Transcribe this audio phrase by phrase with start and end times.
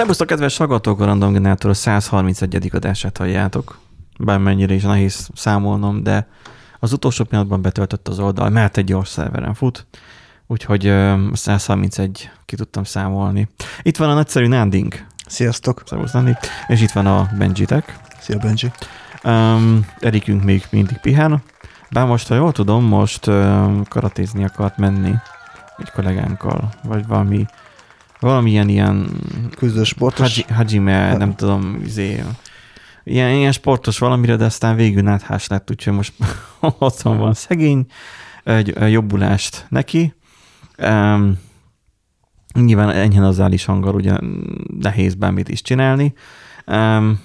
[0.00, 2.70] Szerbusztok, kedves hallgatók, a Random Generator 131.
[2.72, 3.78] adását halljátok.
[4.18, 6.28] Bármennyire is nehéz számolnom, de
[6.78, 9.86] az utolsó pillanatban betöltött az oldal, mert egy gyors szerveren fut,
[10.46, 13.48] úgyhogy ö, 131 ki tudtam számolni.
[13.82, 14.94] Itt van a nagyszerű Nánding.
[15.26, 15.82] Sziasztok!
[15.86, 16.36] Szervusz, Nandi.
[16.66, 17.98] És itt van a Benjitek.
[18.20, 18.72] Szia, Benji!
[19.24, 21.42] Um, Erikünk még mindig pihen.
[21.90, 25.14] Bár most, ha jól tudom, most um, karatézni akart menni
[25.78, 27.46] egy kollégánkkal, vagy valami
[28.20, 29.10] valamilyen ilyen
[29.56, 30.44] Küzdő sportos.
[30.44, 32.22] haji, hajime, nem tudom, izé,
[33.04, 36.12] ilyen, ilyen sportos valamire, de aztán végül náthás lett, úgyhogy most
[36.78, 37.86] otthon van szegény,
[38.44, 40.14] egy, jobbulást neki.
[40.78, 41.38] Um,
[42.52, 44.16] nyilván enyhen az áll is hangar, ugye
[44.80, 46.14] nehéz bármit is csinálni.
[46.66, 47.20] Um,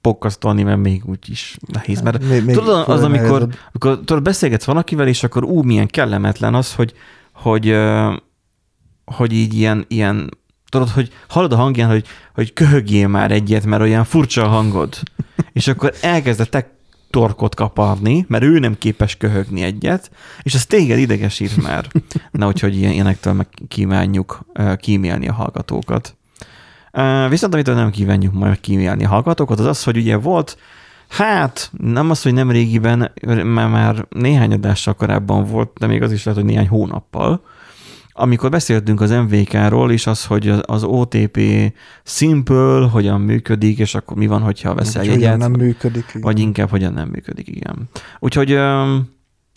[0.00, 2.00] pokkasztolni, mert még úgy is nehéz.
[2.00, 6.54] Mert Még- még tudod, az, amikor, amikor tudod, beszélgetsz valakivel, és akkor ú, milyen kellemetlen
[6.54, 6.92] az, hogy,
[7.32, 7.68] hogy,
[9.12, 10.30] hogy így ilyen, ilyen
[10.68, 14.98] tudod, hogy hallod a hangján, hogy, hogy köhögjél már egyet, mert olyan furcsa a hangod.
[15.52, 16.66] és akkor elkezdett
[17.10, 20.10] torkot kaparni, mert ő nem képes köhögni egyet,
[20.42, 21.86] és az téged idegesít már.
[22.30, 26.16] Na, úgyhogy ilyen, ilyenektől meg kívánjuk ö, kímélni a hallgatókat.
[27.28, 30.58] Viszont amitől nem kívánjuk majd kímélni a hallgatókat, az az, hogy ugye volt,
[31.08, 36.12] hát nem az, hogy nem régiben, mert már néhány adással korábban volt, de még az
[36.12, 37.42] is lehet, hogy néhány hónappal,
[38.18, 41.40] amikor beszéltünk az MVK-ról, és az, hogy az- OTP
[42.04, 46.04] Simple hogyan működik, és akkor mi van, hogyha veszel hogyan jegyet, nem működik.
[46.08, 46.20] igen.
[46.20, 47.88] vagy inkább hogyan nem működik, igen.
[48.18, 48.52] Úgyhogy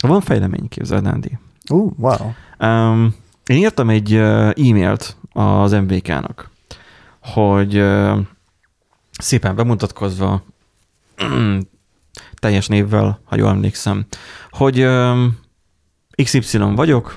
[0.02, 1.38] van fejlemény, képzeld, Nándi.
[1.70, 2.34] Ú, wow.
[2.60, 6.50] Um, én írtam egy uh, e-mailt az MVK-nak,
[7.20, 8.20] hogy uh,
[9.12, 10.44] szépen bemutatkozva,
[12.42, 14.06] teljes névvel, ha jól emlékszem,
[14.50, 15.38] hogy um,
[16.24, 17.16] XY vagyok,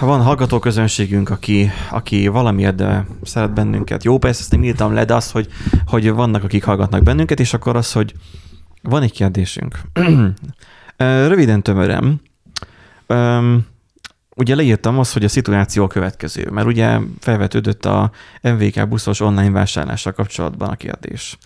[0.00, 2.82] van hallgatóközönségünk, aki, aki valamiért
[3.22, 4.04] szeret bennünket.
[4.04, 5.48] Jó, persze ezt nem írtam le, de az, hogy,
[5.86, 8.14] hogy vannak, akik hallgatnak bennünket, és akkor az, hogy
[8.82, 9.80] van egy kérdésünk.
[10.96, 12.20] Röviden, tömören,
[13.12, 13.66] Öm,
[14.36, 18.10] ugye leírtam azt, hogy a szituáció a következő, mert ugye felvetődött a
[18.42, 21.38] MVK buszos online vásárlással kapcsolatban a kérdés.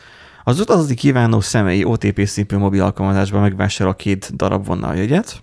[0.45, 5.43] Az utazni kívánó személy OTP szintű mobil alkalmazásban megvásárol két darab vonaljegyet,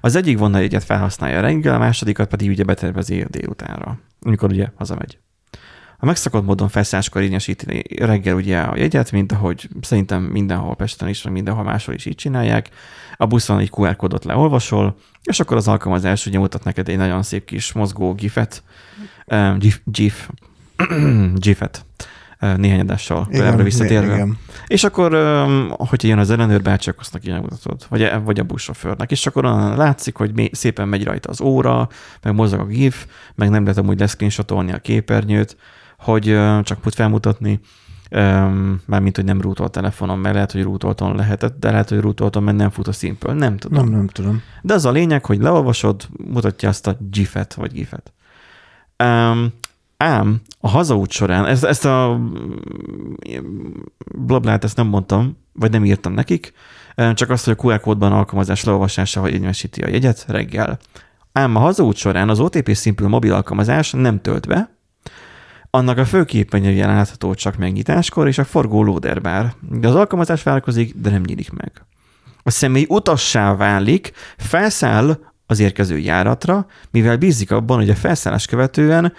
[0.00, 5.18] az egyik vonaljegyet felhasználja reggel, a másodikat pedig ugye betervezi délutánra, amikor ugye hazamegy.
[5.98, 11.22] A megszokott módon felszálláskor érvényesíteni reggel ugye a jegyet, mint ahogy szerintem mindenhol Pesten is,
[11.22, 12.68] meg mindenhol máshol is így csinálják.
[13.16, 17.22] A buszon egy QR kódot leolvasol, és akkor az alkalmazás ugye mutat neked egy nagyon
[17.22, 18.62] szép kis mozgó gifet,
[19.58, 20.28] gif, gif,
[21.34, 21.84] gifet,
[22.56, 24.14] néhány adással korábbra visszatérve.
[24.14, 24.38] Igen.
[24.66, 25.10] És akkor,
[25.68, 29.44] hogyha jön az ellenőr, bácsi, akkor azt neki elmutatod, vagy, vagy a buszsofőrnek, és akkor
[29.44, 31.88] onnan látszik, hogy mi, szépen megy rajta az óra,
[32.22, 35.56] meg mozog a gif, meg nem lehet amúgy leszcreenshotolni a képernyőt,
[35.98, 36.24] hogy
[36.62, 37.60] csak put felmutatni,
[38.86, 42.56] mármint, hogy nem rútolt telefonon, mert lehet, hogy rútolton lehetett, de lehet, hogy rútolton, mert
[42.56, 43.84] nem fut a Simple, nem tudom.
[43.84, 44.42] Nem, nem tudom.
[44.62, 48.12] De az a lényeg, hogy leolvasod, mutatja azt a gifet, vagy gifet.
[49.04, 49.52] Um,
[49.96, 52.20] ám a hazaút során, ezt, ezt a
[54.16, 56.52] blablát ezt nem mondtam, vagy nem írtam nekik,
[56.94, 60.78] em, csak azt, hogy a QR kódban alkalmazás leolvasása, hogy érvényesíti a jegyet reggel.
[61.32, 64.74] Ám a hazaút során az OTP Simple mobil alkalmazás nem tölt be,
[65.74, 69.54] annak a főképernyője látható csak megnyitáskor és a forgó loaderbár.
[69.70, 71.72] De az alkalmazás vállalkozik, de nem nyílik meg.
[72.42, 79.12] A személy utassá válik, felszáll az érkező járatra, mivel bízik abban, hogy a felszállás követően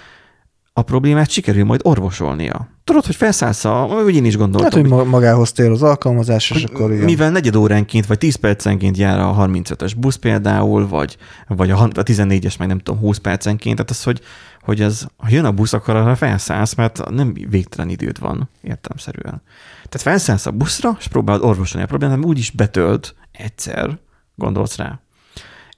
[0.77, 2.67] a problémát sikerül majd orvosolnia.
[2.83, 3.85] Tudod, hogy felszállsz a...
[4.05, 4.81] Úgy én is Hát, gondoltam.
[4.81, 7.03] hogy ma- magához tér az alkalmazás, és akkor igen.
[7.03, 12.59] Mivel negyed óránként vagy 10 percenként jár a 35-ös busz például, vagy, vagy a 14-es
[12.59, 14.21] meg nem tudom, 20 percenként, tehát az, hogy,
[14.61, 19.41] hogy ez, ha jön a busz, akkor arra felszállsz, mert nem végtelen időd van, értelmszerűen.
[19.89, 23.97] Tehát felszállsz a buszra, és próbálod orvosolni a problémát, mert úgyis betölt egyszer,
[24.35, 24.99] gondolsz rá.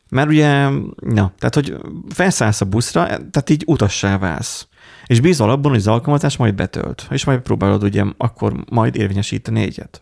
[0.10, 1.76] Mert ugye, na, tehát, hogy
[2.10, 4.68] felszállsz a buszra, tehát így utassá válsz.
[5.08, 9.62] És bízol abban, hogy az alkalmazás majd betölt, és majd próbálod ugye akkor majd érvényesíteni
[9.62, 10.02] egyet.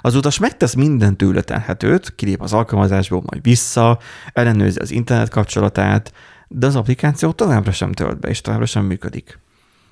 [0.00, 3.98] Az utas megtesz minden tőle telhetőt, kilép az alkalmazásból, majd vissza,
[4.32, 6.12] ellenőrzi az internet kapcsolatát,
[6.48, 9.38] de az applikáció továbbra sem tölt be, és továbbra sem működik.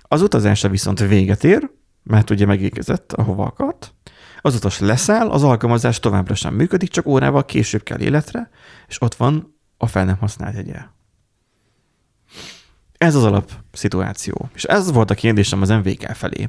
[0.03, 1.71] Az utazásra viszont véget ér,
[2.03, 3.95] mert ugye megérkezett, ahova akart,
[4.41, 8.51] az utas leszáll, az alkalmazás továbbra sem működik, csak órával később kell életre,
[8.89, 10.79] és ott van a fel nem használt jegye.
[13.01, 14.49] Ez az alap szituáció.
[14.55, 16.49] És ez volt a kérdésem az MVK felé.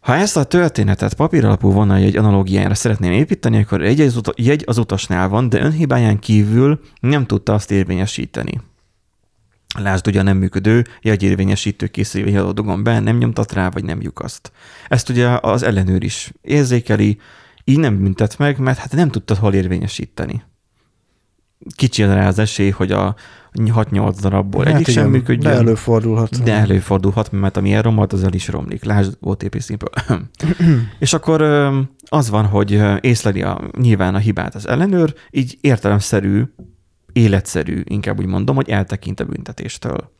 [0.00, 4.78] Ha ezt a történetet papíralapú vonaljegy analógiájára szeretném építeni, akkor egy az, uta- jegy az
[4.78, 8.60] utasnál van, de önhibáján kívül nem tudta azt érvényesíteni.
[9.78, 14.52] Lásd ugye a nem működő jegyérvényesítő készülékvel dugom be, nem nyomtat rá, vagy nem lyukaszt.
[14.88, 17.18] Ezt ugye az ellenőr is érzékeli,
[17.64, 20.42] így nem büntet meg, mert hát nem tudtad hol érvényesíteni.
[21.74, 23.16] Kicsi rá az esély, hogy a
[23.54, 25.52] 6-8 darabból hát egyik igen, sem működjön.
[25.52, 26.42] De előfordulhat.
[26.42, 28.84] De előfordulhat, mert ami elromolt, az el is romlik.
[28.84, 29.88] Lásd OTP Simple.
[30.98, 31.42] és akkor
[32.04, 36.42] az van, hogy észleli a, nyilván a hibát az ellenőr, így értelemszerű,
[37.12, 40.10] életszerű, inkább úgy mondom, hogy eltekint a büntetéstől.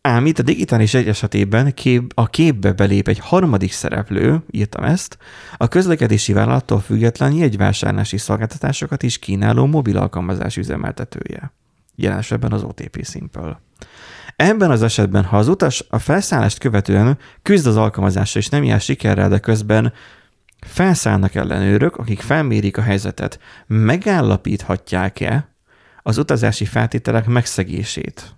[0.00, 5.18] Ám itt a digitális egy esetében kép, a képbe belép egy harmadik szereplő, írtam ezt,
[5.56, 11.52] a közlekedési vállalattól független jegyvásárlási szolgáltatásokat is kínáló mobil alkalmazás üzemeltetője.
[12.00, 13.60] Jelen esetben az OTP Simple.
[14.36, 18.80] Ebben az esetben, ha az utas a felszállást követően küzd az alkalmazásra és nem jár
[18.80, 19.92] sikerrel, de közben
[20.66, 25.48] felszállnak ellenőrök, akik felmérik a helyzetet, megállapíthatják-e
[26.02, 28.36] az utazási feltételek megszegését?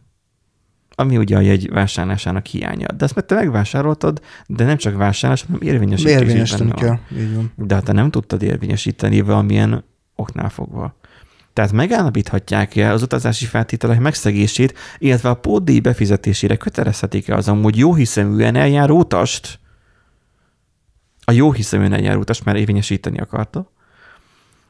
[0.95, 2.93] ami ugye a jegy vásárlásának hiánya.
[2.93, 6.13] De ezt mert te megvásároltad, de nem csak vásárlás, hanem érvényesítés.
[6.13, 7.53] Érvényesíteni kell, így van.
[7.57, 9.85] De hát te nem tudtad érvényesíteni valamilyen
[10.15, 11.00] oknál fogva.
[11.61, 18.57] Tehát megállapíthatják-e az utazási feltételek megszegését, illetve a pótdíj befizetésére kötelezhetik-e az amúgy jó hiszeműen
[18.57, 19.59] eljáró utast,
[21.25, 23.71] a jó hiszeműen eljáró utast már érvényesíteni akarta,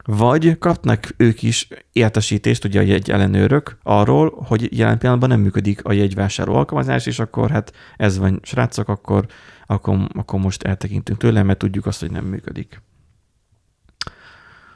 [0.04, 5.84] vagy kapnak ők is értesítést, ugye a jegy ellenőrök arról, hogy jelen pillanatban nem működik
[5.84, 9.26] a jegyvásárló alkalmazás, és akkor hát ez van, srácok, akkor,
[9.66, 12.80] akkor, akkor most eltekintünk tőle, mert tudjuk azt, hogy nem működik.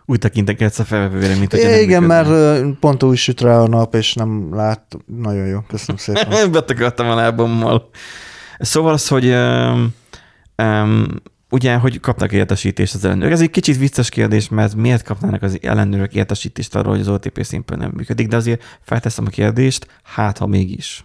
[0.07, 2.23] Úgy tekintek ezt a felvevőre, mint hogy nem Igen, működne.
[2.23, 4.97] mert pont úgy süt rá a nap, és nem lát.
[5.07, 6.51] Nagyon jó, köszönöm szépen.
[6.53, 7.89] Betegöltem a lábommal.
[8.59, 9.95] Szóval az, hogy um,
[10.57, 11.07] um,
[11.51, 13.33] ugye, hogy kapnak értesítést az ellenőrök.
[13.33, 17.45] Ez egy kicsit vicces kérdés, mert miért kapnának az ellenőrök értesítést arról, hogy az OTP
[17.45, 21.05] szimplán nem működik, de azért felteszem a kérdést, hát ha mégis.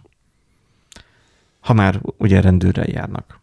[1.59, 3.38] Ha már ugye rendőrrel járnak.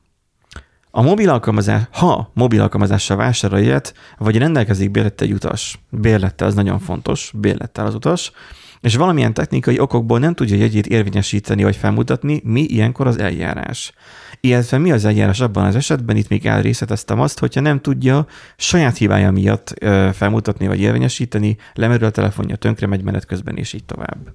[0.96, 6.54] A mobil alkalmazás, ha mobil alkalmazással vásárol ilyet, vagy rendelkezik bérlettel egy utas, bérlettel az
[6.54, 8.32] nagyon fontos, bérlettel az utas,
[8.80, 13.92] és valamilyen technikai okokból nem tudja jegyét érvényesíteni vagy felmutatni, mi ilyenkor az eljárás.
[14.40, 18.26] Illetve mi az eljárás abban az esetben, itt még elrészeteztem azt, hogyha nem tudja
[18.56, 19.74] saját hibája miatt
[20.12, 24.32] felmutatni vagy érvényesíteni, lemerül a telefonja, tönkre megy menet közben, és így tovább.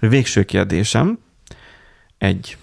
[0.00, 1.18] Végső kérdésem.
[2.18, 2.56] Egy.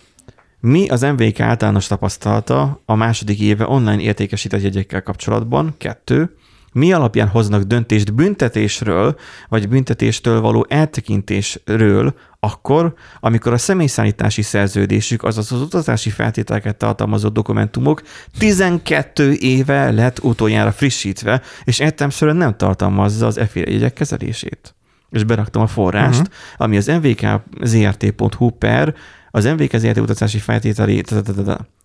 [0.65, 5.75] Mi az MVK általános tapasztalata a második éve online értékesített jegyekkel kapcsolatban?
[5.77, 6.35] Kettő.
[6.73, 9.15] Mi alapján hoznak döntést büntetésről,
[9.49, 18.01] vagy büntetéstől való eltekintésről akkor, amikor a személyszállítási szerződésük, azaz az utazási feltételeket tartalmazó dokumentumok
[18.37, 24.75] 12 éve lett utoljára frissítve, és értelmszerűen nem tartalmazza az EFI jegyek kezelését.
[25.09, 26.35] És beraktam a forrást, uh-huh.
[26.57, 28.95] ami az mvkzrt.hu per
[29.35, 29.43] az
[29.77, 31.03] ZRT utazási feltételi,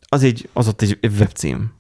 [0.09, 1.73] az, egy, az ott egy webcím.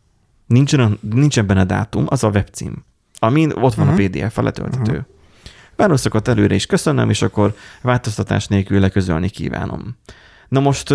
[0.46, 2.84] Nincsen, nincsen benne dátum, az a webcím,
[3.18, 4.04] amin ott van uh-huh.
[4.04, 4.18] a mhm.
[4.18, 4.90] PDF, a letöltető.
[4.90, 5.06] Uh-huh.
[5.76, 9.96] Válaszokat előre is köszönöm, és akkor változtatás nélkül leközölni kívánom.
[10.48, 10.90] Na most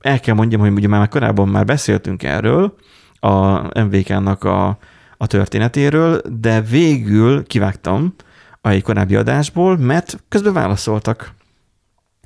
[0.00, 2.74] el kell mondjam, hogy ugye már korábban már beszéltünk erről,
[3.20, 4.78] a MVK-nak a,
[5.16, 8.14] a történetéről, de végül kivágtam
[8.60, 11.36] a egy korábbi adásból, mert közben válaszoltak.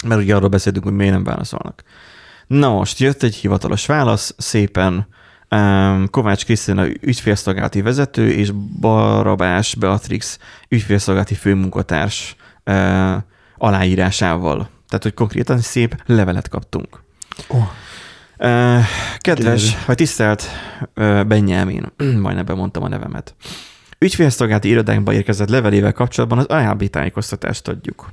[0.02, 1.82] Mert ugye arról beszéltünk, hogy miért nem válaszolnak.
[2.46, 5.06] Na most jött egy hivatalos válasz, szépen
[5.50, 13.14] um, Kovács Krisztina ügyfélszolgálati vezető és Barabás Beatrix ügyfélszolgálati főmunkatárs uh,
[13.56, 14.68] aláírásával.
[14.88, 17.02] Tehát, hogy konkrétan szép levelet kaptunk.
[17.48, 17.62] Oh.
[18.38, 18.84] Uh,
[19.18, 20.48] kedves, vagy tisztelt
[20.96, 21.92] uh, Benyámin,
[22.22, 23.34] majdnem bemondtam a nevemet.
[23.98, 28.12] Ügyfélszolgálati irodánkba érkezett levelével kapcsolatban az alábbi tájékoztatást adjuk.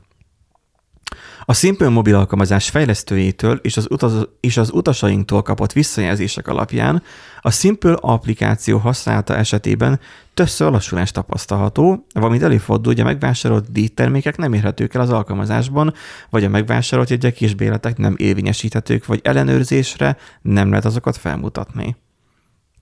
[1.49, 7.03] A Simple mobil alkalmazás fejlesztőjétől és az, utaz, és az utasainktól kapott visszajelzések alapján
[7.41, 9.99] a Simple applikáció használata esetében
[10.33, 15.93] többször lassulás tapasztalható, valamint előfordul, hogy a megvásárolt díjtermékek nem érhetők el az alkalmazásban,
[16.29, 21.95] vagy a megvásárolt jegyek és béletek nem érvényesíthetők, vagy ellenőrzésre nem lehet azokat felmutatni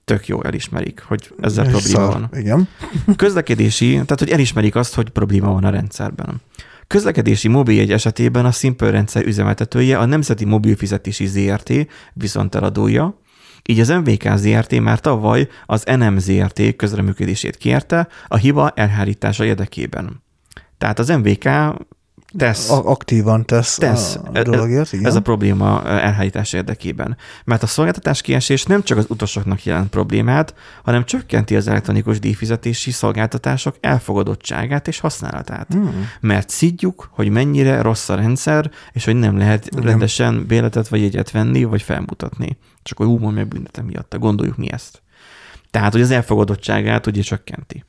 [0.04, 2.12] tök jó elismerik, hogy ezzel Ez probléma szar.
[2.12, 2.28] van.
[2.40, 2.68] Igen.
[3.16, 6.40] Közlekedési, tehát hogy elismerik azt, hogy probléma van a rendszerben.
[6.88, 11.72] Közlekedési mobiljegy esetében a Simple rendszer üzemeltetője a Nemzeti Mobilfizetési ZRT.
[12.12, 13.20] viszont eladója,
[13.64, 14.80] így az MVK ZRT.
[14.80, 16.76] már tavaly az NM ZRT.
[16.76, 20.22] közreműködését kérte a hiba elhárítása érdekében.
[20.78, 21.48] Tehát az MVK
[22.36, 22.70] Tesz.
[22.70, 24.14] a- aktívan tesz, Tesz.
[24.16, 24.92] a E- e- dologért.
[24.92, 25.06] Igen.
[25.06, 27.16] Ez a probléma ö, elhárítás érdekében.
[27.44, 30.54] Mert a szolgáltatás kiesés nem csak az utasoknak jelent problémát,
[30.84, 35.66] hanem csökkenti az elektronikus díjfizetési szolgáltatások elfogadottságát és használatát.
[35.72, 36.08] Hmm.
[36.20, 39.82] Mert szidjuk, hogy mennyire rossz a rendszer, és hogy nem lehet Igen.
[39.84, 42.58] rendesen béletet vagy jegyet venni, vagy felmutatni.
[42.82, 44.18] Csak hogy úgymond megbüntetem miatta.
[44.18, 45.02] Gondoljuk mi ezt.
[45.70, 47.84] Tehát, hogy az elfogadottságát ugye csökkenti.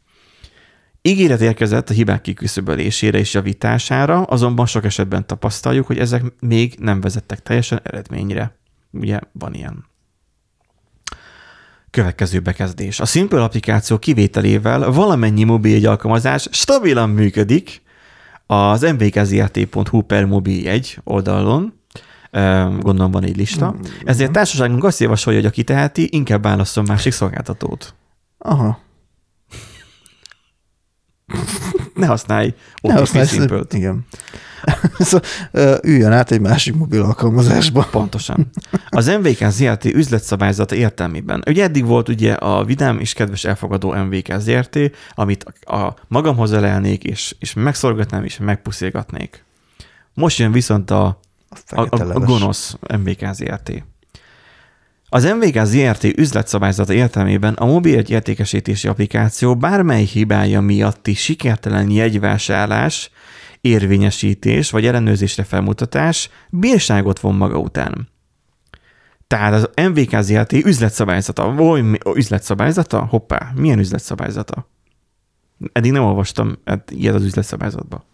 [1.01, 7.01] Ígéret érkezett a hibák kiküszöbölésére és javítására, azonban sok esetben tapasztaljuk, hogy ezek még nem
[7.01, 8.57] vezettek teljesen eredményre.
[8.91, 9.85] Ugye van ilyen.
[11.89, 12.99] Következő bekezdés.
[12.99, 17.81] A Simple applikáció kivételével valamennyi mobil alkalmazás stabilan működik
[18.45, 21.77] az mvkzrt.hu per mobiljegy oldalon,
[22.31, 23.71] Ö, gondolom van egy lista.
[23.71, 27.93] Mm, Ezért társaságunk azt javasolja, hogy aki teheti, inkább válasszon másik szolgáltatót.
[28.37, 28.79] Aha.
[31.93, 33.73] Ne használj Ne OTP használj, Simple-t.
[33.73, 34.05] Igen.
[34.99, 37.87] szóval, üljön át egy másik mobil alkalmazásba.
[37.91, 38.49] Pontosan.
[38.89, 41.43] Az MVK ZRT üzletszabályzata értelmében.
[41.47, 44.79] Ugye eddig volt ugye a vidám és kedves elfogadó MVK ZRT,
[45.13, 49.43] amit a magamhoz elelnék, és, és megszorgatnám, és megpuszilgatnék.
[50.13, 51.19] Most jön viszont a,
[51.69, 53.83] A a, a, a gonosz MVK ZRT.
[55.11, 63.11] Az MVK ZRT üzletszabályzata értelmében a mobil értékesítési applikáció bármely hibája miatti sikertelen jegyvásárlás,
[63.61, 68.09] érvényesítés vagy ellenőrzésre felmutatás bírságot von maga után.
[69.27, 71.53] Tehát az MVK ZRT üzletszabályzata.
[71.57, 71.83] Oly,
[72.15, 73.05] üzletszabályzata?
[73.05, 74.67] Hoppá, milyen üzletszabályzata?
[75.71, 78.05] Eddig nem olvastam hát ilyet az üzletszabályzatba.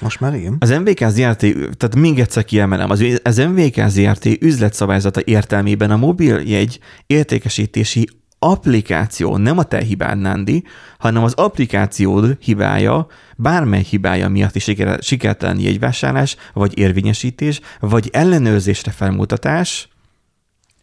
[0.00, 0.56] Most már igen.
[0.60, 1.40] Az MVK ZRT,
[1.76, 9.58] tehát még egyszer kiemelem, az, az MVK ZRT üzletszabályzata értelmében a mobiljegy értékesítési applikáció, nem
[9.58, 10.64] a te hibád, Nándi,
[10.98, 18.90] hanem az applikációd hibája, bármely hibája miatt is siker- sikertelen jegyvásárlás, vagy érvényesítés, vagy ellenőrzésre
[18.90, 19.88] felmutatás,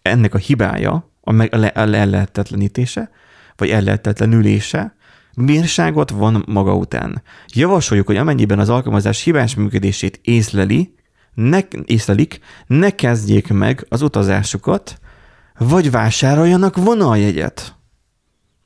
[0.01, 3.11] ennek a hibája, a, meg, a, le, lehetetlenítése,
[3.55, 4.95] vagy ellehetetlenülése,
[5.35, 7.21] bírságot von maga után.
[7.47, 10.93] Javasoljuk, hogy amennyiben az alkalmazás hibás működését észleli,
[11.33, 14.99] ne, észlelik, ne kezdjék meg az utazásukat,
[15.57, 17.75] vagy vásároljanak vonaljegyet.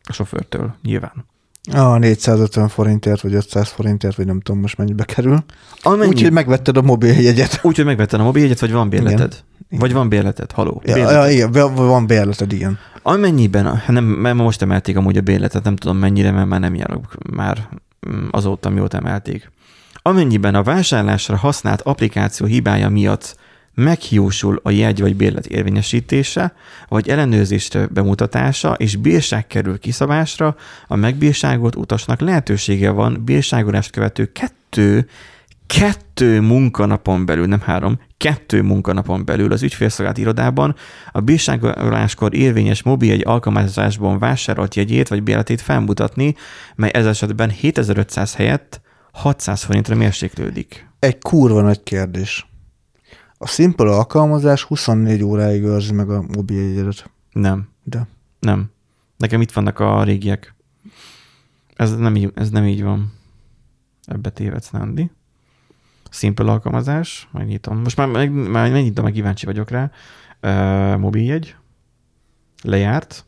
[0.03, 1.25] A sofőrtől, nyilván.
[1.71, 5.43] A 450 forintért, vagy 500 forintért, vagy nem tudom most mennyibe kerül.
[5.81, 7.59] Amennyi, Úgyhogy megvetted a mobiljegyet.
[7.63, 9.19] úgy, hogy megvetted a mobiljegyet, vagy van bérleted.
[9.19, 9.45] Igen.
[9.69, 10.81] Vagy van bérleted, haló.
[10.85, 11.23] Ja, Bérleted.
[11.23, 12.79] ja, igen, van bérleted, igen.
[13.01, 17.15] Amennyiben, nem, mert most emelték amúgy a bérletet, nem tudom mennyire, mert már nem járok
[17.35, 17.69] már
[18.09, 19.51] mm, azóta, mióta emelték.
[19.93, 23.35] Amennyiben a vásárlásra használt applikáció hibája miatt
[23.73, 26.53] meghiúsul a jegy vagy bérlet érvényesítése,
[26.87, 30.55] vagy ellenőrzésre bemutatása, és bírság kerül kiszabásra,
[30.87, 35.09] a megbírságolt utasnak lehetősége van bírságolást követő kettő
[35.67, 40.75] kettő munkanapon belül, nem három, kettő munkanapon belül az ügyfélszolgált irodában
[41.11, 46.35] a bírságoláskor érvényes mobiljegy alkalmazásban vásárolt jegyét vagy bérletét felmutatni,
[46.75, 48.81] mely ez esetben 7500 helyett
[49.11, 50.89] 600 forintra mérséklődik.
[50.99, 52.49] Egy kurva nagy kérdés.
[53.37, 57.09] A Simple alkalmazás 24 óráig őrzi meg a mobiljegyedet.
[57.31, 58.07] Nem, De
[58.39, 58.71] nem.
[59.17, 60.55] Nekem itt vannak a régiek.
[61.75, 63.13] Ez nem így, ez nem így van.
[64.05, 65.11] Ebbe tévedsz, Nandi.
[66.09, 67.77] Simple alkalmazás, megnyitom.
[67.77, 69.91] Most már, meg, már megnyitom, meg kíváncsi vagyok rá.
[70.41, 71.55] Uh, mobiljegy.
[72.63, 73.25] Lejárt.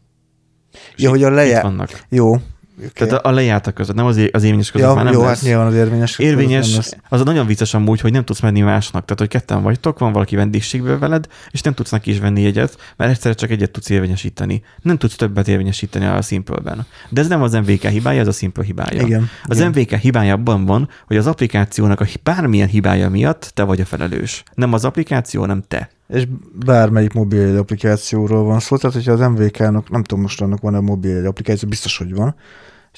[0.95, 2.03] Ja, hogy a itt lejár- vannak.
[2.09, 2.35] jó.
[2.79, 3.07] Okay.
[3.07, 5.21] Tehát a, a lejártak között, nem az, é- az érvényes között ja, már nem jó,
[5.21, 5.29] lesz.
[5.29, 6.17] hát nyilván az érvényes.
[6.17, 9.05] nem Érvényes, az nagyon vicces amúgy, hogy nem tudsz menni másnak.
[9.05, 12.77] Tehát, hogy ketten vagytok, van valaki vendégségből veled, és nem tudsz neki is venni jegyet,
[12.95, 14.63] mert egyszerre csak egyet tudsz érvényesíteni.
[14.81, 16.85] Nem tudsz többet érvényesíteni a Simple-ben.
[17.09, 19.01] De ez nem az MVK hibája, ez a Simple hibája.
[19.01, 19.29] Igen.
[19.45, 19.69] Az igen.
[19.69, 24.43] MVK hibája abban van, hogy az applikációnak a bármilyen hibája miatt te vagy a felelős.
[24.53, 25.89] Nem az applikáció, hanem te.
[26.09, 26.27] És
[26.65, 31.25] bármelyik mobil applikációról van szó, tehát hogyha az MVK-nak, nem tudom most annak van-e mobil
[31.25, 32.35] applikáció, biztos, hogy van.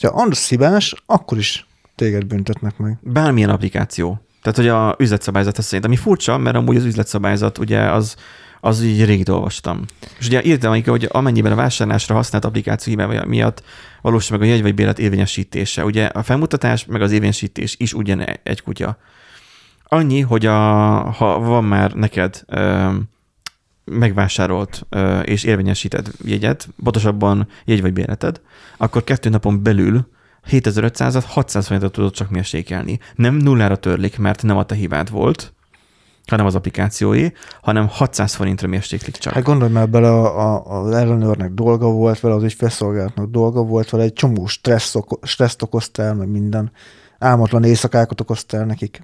[0.01, 2.97] Ha az hibás, akkor is téged büntetnek meg.
[3.01, 4.21] Bármilyen applikáció.
[4.41, 8.15] Tehát, hogy a üzletszabályzat ez szerint, ami furcsa, mert amúgy az üzletszabályzat ugye az,
[8.61, 9.85] az így rég olvastam.
[10.19, 13.63] És ugye írtam, hogy amennyiben a vásárlásra használt applikáció miatt
[14.01, 15.85] valósul meg a jegy vagy bélet érvényesítése.
[15.85, 18.97] Ugye a felmutatás meg az érvényesítés is ugyan egy kutya.
[19.83, 20.59] Annyi, hogy a,
[21.11, 22.89] ha van már neked ö,
[23.83, 24.85] megvásárolt
[25.23, 28.41] és érvényesített jegyet, pontosabban jegy vagy béleted,
[28.77, 30.07] akkor kettő napon belül
[30.49, 32.99] 7500-at 600 forintot tudod csak mérsékelni.
[33.15, 35.53] Nem nullára törlik, mert nem a te hibád volt,
[36.27, 39.33] hanem az applikációé, hanem 600 forintra mérséklik csak.
[39.33, 43.89] Hát gondolj már bele, a, a, az ellenőrnek dolga volt vele, az ügyfélszolgálatnak dolga volt
[43.89, 46.71] vele, egy csomó stressz oko, stresszt okoztál, meg minden.
[47.19, 49.01] álmatlan éjszakákat okoztál nekik.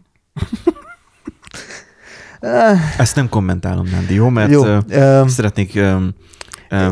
[2.97, 4.29] Ezt nem kommentálom, Nandi, jó?
[4.29, 5.75] Mert Jó, ö, szeretnék...
[5.75, 6.13] Um,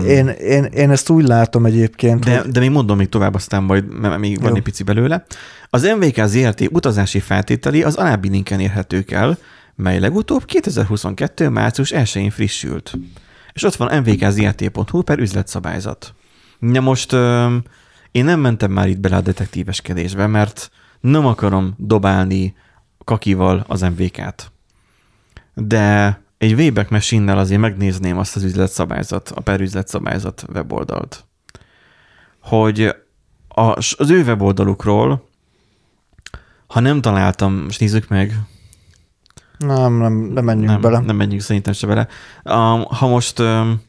[0.06, 3.64] én, én, én ezt úgy látom egyébként, de, hogy de még mondom még tovább, aztán
[3.64, 4.56] majd mert még van Jó.
[4.56, 5.25] egy pici belőle.
[5.70, 9.38] Az MVK ZRT utazási feltételi az alábbi linken érhetők el,
[9.75, 11.50] mely legutóbb 2022.
[11.50, 12.94] március 1-én frissült.
[13.54, 16.14] És ott van mvkzrt.hu per üzletszabályzat.
[16.60, 17.64] Na most öm,
[18.12, 22.56] én nem mentem már itt bele a detektíveskedésbe, mert nem akarom dobálni
[23.04, 24.52] kakival az MVK-t.
[25.56, 31.26] De egy Wayback Machine-nel azért megnézném azt az üzletszabályzat, a per üzletszabályzat weboldalt.
[32.40, 32.96] Hogy
[33.48, 33.62] a,
[33.98, 35.30] az ő weboldalukról,
[36.68, 38.40] ha nem találtam, most nézzük meg,
[39.58, 41.00] nem, nem, nem menjünk nem, bele.
[41.00, 42.08] nem menjünk szerintem se bele.
[42.44, 43.82] Um, ha most, um,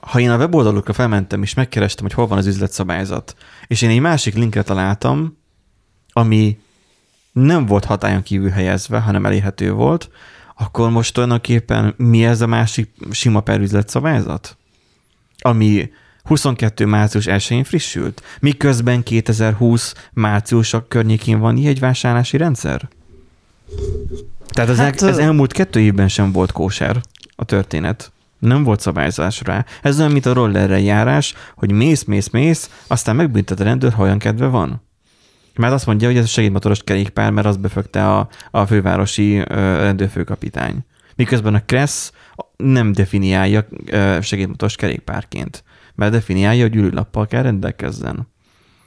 [0.00, 4.00] ha én a weboldalukra felmentem, és megkerestem, hogy hol van az üzletszabályzat, és én egy
[4.00, 5.38] másik linkre találtam,
[6.12, 6.60] ami
[7.32, 10.10] nem volt hatályon kívül helyezve, hanem elérhető volt,
[10.60, 14.56] akkor most tulajdonképpen mi ez a másik sima per üzletszabályzat?
[15.38, 15.90] Ami
[16.24, 16.86] 22.
[16.86, 22.88] március 1-én frissült, miközben 2020 március környékén van jegyvásárlási rendszer?
[24.48, 27.00] Tehát az Hát, hát, ez elmúlt kettő évben sem volt kóser
[27.36, 28.12] a történet.
[28.38, 29.64] Nem volt szabályzás rá.
[29.82, 34.02] Ez olyan, mint a rollerre járás, hogy mész, mész, mész, aztán megbüntet a rendőr, ha
[34.02, 34.82] olyan kedve van.
[35.56, 39.44] Mert azt mondja, hogy ez a segédmotoros kerékpár, mert az befögte a, a fővárosi ö,
[39.76, 40.84] rendőrfőkapitány.
[41.16, 42.12] Miközben a Kressz
[42.56, 45.64] nem definiálja ö, segédmotoros kerékpárként,
[45.94, 48.28] mert definiálja, hogy ülőlappal kell rendelkezzen.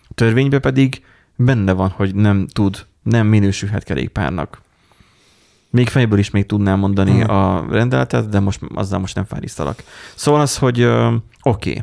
[0.09, 1.03] A törvényben pedig
[1.35, 4.61] benne van, hogy nem tud, nem minősülhet kerékpárnak.
[5.69, 7.29] Még fejből is még tudnám mondani Hmm.
[7.29, 9.83] a rendeletet, de most azzal most nem fárisztalak.
[10.15, 11.81] Szóval az, hogy oké, okay.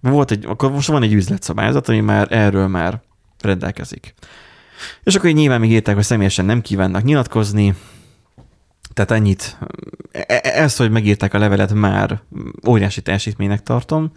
[0.00, 3.00] volt egy, akkor most van egy üzletszabályzat, ami már erről már
[3.42, 4.14] rendelkezik.
[5.02, 7.74] És akkor így nyilván még írták, hogy személyesen nem kívánnak nyilatkozni,
[8.94, 9.58] tehát ennyit.
[10.12, 12.20] E- e- Ezt, hogy megírták a levelet, már
[12.66, 14.12] óriási teljesítménynek tartom.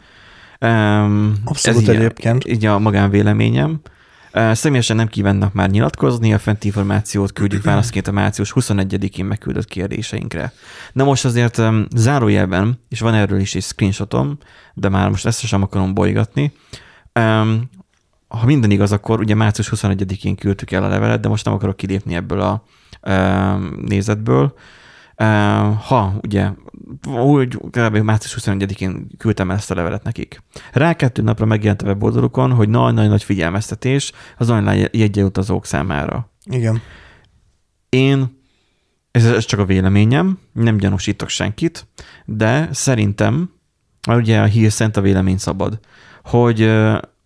[0.65, 2.47] Um, Abszolút így, egyébként.
[2.47, 3.81] Így a magánvéleményem.
[4.33, 9.67] Uh, Személyesen nem kívánnak már nyilatkozni, a fent információt küldjük válaszként a március 21-én megküldött
[9.67, 10.53] kérdéseinkre.
[10.93, 14.37] Na most azért um, zárójelben, és van erről is egy screenshotom,
[14.73, 16.53] de már most ezt sem akarom bolygatni.
[17.19, 17.69] Um,
[18.31, 21.77] ha minden igaz, akkor ugye március 21-én küldtük el a levelet, de most nem akarok
[21.77, 22.63] kilépni ebből a
[23.09, 24.53] um, nézetből.
[25.17, 26.49] Um, ha ugye
[27.07, 27.97] úgy kb.
[27.97, 30.43] március 21-én küldtem ezt a levelet nekik.
[30.71, 36.31] Rá kettő napra megjelent a weboldalukon, hogy nagy-nagy nagy figyelmeztetés az online jegye utazók számára.
[36.43, 36.81] Igen.
[37.89, 38.39] Én,
[39.11, 41.87] ez, ez csak a véleményem, nem gyanúsítok senkit,
[42.25, 43.51] de szerintem,
[44.07, 45.79] ugye a hír szent a vélemény szabad,
[46.23, 46.71] hogy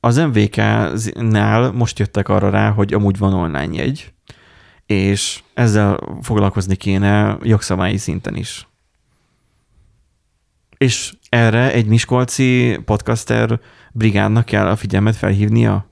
[0.05, 4.13] az MVK-nál most jöttek arra rá, hogy amúgy van online jegy,
[4.85, 8.67] és ezzel foglalkozni kéne jogszabályi szinten is.
[10.77, 13.59] És erre egy miskolci podcaster
[13.93, 15.85] brigádnak kell a figyelmet felhívnia?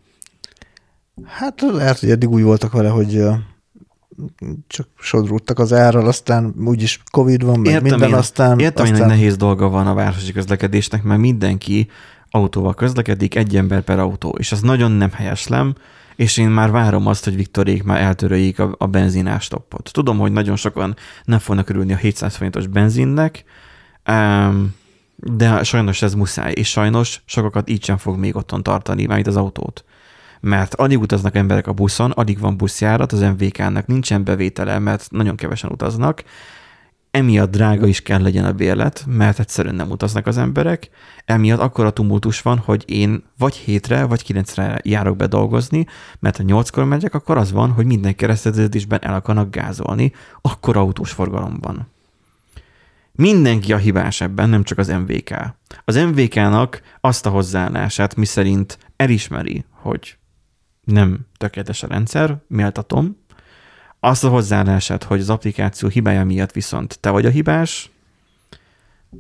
[1.26, 3.23] Hát lehet, hogy eddig úgy voltak vele, hogy
[4.67, 8.60] csak sodródtak az árral, aztán úgyis Covid van, meg Értem minden, én, aztán...
[8.60, 8.99] Értem, aztán...
[8.99, 11.88] hogy nehéz dolga van a városi közlekedésnek, mert mindenki
[12.36, 15.76] autóval közlekedik, egy ember per autó, és az nagyon nem helyeslem,
[16.15, 19.89] és én már várom azt, hogy Viktorék már eltöröljék a, a benzinástoppot.
[19.93, 23.43] Tudom, hogy nagyon sokan nem fognak örülni a 700 forintos benzinnek,
[25.15, 29.28] de sajnos ez muszáj, és sajnos sokakat így sem fog még otthon tartani, már itt
[29.28, 29.86] az autót.
[30.39, 35.36] Mert alig utaznak emberek a buszon, alig van buszjárat, az MVK-nak nincsen bevétele, mert nagyon
[35.36, 36.24] kevesen utaznak,
[37.13, 40.89] emiatt drága is kell legyen a bérlet, mert egyszerűen nem utaznak az emberek,
[41.26, 45.86] emiatt akkora tumultus van, hogy én vagy hétre, vagy kilencre járok be dolgozni,
[46.19, 51.12] mert ha nyolckor megyek, akkor az van, hogy minden kereszteződésben el akarnak gázolni, akkor autós
[51.12, 51.88] forgalom van.
[53.12, 55.34] Mindenki a hibás ebben, nem csak az MVK.
[55.86, 60.17] Az MVK-nak azt a hozzáállását, miszerint elismeri, hogy
[60.84, 63.17] nem tökéletes a rendszer, méltatom,
[64.06, 67.92] azt a hozzáállását, hogy az applikáció hibája miatt viszont te vagy a hibás,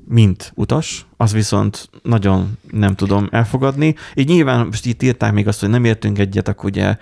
[0.07, 3.95] mint utas, az viszont nagyon nem tudom elfogadni.
[4.13, 6.97] Így nyilván most itt írták még azt, hogy nem értünk egyet, akkor ugye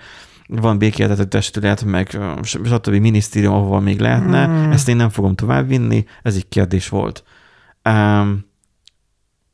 [0.46, 2.88] van békéltető testület, meg stb.
[2.88, 4.44] minisztérium, ahol még lehetne.
[4.44, 4.70] Hmm.
[4.70, 7.24] Ezt én nem fogom továbbvinni, ez egy kérdés volt.
[7.84, 8.44] Um,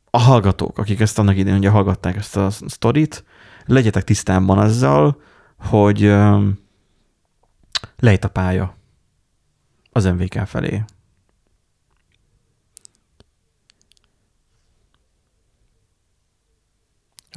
[0.09, 3.23] a hallgatók, akik ezt annak idején ugye hallgatták ezt a sztorit,
[3.65, 5.21] legyetek tisztában azzal,
[5.57, 6.67] hogy um,
[7.99, 8.75] lejt a pálya
[9.91, 10.83] az MVK felé.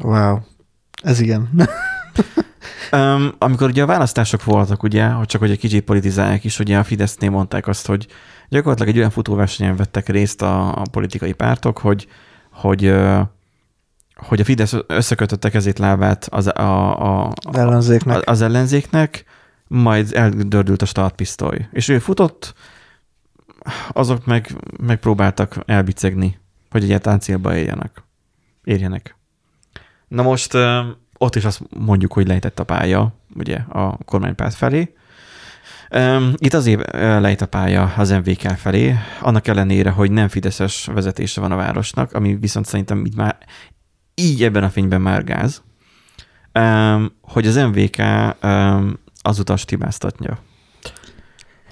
[0.03, 0.39] Wow.
[1.03, 1.51] Ez igen.
[2.95, 6.79] Um, amikor ugye a választások voltak, ugye, hogy csak hogy egy kicsit politizálják is, ugye
[6.79, 8.07] a Fidesznél mondták azt, hogy
[8.49, 12.09] gyakorlatilag egy olyan futóversenyen vettek részt a, a politikai pártok, hogy,
[12.51, 12.95] hogy
[14.15, 18.29] hogy a Fidesz összekötötte kezét lábát az, a, a, Az ellenzéknek.
[18.29, 19.25] az ellenzéknek,
[19.73, 21.69] majd eldördült a startpisztoly.
[21.73, 22.55] És ő futott,
[23.93, 26.39] azok meg megpróbáltak elbicegni,
[26.71, 28.03] hogy egyáltalán célba érjenek.
[28.65, 29.17] érjenek.
[30.09, 30.55] Na most
[31.19, 34.95] ott is azt mondjuk, hogy lejtett a pálya, ugye, a kormánypárt felé.
[36.37, 41.53] Itt azért lejt a pálya az MVK felé, annak ellenére, hogy nem fideszes vezetése van
[41.53, 43.39] a városnak, ami viszont szerintem így már
[44.15, 45.63] így ebben a fényben már gáz,
[47.21, 47.97] hogy az MVK
[49.23, 50.39] az utast hibáztatja.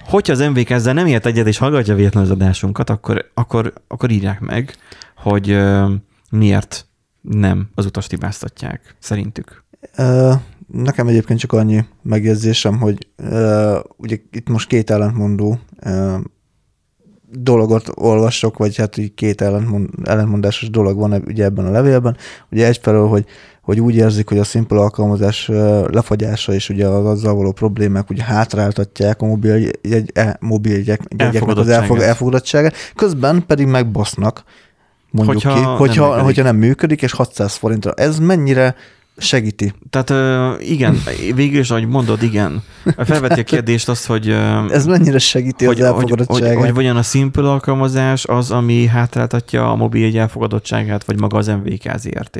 [0.03, 4.11] Hogyha az MVK ezzel nem ért egyet és hallgatja véletlenül az adásunkat, akkor, akkor, akkor
[4.11, 4.75] írják meg,
[5.15, 5.93] hogy ö,
[6.29, 6.85] miért
[7.21, 9.63] nem az utast hibáztatják, szerintük.
[9.95, 10.33] Ö,
[10.67, 16.17] Nekem egyébként csak annyi megjegyzésem, hogy ö, ugye itt most két ellentmondó ö,
[17.31, 22.17] dologot olvasok, vagy hát így két ellentmond, ellentmondásos dolog van ugye ebben a levélben.
[22.51, 23.25] Ugye egyfelől, hogy,
[23.61, 25.47] hogy úgy érzik, hogy a Simple alkalmazás
[25.87, 30.99] lefagyása és ugye az azzal való problémák ugye hátráltatják a mobil, jegy, e, mobil jegy,
[31.17, 34.43] jegyeknek az elfog, elfogadottságát, közben pedig megbasznak,
[35.11, 36.23] mondjuk Hogyha ki, nem hogyha, működik.
[36.25, 37.91] hogyha nem működik, és 600 forintra.
[37.93, 38.75] Ez mennyire
[39.21, 39.73] segíti?
[39.89, 40.13] Tehát
[40.61, 40.97] igen,
[41.35, 42.63] végül is, ahogy mondod, igen.
[42.97, 44.29] Felveti a kérdést azt, hogy,
[44.71, 46.63] Ez mennyire segíti hogy, az hogy, hogy, elfogadottságát?
[46.63, 51.47] hogy vajon a Simple alkalmazás az, ami hátráltatja a mobil egy elfogadottságát, vagy maga az
[51.47, 52.39] MVK ZRT?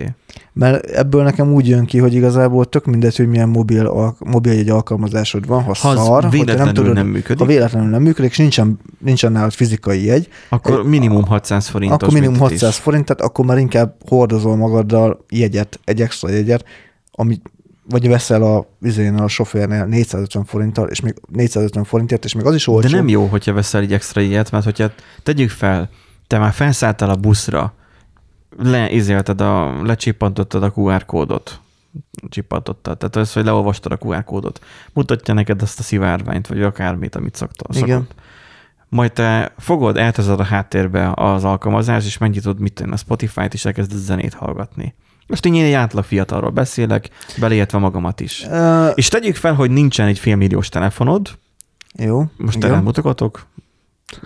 [0.54, 4.52] Mert ebből nekem úgy jön ki, hogy igazából tök mindegy, hogy milyen mobil, al- mobil
[4.52, 7.40] egy alkalmazásod van, ha, Ha szar, véletlenül nem tudod, nem működik.
[7.40, 12.14] ha véletlenül nem működik, és nincsen, nincsen nálad fizikai jegy, Akkor minimum 600 forintos akkor
[12.14, 12.62] minimum büntetés.
[12.62, 16.66] 600 forint, tehát akkor már inkább hordozol magaddal jegyet, egy extra jegyet,
[17.22, 17.52] amit
[17.90, 22.56] vagy veszel a vizénél, a sofőrnél 450 forinttal, és még 450 forintért, és még az
[22.56, 22.90] is olcsó.
[22.90, 24.92] De nem jó, hogyha veszel egy extra ilyet, mert hogyha
[25.24, 25.90] tegyük fel,
[26.28, 27.74] te már felszálltál a buszra,
[28.58, 31.60] leizélted a, lecsippantottad a QR kódot,
[32.30, 34.60] csippantottad, tehát az, hogy leolvastad a QR kódot,
[34.94, 37.66] mutatja neked azt a szivárványt, vagy akármit, amit szokta.
[37.74, 37.88] Igen.
[37.88, 38.16] Szokott.
[38.90, 43.66] Majd te fogod, eltezed a háttérbe az alkalmazást, és megnyitod, mit tenni a Spotify-t, és
[43.66, 44.96] elkezded zenét hallgatni.
[45.32, 48.46] Most én egy átlag fiatalról beszélek, beleértve magamat is.
[48.50, 51.30] Uh, És tegyük fel, hogy nincsen egy félmilliós telefonod,
[51.98, 52.26] jó.
[52.38, 53.46] most te mutogatok,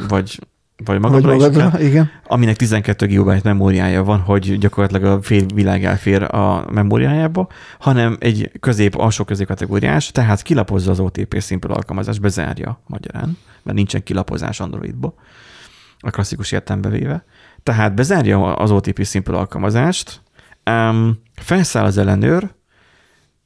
[0.08, 0.40] vagy,
[0.78, 2.10] vagy Vagy magadra, is magadra, akár, igen.
[2.28, 7.48] aminek 12 GB memóriája van, hogy gyakorlatilag a fél világ elfér a memóriájába,
[7.80, 14.04] hanem egy közép, alsó középkategóriás, tehát kilapozza az OTP Simple alkalmazást, bezárja magyarán, mert nincsen
[14.04, 15.14] kilapozás Androidba,
[16.00, 17.26] a klasszikus értelembe véve.
[17.64, 20.24] Tehát bezárja az OTP Simple alkalmazást,
[20.72, 22.54] um, felszáll az ellenőr,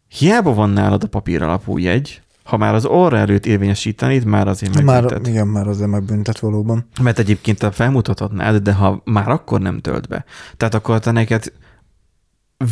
[0.08, 4.73] hiába van nálad a papír alapú jegy, ha már az orra előtt érvényesítenéd, már azért
[4.73, 5.27] Már, megbüntet.
[5.27, 6.88] igen, már azért megbüntet valóban.
[7.01, 10.25] Mert egyébként te felmutathatnád, de ha már akkor nem tölt be.
[10.58, 11.53] Tehát akkor te neked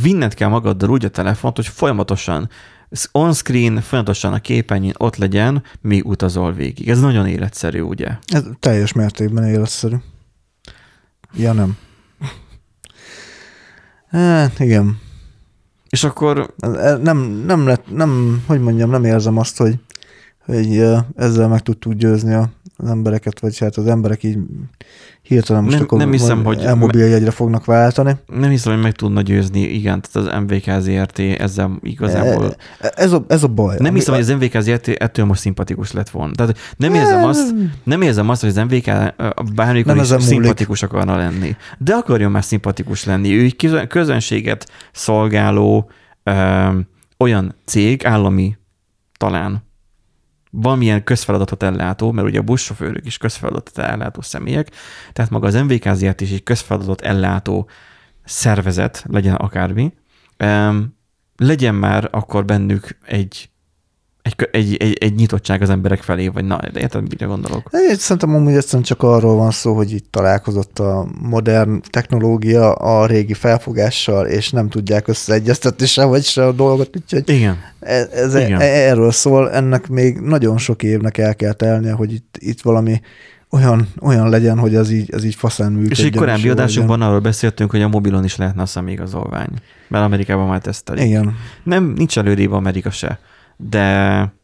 [0.01, 2.49] vinned kell magaddal úgy a telefont, hogy folyamatosan
[3.12, 6.89] on-screen, folyamatosan a képernyőn ott legyen, míg utazol végig.
[6.89, 8.17] Ez nagyon életszerű, ugye?
[8.25, 9.95] Ez teljes mértékben életszerű.
[11.33, 11.77] Ja, nem.
[14.17, 14.99] Hát, igen.
[15.89, 19.80] És akkor ez Nem, nem lett, nem, hogy mondjam, nem érzem azt, hogy,
[20.45, 20.84] hogy
[21.15, 22.49] ezzel meg tudtuk győzni a-
[22.80, 24.38] az embereket, vagy hát az emberek így
[25.22, 28.16] hirtelen most Nem- akkor nem hiszem, hogy- elmobiljegyre fognak váltani.
[28.28, 32.56] nem hiszem, hogy meg tudna győzni, igen, tehát az MVK ZRT ezzel igazából...
[32.80, 33.76] E- Ez a, ez a baj.
[33.80, 36.34] Nem hiszem, hogy az MVK ZRT ettől most szimpatikus lett volna.
[36.34, 38.86] Tehát nem érzem azt, nem érzem azt, hogy az MVK
[39.56, 41.56] bármikor Nem is szimpatikus akarna lenni.
[41.78, 43.32] De akarjon már szimpatikus lenni.
[43.34, 45.90] Ő egy közön- közönséget szolgáló
[46.24, 46.70] ö,
[47.18, 48.58] olyan cég, állami
[49.18, 49.66] talán,
[50.51, 54.71] valamilyen közfeladatot ellátó, mert ugye a buszsofőrök is közfeladatot ellátó személyek,
[55.13, 57.69] tehát maga az MVK ZRT is egy közfeladatot ellátó
[58.23, 59.93] szervezet, legyen akármi,
[61.38, 63.49] legyen már akkor bennük egy,
[64.28, 67.70] egy, egy, egy, egy nyitottság az emberek felé, vagy na, de érted, mire gondolok?
[67.90, 73.06] Én szerintem amúgy egyszerűen csak arról van szó, hogy itt találkozott a modern technológia a
[73.06, 77.58] régi felfogással, és nem tudják összeegyeztetni se vagy se a dolgot, úgyhogy Igen.
[77.80, 78.62] ez, ez Igen.
[78.62, 83.02] erről szól, ennek még nagyon sok évnek el kell telnie, hogy itt, itt valami
[83.50, 85.92] olyan, olyan legyen, hogy az így, az így faszán működjön.
[85.92, 89.50] És egy korábbi adásunkban arról beszéltünk, hogy a mobilon is lehetne a személyigazolvány,
[89.88, 91.04] mert Amerikában már tesztelik.
[91.04, 91.36] Igen.
[91.63, 93.20] Nem, nincs előrébb Amerika se,
[93.58, 94.36] de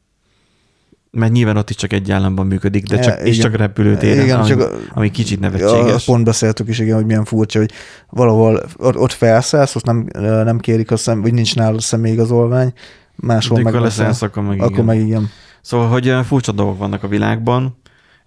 [1.12, 4.40] mert nyilván ott is csak egy államban működik, de csak, E, és csak repülőtéren, Igen,
[4.40, 6.04] ami, csak a- ami kicsit Ja, nevetséges.
[6.06, 7.72] pont beszéltük is, igen, hogy milyen furcsa, hogy
[8.10, 12.74] valahol ott, felszállsz, ott nem, nem kérik a szem, vagy nincs nálad személyigazolvány,
[13.16, 14.86] máshol meg Mikor lesz leszel, ENSZ, akkor meg akkor igen.
[14.86, 15.30] meg igen.
[15.62, 17.78] Szóval, hogy furcsa dolgok vannak a világban,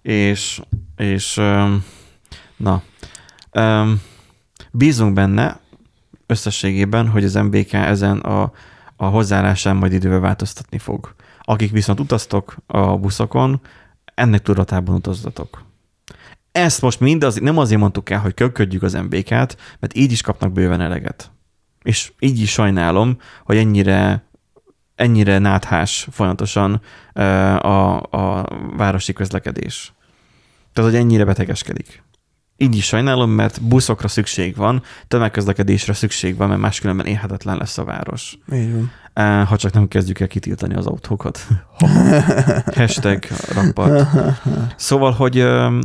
[0.01, 0.61] és,
[0.97, 1.41] és
[2.57, 2.81] na,
[4.71, 5.59] bízunk benne
[6.25, 8.51] összességében, hogy az MBK ezen a,
[8.97, 11.15] a hozzáállásán majd idővel változtatni fog.
[11.41, 13.61] Akik viszont utaztok a buszokon,
[14.13, 15.65] ennek tudatában utazzatok.
[16.51, 20.21] Ezt most mind az, nem azért mondtuk el, hogy köködjük az MBK-t, mert így is
[20.21, 21.31] kapnak bőven eleget.
[21.83, 24.25] És így is sajnálom, hogy ennyire
[24.95, 26.81] ennyire náthás folyamatosan
[27.13, 28.45] a, a
[28.77, 29.93] városi közlekedés.
[30.73, 32.03] Tehát, hogy ennyire betegeskedik.
[32.57, 37.83] Így is sajnálom, mert buszokra szükség van, tömegközlekedésre szükség van, mert máskülönben élhetetlen lesz a
[37.83, 38.37] város.
[38.53, 38.91] Így van.
[39.45, 41.47] Ha csak nem kezdjük el kitiltani az autókat.
[42.75, 44.07] Hashtag rappat.
[44.75, 45.35] Szóval, hogy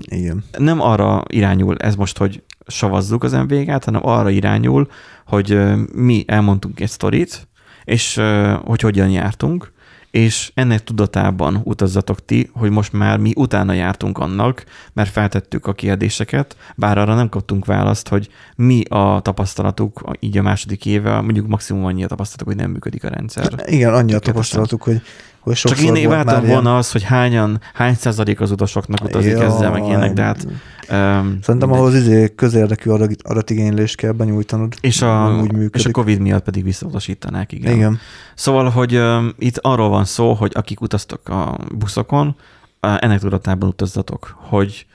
[0.02, 0.44] Igen.
[0.58, 4.88] nem arra irányul ez most, hogy savazzuk az MVG-t, hanem arra irányul,
[5.26, 5.58] hogy
[5.94, 7.48] mi elmondtunk egy sztorit,
[7.84, 8.20] és
[8.64, 9.72] hogy hogyan jártunk,
[10.12, 15.72] és ennek tudatában utazzatok ti, hogy most már mi utána jártunk annak, mert feltettük a
[15.72, 21.46] kérdéseket, bár arra nem kaptunk választ, hogy mi a tapasztalatuk így a második éve, mondjuk
[21.46, 23.64] maximum annyi a tapasztalatuk, hogy nem működik a rendszer.
[23.66, 25.02] Igen, annyi a tapasztalatuk, hogy,
[25.42, 29.30] hogy Csak én volt vártam ilyen- volna az, hogy hányan, hány százalék az utasoknak utazik
[29.32, 29.44] Jaj.
[29.44, 30.46] ezzel, meg ilyenek, de hát...
[30.90, 34.74] Um, Szerintem ahhoz izé közérdekű adat- adatigénylést kell benyújtanod.
[34.80, 35.92] és a, úgy és a működik.
[35.92, 37.74] Covid miatt pedig visszautasítanák, igen.
[37.74, 37.98] Igen.
[38.34, 42.36] Szóval, hogy um, itt arról van szó, hogy akik utaztok a buszokon,
[42.80, 44.86] ennek tudatában utazzatok, hogy,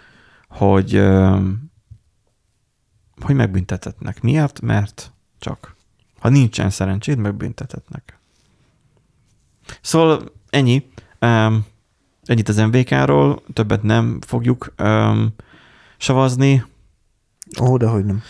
[0.49, 1.71] hogy, um,
[3.21, 4.21] hogy megbüntetetnek.
[4.21, 4.61] Miért?
[4.61, 5.75] Mert csak.
[6.19, 8.19] Ha nincsen szerencséd, megbüntetetnek.
[9.81, 10.85] Szóval ennyi.
[11.21, 11.65] Um,
[12.25, 15.33] ennyit az MVK-ról, többet nem fogjuk um,
[15.97, 16.63] savazni,
[17.61, 18.21] Ó, de hogy nem.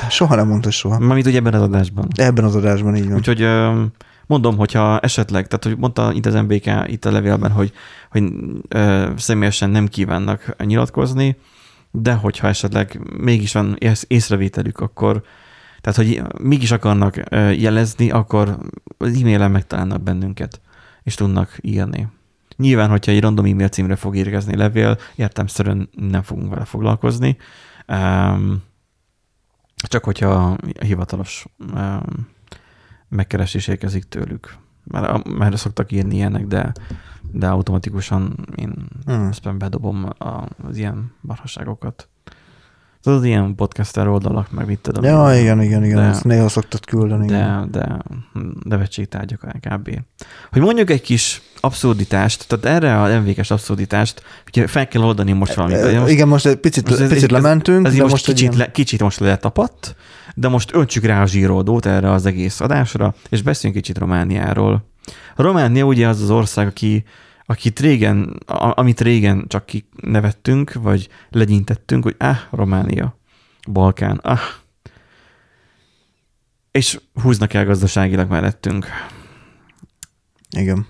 [0.00, 0.98] De soha nem mondta soha.
[0.98, 2.08] mármint ugye ebben az adásban.
[2.14, 3.16] Ebben az adásban így van.
[3.16, 3.82] Úgyhogy ö,
[4.26, 7.72] mondom, hogyha esetleg, tehát hogy mondta itt az MBK itt a levélben, hogy,
[8.10, 8.32] hogy
[8.68, 11.36] ö, személyesen nem kívánnak nyilatkozni,
[11.90, 15.22] de hogyha esetleg mégis van ész- észrevételük, akkor
[15.80, 17.20] tehát, hogy mégis akarnak
[17.56, 18.58] jelezni, akkor
[18.98, 20.60] az e-mailen megtalálnak bennünket,
[21.06, 22.08] és tudnak írni.
[22.56, 27.36] Nyilván, hogyha egy random e-mail címre fog érkezni levél, értelmszerűen nem fogunk vele foglalkozni.
[27.88, 28.62] Um,
[29.76, 32.28] csak hogyha hivatalos um,
[33.08, 34.56] megkeresés érkezik tőlük.
[34.84, 36.72] Már, már szoktak írni ilyenek, de,
[37.30, 39.58] de automatikusan én Hmm.
[39.58, 40.08] bedobom
[40.62, 42.08] az ilyen marhaságokat.
[43.06, 45.04] Tudod, ilyen podcaster oldalak, meg mit tudom.
[45.04, 45.40] Ja, én.
[45.40, 45.96] igen, igen, igen.
[45.96, 47.24] De- Ezt néha szoktad küldeni.
[47.24, 47.68] igen.
[47.70, 47.98] De, de
[48.64, 49.98] nevetségtárgyak kb.
[50.52, 55.54] Hogy mondjuk egy kis abszurditást, tehát erre a MVK-s abszurditást, ugye fel kell oldani most
[55.54, 55.76] valamit.
[55.76, 58.12] E, Most- Igen, most egy picit, most ez- picit ez- lementünk, ez de így most,
[58.12, 59.96] most kicsit, ilyen- le, kicsit most letapadt,
[60.34, 64.84] de most öltsük rá a zsíroldót erre az egész adásra, és beszéljünk kicsit Romániáról.
[65.36, 67.04] Románia ugye az az ország, aki,
[67.46, 68.40] akit régen,
[68.74, 73.18] amit régen csak nevettünk, vagy legyintettünk, hogy ah, Románia,
[73.72, 74.40] Balkán, ah.
[76.70, 78.86] És húznak el gazdaságilag mellettünk.
[80.56, 80.86] Igen.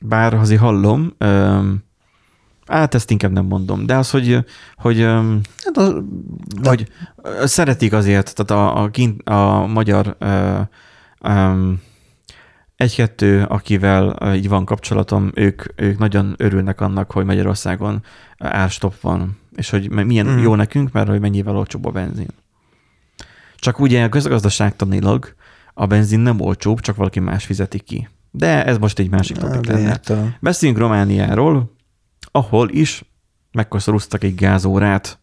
[0.00, 1.84] Bár azért hallom, öm,
[2.66, 4.44] hát ezt inkább nem mondom, de az, hogy,
[4.76, 5.94] hogy Hát az,
[6.60, 10.60] de, hogy ö, szeretik azért, tehát a, a, kint, a magyar ö,
[11.20, 11.80] öm,
[12.80, 18.02] egy-kettő, akivel így van kapcsolatom, ők, ők nagyon örülnek annak, hogy Magyarországon
[18.38, 20.38] árstop van, és hogy milyen Mm.
[20.38, 22.28] jó nekünk, mert hogy mennyivel olcsóbb a benzin.
[23.56, 25.34] Csak ugye közgazdaságtanilag
[25.74, 28.08] a benzin nem olcsóbb, csak valaki más fizeti ki.
[28.30, 29.80] De ez most egy másik topik lenne.
[29.80, 30.34] értelem.
[30.40, 31.74] Beszéljünk Romániáról,
[32.30, 33.04] ahol is
[33.52, 35.19] megkoszorúztak egy gázórát.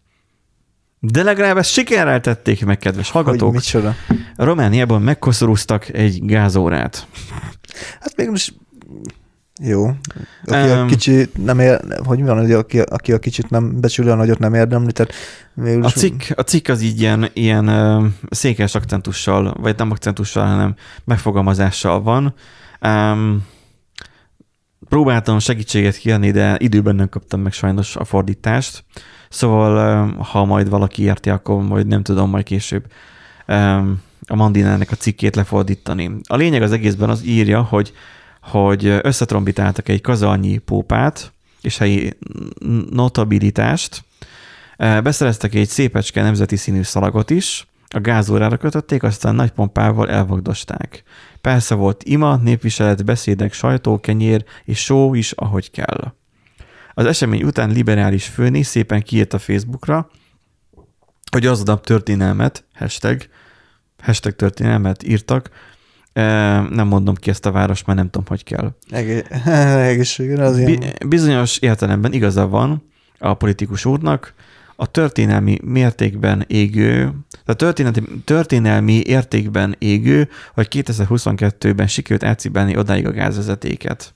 [1.00, 3.54] De legalább ezt sikerrel tették meg, kedves Hogy hallgatók.
[3.54, 3.96] micsoda.
[4.36, 7.08] Romániában megkoszorúztak egy gázórát.
[8.00, 8.54] Hát mégis
[9.62, 9.86] jó.
[10.46, 10.88] Aki a Em.
[10.88, 14.40] kicsi nem ér, hogy mi van, hogy aki, aki a kicsit nem becsüli, a nagyot
[14.40, 15.14] nem érdemli, tehát
[15.54, 20.76] végül A cikk, a cikk az így ilyen, ilyen székes akcentussal, vagy nem akcentussal, hanem
[21.04, 22.34] megfogalmazással van.
[22.82, 23.46] Um,
[24.90, 28.84] próbáltam segítséget kérni, de időben nem kaptam meg sajnos a fordítást.
[29.30, 32.86] Szóval, ha majd valaki érti, akkor majd nem tudom majd később
[34.28, 36.12] a Mandinának a cikkét lefordítani.
[36.24, 37.94] A lényeg az egészben az írja, hogy,
[38.42, 42.18] hogy összetrombitáltak egy kazalnyi pópát és helyi
[42.90, 44.06] notabilitást,
[44.78, 51.04] Beszereztek egy szépecske nemzeti színű szalagot is, a gázórára kötötték, aztán nagy pompával elvagdosták.
[51.42, 56.14] Persze volt ima, népviselet, beszédek, sajtó, kenyér és só is, ahogy kell.
[56.98, 60.10] Az esemény után liberális főné szépen kiírt a Facebookra,
[61.32, 63.22] hogy az adap történelmet, hashtag,
[64.02, 65.50] hashtag történelmet írtak,
[66.70, 68.76] Nem mondom ki ezt a város, mert nem tudom, hogy kell.
[69.92, 70.94] Egészségre az ilyen...
[71.08, 74.34] Bizonyos értelemben igaza van a politikus úrnak,
[74.76, 77.14] a történelmi mértékben égő,
[77.46, 84.16] a történelmi, történelmi értékben égő, hogy 2022-ben sikerült elcibálni odáig a gázvezetéket.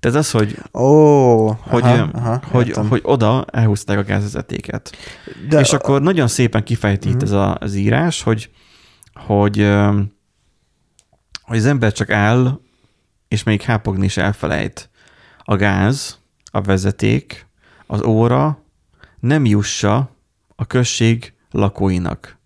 [0.00, 4.96] Tehát az, hogy, oh, hogy, aha, aha, hogy, hogy oda elhúzták a gázvezetéket.
[5.48, 7.22] De És akkor nagyon szépen kifejti uh-huh.
[7.22, 8.50] ez a, az írás, hogy,
[9.14, 9.70] hogy,
[11.42, 12.60] hogy az ember csak áll,
[13.28, 14.90] és még hápogni is elfelejt.
[15.44, 17.46] A gáz, a vezeték,
[17.86, 18.62] az óra
[19.20, 20.10] nem jussa
[20.56, 22.38] a község lakóinak.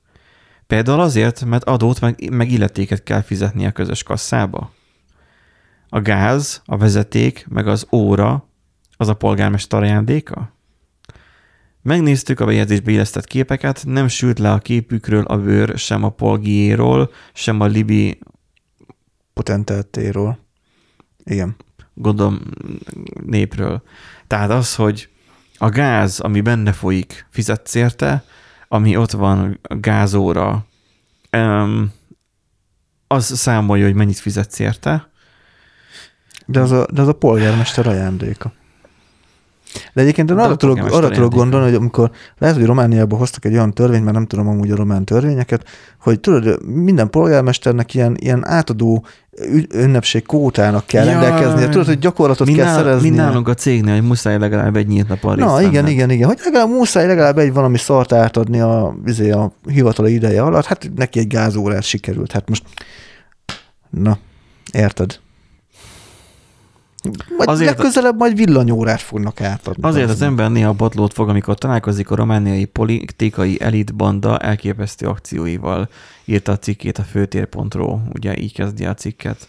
[0.67, 4.73] Például azért, mert adót meg, meg illetéket kell fizetni a közös kasszába.
[5.95, 8.49] A gáz, a vezeték, meg az óra
[8.97, 10.53] az a polgármester ajándéka?
[11.83, 17.11] Megnéztük a bejegyzésbe illesztett képeket, nem sült le a képükről a bőr sem a polgiéról,
[17.33, 18.19] sem a libi
[19.33, 20.39] potentátéről.
[21.25, 21.57] Igen.
[21.95, 22.41] Gondolom
[23.27, 23.83] népről.
[24.27, 25.09] Tehát az, hogy
[25.59, 28.25] a gáz, ami benne folyik, fizetsz érte,
[28.69, 30.67] ami ott van gázóra,
[33.07, 35.11] az számolja, hogy mennyit fizetsz érte,
[36.47, 38.53] de az a, de az a polgármester ajándéka.
[39.93, 43.53] De egyébként én arra tudok, arra tudok gondolni, hogy amikor lehet, hogy Romániában hoztak egy
[43.53, 45.65] olyan törvényt, mert nem tudom amúgy a román törvényeket,
[46.01, 49.05] hogy tudod, minden polgármesternek ilyen, ilyen átadó
[49.75, 51.69] ünnepség kótának kell ja, rendelkeznie.
[51.69, 53.11] Tudod, hogy gyakorlatot mi kell nál, szerezni.
[53.11, 56.29] Mi nálunk a cégnél, hogy muszáj legalább egy nyílt nap Na, igen, igen, igen, igen.
[56.29, 60.65] Hogy legalább muszáj legalább egy valami szart átadni a, izé, a hivatali ideje alatt.
[60.65, 62.33] Hát neki egy gázórát sikerült.
[62.33, 62.63] Hát most,
[63.91, 64.19] na,
[64.73, 65.19] érted?
[67.37, 69.83] Majd azért, legközelebb majd villanyórát fognak átadni.
[69.83, 75.89] Azért az, az ember néha botlót fog, amikor találkozik a romániai politikai elitbanda elképesztő akcióival.
[76.25, 79.49] Írta a cikkét a főtér.ro, ugye így kezdi a cikket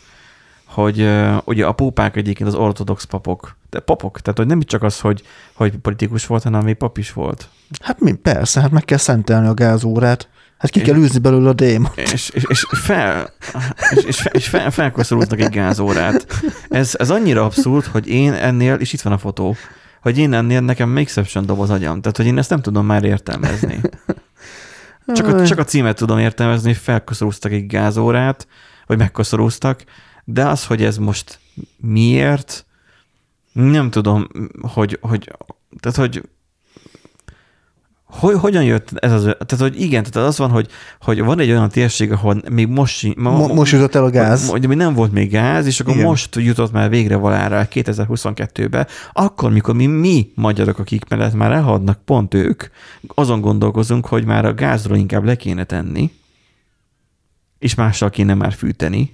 [0.73, 1.09] hogy
[1.45, 5.23] ugye a pópák egyébként az ortodox papok, de papok, tehát hogy nem csak az, hogy,
[5.53, 7.49] hogy politikus volt, hanem még pap is volt.
[7.81, 10.29] Hát mi, persze, hát meg kell szentelni a gázórát.
[10.63, 11.97] Hát ki kell űzni belőle a démot.
[11.97, 13.33] És, és, és, fel,
[13.95, 16.27] és, és, fel, és fel, felkoszorúznak egy gázórát.
[16.69, 19.55] Ez, ez annyira abszurd, hogy én ennél, és itt van a fotó,
[20.01, 22.01] hogy én ennél nekem még szebb sem dob az agyam.
[22.01, 23.81] Tehát, hogy én ezt nem tudom már értelmezni.
[25.15, 28.47] Csak a, csak a címet tudom értelmezni, hogy felkoszorúztak egy gázórát,
[28.85, 29.83] vagy megkoszorúztak,
[30.23, 31.39] de az, hogy ez most
[31.77, 32.65] miért,
[33.51, 34.27] nem tudom,
[34.61, 35.31] hogy, hogy
[35.79, 36.21] tehát, hogy
[38.19, 40.67] hogy, hogyan jött ez az, tehát hogy igen, tehát az van, hogy,
[40.99, 44.49] hogy van egy olyan térség, ahol még most, ma, mo, most jutott el a gáz.
[44.49, 46.05] Hogy még nem volt még gáz, és akkor igen.
[46.05, 51.99] most jutott már végre valára 2022-be, akkor, mikor mi, mi magyarok, akik mellett már elhadnak
[52.05, 52.63] pont ők,
[53.07, 56.11] azon gondolkozunk, hogy már a gázról inkább le kéne tenni,
[57.59, 59.11] és mással kéne már fűteni,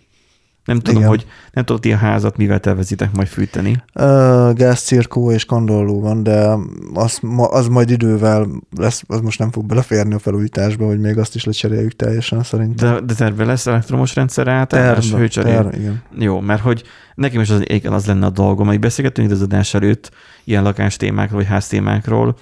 [0.65, 1.09] nem tudom, Igen.
[1.09, 3.83] hogy nem tudom, ti a házat mivel tervezitek majd fűteni.
[3.93, 6.57] Uh, gázcirkó és kandalló van, de
[6.93, 7.19] az,
[7.49, 11.43] az majd idővel lesz, az most nem fog beleférni a felújításba, hogy még azt is
[11.43, 12.93] lecseréljük teljesen szerintem.
[12.93, 16.03] De, de terve lesz elektromos rendszer átállás, igen.
[16.17, 16.83] Jó, mert hogy
[17.15, 20.11] nekem is az, az lenne a dolgom, hogy beszélgetünk az adás előtt
[20.43, 22.37] ilyen lakástémákról, vagy háztémákról,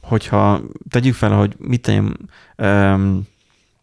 [0.00, 2.16] hogyha tegyük fel, hogy mit tegyem,
[2.58, 3.22] um,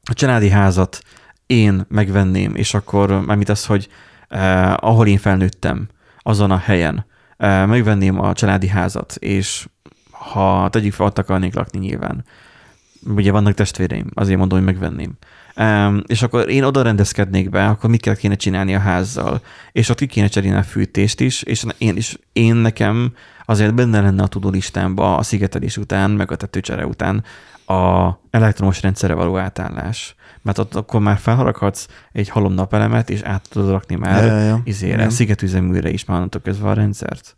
[0.04, 1.00] a családi házat
[1.48, 3.88] én megvenném, és akkor mármint az, hogy
[4.28, 5.88] eh, ahol én felnőttem,
[6.20, 7.06] azon a helyen
[7.38, 9.68] eh, megvenném a családi házat, és
[10.12, 12.24] ha tegyük fel, ott akarnék lakni nyilván.
[13.16, 15.18] Ugye vannak testvéreim, azért mondom, hogy megvenném.
[15.60, 19.90] Um, és akkor én oda rendezkednék be, akkor mit kell kéne csinálni a házzal, és
[19.90, 23.14] ott ki kéne cserélni a fűtést is, és én is, én nekem
[23.46, 27.24] azért benne lenne a tudolistámba a szigetelés után, meg a tetőcsere után
[27.66, 30.16] a elektromos rendszerre való átállás
[30.48, 34.46] mert ott akkor már felharaghatsz egy halom napelemet, és át tudod rakni már ja, ja,
[34.46, 34.62] ja.
[34.64, 35.10] izére, ja.
[35.10, 37.36] szigetüzeműre is már közben a rendszert.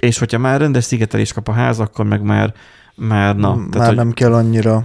[0.00, 2.54] És hogyha már rendes szigetelés kap a ház, akkor meg már,
[2.94, 3.54] már na.
[3.54, 4.14] Már tehát, nem hogy...
[4.14, 4.84] kell annyira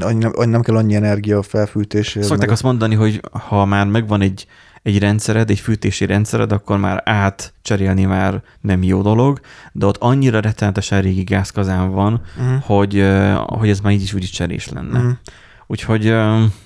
[0.00, 2.24] annyi, nem kell annyi energia a felfűtésére.
[2.24, 2.50] Szokták meg...
[2.50, 4.46] azt mondani, hogy ha már megvan egy,
[4.82, 9.40] egy rendszered, egy fűtési rendszered, akkor már átcserélni már nem jó dolog,
[9.72, 12.62] de ott annyira rettenetesen régi gázkazán van, uh-huh.
[12.62, 13.06] hogy,
[13.46, 14.98] hogy ez már így is úgy is cserés lenne.
[14.98, 15.12] Uh-huh.
[15.70, 16.04] Úgyhogy,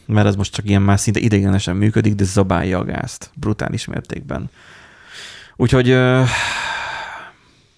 [0.07, 4.51] mert ez most csak ilyen már szinte idegenesen működik, de zabálja a gázt brutális mértékben.
[5.57, 5.99] Úgyhogy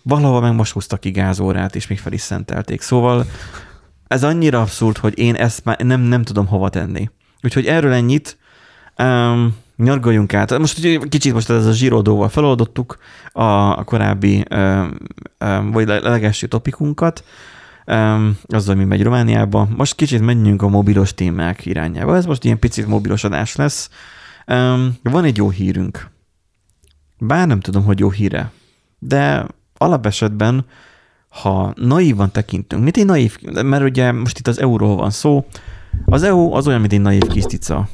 [0.03, 2.81] valahol meg most húztak ki gázórát, és még fel is szentelték.
[2.81, 3.27] Szóval
[4.09, 7.11] ez annyira abszurd, hogy én ezt már nem, nem tudom hova tenni.
[7.43, 8.39] Úgyhogy erről ennyit.
[8.99, 10.59] Um, nyargaljunk át.
[10.59, 12.99] Most kicsit most ez a zsírodóval feloldottuk
[13.33, 13.43] a,
[13.79, 14.45] a korábbi,
[15.73, 17.25] vagy legelső topikunkat
[17.87, 19.69] um, azzal, mi megy Romániába.
[19.77, 22.17] Most kicsit menjünk a mobilos témák irányába.
[22.17, 23.91] Ez most ilyen picit mobilos adás lesz.
[25.03, 26.11] Van egy jó hírünk.
[27.19, 28.53] Bár nem tudom, hogy jó híre,
[28.99, 30.65] de alapesetben,
[31.29, 35.47] ha naívan tekintünk, mint egy naív, mert ugye most itt az euróról van szó,
[36.05, 37.89] az EU az olyan, mint egy naív kis cica.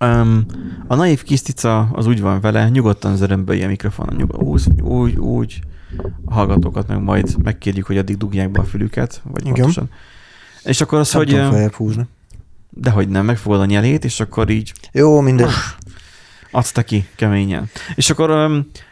[0.00, 0.46] Um,
[0.86, 5.16] a naív kis cica az úgy van vele, nyugodtan zörömbölje a mikrofonon, nyugod, úgy, úgy,
[5.16, 5.60] úgy,
[6.24, 9.54] a hallgatókat meg majd megkérjük, hogy addig dugják be a fülüket, vagy Igen.
[9.54, 9.90] pontosan.
[10.62, 11.30] És akkor az, Nem hogy...
[11.30, 12.06] feljebb húzni.
[12.70, 15.48] Dehogy nem, megfogod a nyelét, és akkor így Jó, mindegy.
[16.50, 17.68] adta ki keményen.
[17.94, 18.50] És akkor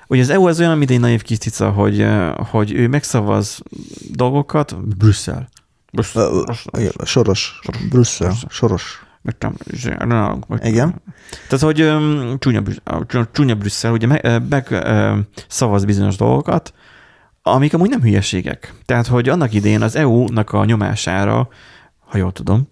[0.08, 3.60] ugye az EU az olyan, mint egy naív kis cica, hogy, hogy ő megszavaz
[4.12, 5.48] dolgokat, Brüsszel.
[5.92, 6.30] Brüsszel.
[6.44, 6.90] Brüsszel.
[7.04, 7.60] Soros.
[7.90, 8.28] Brüsszel.
[8.28, 8.48] Brüsszel.
[8.48, 9.02] Soros.
[9.22, 11.02] Meg- Igen.
[11.48, 11.76] Tehát, hogy
[12.38, 14.84] csúnya, Brüsszel, csúnya- Brüsszel, ugye meg, meg
[15.48, 16.72] szavaz bizonyos dolgokat,
[17.42, 18.74] amik amúgy nem hülyeségek.
[18.84, 21.48] Tehát, hogy annak idén az EU-nak a nyomására,
[21.98, 22.68] ha jól tudom,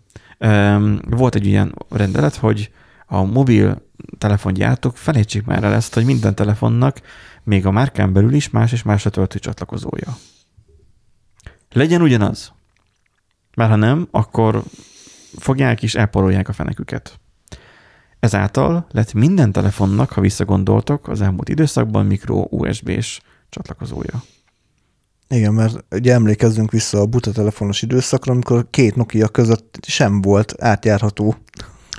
[1.09, 2.71] volt egy ilyen rendelet, hogy
[3.07, 3.83] a mobil
[4.19, 7.01] telefongyártók felejtsék már el ezt, hogy minden telefonnak,
[7.43, 10.17] még a márkán belül is más és más a töltőcsatlakozója.
[11.73, 12.53] Legyen ugyanaz.
[13.57, 14.63] Mert ha nem, akkor
[15.39, 17.21] fogják és elporolják a feneküket.
[18.19, 24.23] Ezáltal lett minden telefonnak, ha visszagondoltok, az elmúlt időszakban mikro USB-s csatlakozója.
[25.29, 30.55] Igen, mert ugye emlékezzünk vissza a buta telefonos időszakra, amikor két Nokia között sem volt
[30.59, 31.35] átjárható.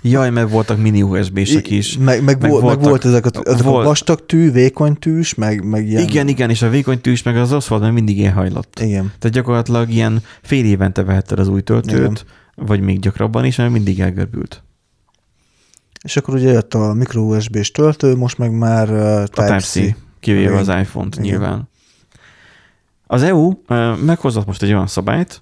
[0.01, 1.97] Jaj, meg voltak mini USB-sek is.
[1.97, 4.51] Meg, meg, Meg meg, volt, voltak- meg volt ezek, a, ezek volt- a vastag tű,
[4.51, 6.01] vékony tűs, meg, meg ilyen...
[6.01, 8.79] Igen, igen, és a vékony tűs, meg az volt, mert mindig elhajlott.
[8.79, 9.11] Igen.
[9.19, 12.17] Tehát gyakorlatilag ilyen fél évente vehetted az új töltőt, Igen.
[12.55, 14.63] vagy még gyakrabban is, mert mindig elgörbült.
[16.03, 19.71] És akkor ugye jött a micro USB-s töltő, most meg már uh, A Type-C.
[19.71, 20.57] Type-C, kivéve Igen.
[20.57, 21.25] az iPhone-t Igen.
[21.27, 21.69] nyilván.
[23.07, 25.41] Az EU ö, meghozott most egy olyan szabályt,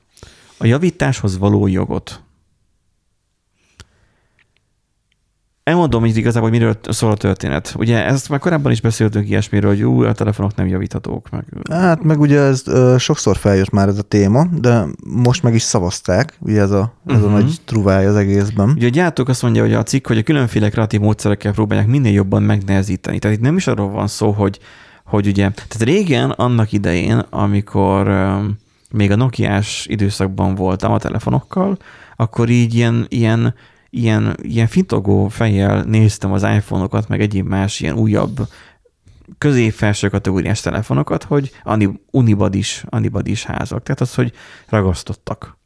[0.57, 2.19] a javításhoz való jogot.
[5.63, 7.73] Elmondom így igazából, hogy miről szól a történet.
[7.77, 11.29] Ugye ezt már korábban is beszéltünk ilyesmiről, hogy ú, a telefonok nem javíthatók.
[11.29, 11.45] Meg.
[11.69, 15.61] Hát meg ugye ez uh, sokszor feljött már ez a téma, de most meg is
[15.61, 17.25] szavazták, ugye ez a, ez Mhm.
[17.25, 18.69] a nagy truváj az egészben.
[18.69, 22.13] Ugye a gyártók azt mondja, hogy a cikk, hogy a különféle kreatív módszerekkel próbálják minél
[22.13, 23.19] jobban megnehezíteni.
[23.19, 24.59] Tehát itt nem is arról van szó, hogy,
[25.05, 28.07] hogy ugye, tehát régen, annak idején, amikor
[28.91, 31.77] még a Nokiás időszakban voltam a telefonokkal,
[32.15, 33.55] akkor így ilyen, ilyen,
[33.89, 38.47] ilyen, ilyen fintogó fejjel néztem az iPhone-okat, meg egyéb más ilyen újabb
[39.37, 41.51] közép-felső kategóriás telefonokat, hogy
[42.11, 43.83] unibadis, unibadis házak.
[43.83, 44.33] Tehát az, hogy
[44.69, 45.57] ragasztottak.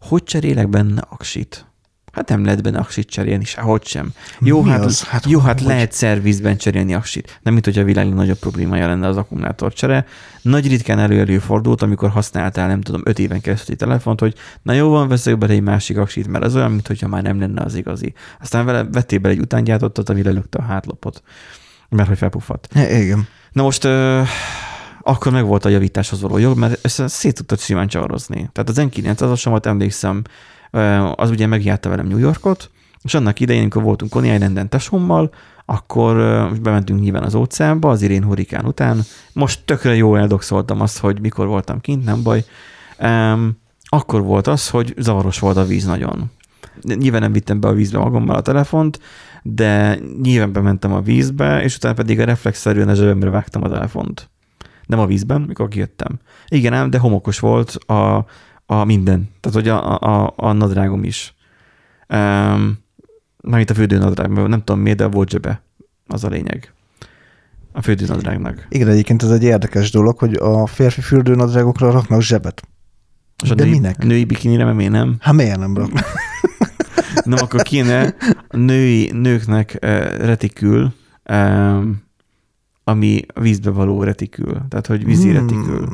[0.00, 1.71] Hogy cserélek benne aksit?
[2.12, 4.12] Hát nem lehet benne aksit cserélni, sehogy sem.
[4.40, 5.02] Jó, Mi hát, az?
[5.02, 5.68] Hát jó, hát hogy?
[5.68, 7.38] lehet szervizben cserélni aksit.
[7.42, 10.06] Nem, mint hogy a világ nagyobb problémája lenne az akkumulátorcsere.
[10.42, 14.72] Nagy ritkán elő fordult, amikor használtál, nem tudom, öt éven keresztül egy telefont, hogy na
[14.72, 17.74] jó van, veszek bele egy másik aksit, mert az olyan, mintha már nem lenne az
[17.74, 18.14] igazi.
[18.40, 21.22] Aztán vele vettél bele egy utángyártottat, ami lelökte a hátlapot,
[21.88, 22.68] mert hogy felpuffadt.
[22.74, 23.26] Igen.
[23.52, 24.22] Na most ö,
[25.02, 28.50] akkor meg volt a javításhoz való jog, mert ezt szét tudtad simán csavarozni.
[28.52, 30.30] Tehát az N900-asomat emlékszem, ö,
[31.14, 32.70] az ugye megjárta velem New Yorkot,
[33.02, 35.30] és annak idején, amikor voltunk Coney Islanden tesommal,
[35.64, 39.00] akkor ö, bementünk nyilván az óceánba, az Irén hurikán után.
[39.32, 42.44] Most tökre jó eldokszoltam azt, hogy mikor voltam kint, nem baj.
[42.98, 46.30] Um, akkor volt az, hogy zavaros volt a víz nagyon.
[46.82, 49.00] Nyilván nem vittem be a vízbe magammal a telefont,
[49.42, 54.30] de nyilván bementem a vízbe, és utána pedig a reflexzerűen a zsebemre vágtam a telefont.
[54.86, 56.18] Nem a vízben, mikor kijöttem.
[56.48, 58.24] Igen ám, de homokos volt a,
[58.80, 59.30] a minden.
[59.40, 61.34] Tehát, hogy a, a, a nadrágom is.
[62.08, 62.80] Um,
[63.44, 65.62] Mármint a fürdőnadrág, nem tudom miért, de volt zsebe.
[66.06, 66.72] Az a lényeg.
[67.72, 68.66] A fürdőnadrágnak.
[68.68, 72.62] Igen, egyébként ez egy érdekes dolog, hogy a férfi fürdőnadrágokra raknak zsebet.
[73.42, 74.04] És a De női, minek?
[74.04, 75.16] női bikinire, mert miért nem?
[75.20, 76.04] Hát miért nem raknak?
[77.24, 78.14] Nem, akkor kéne
[78.48, 80.92] a női, nőknek uh, retikül,
[81.30, 82.02] um,
[82.84, 84.62] ami vízbe való retikül.
[84.68, 85.88] Tehát, hogy vízi Hmm, retikül.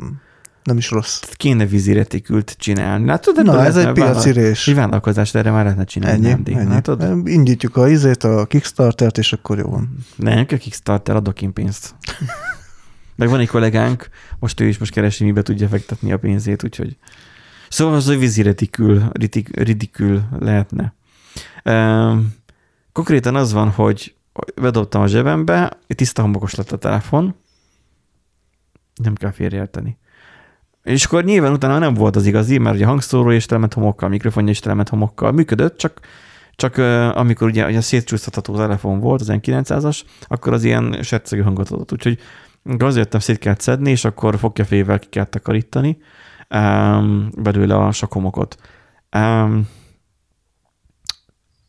[0.69, 1.21] Nem is rossz.
[1.33, 3.05] Kéne vízi retikült csinálni.
[3.05, 4.67] Látod, ebből Na, ez egy piacirés.
[4.67, 6.29] Egy vállalkozást erre már lehetne csinálni.
[6.29, 6.69] Ennyi, Ennyi, ennyi.
[6.69, 7.27] Látod?
[7.27, 9.97] Indítjuk a izét, a Kickstartert, és akkor jó van.
[10.15, 11.95] Nem, kell Kickstarter, adok én pénzt.
[13.15, 14.09] Meg van egy kollégánk,
[14.39, 16.97] most ő is most keresi, mibe tudja fektetni a pénzét, úgyhogy...
[17.69, 20.93] Szóval az, hogy vízi retikül, ritik, ridikül lehetne.
[21.65, 22.33] Um,
[22.91, 24.15] konkrétan az van, hogy
[24.61, 27.35] bedobtam a zsebembe, tiszta homokos lett a telefon,
[28.95, 29.97] nem kell félreérteni.
[30.89, 34.51] És akkor nyilván utána nem volt az igazi, mert ugye hangszóró és telement homokkal, mikrofonja
[34.51, 35.99] és telement homokkal működött, csak
[36.55, 36.77] csak
[37.15, 41.91] amikor ugye, ugye szétcsúsztatható telefon volt, az N900-as, akkor az ilyen sercegő hangot adott.
[41.91, 42.19] Úgyhogy
[42.63, 45.97] azért jöttem, szét kellett szedni, és akkor fogkefével ki kellett takarítani
[46.49, 48.55] um, belőle a sakomokot.
[49.17, 49.67] Um,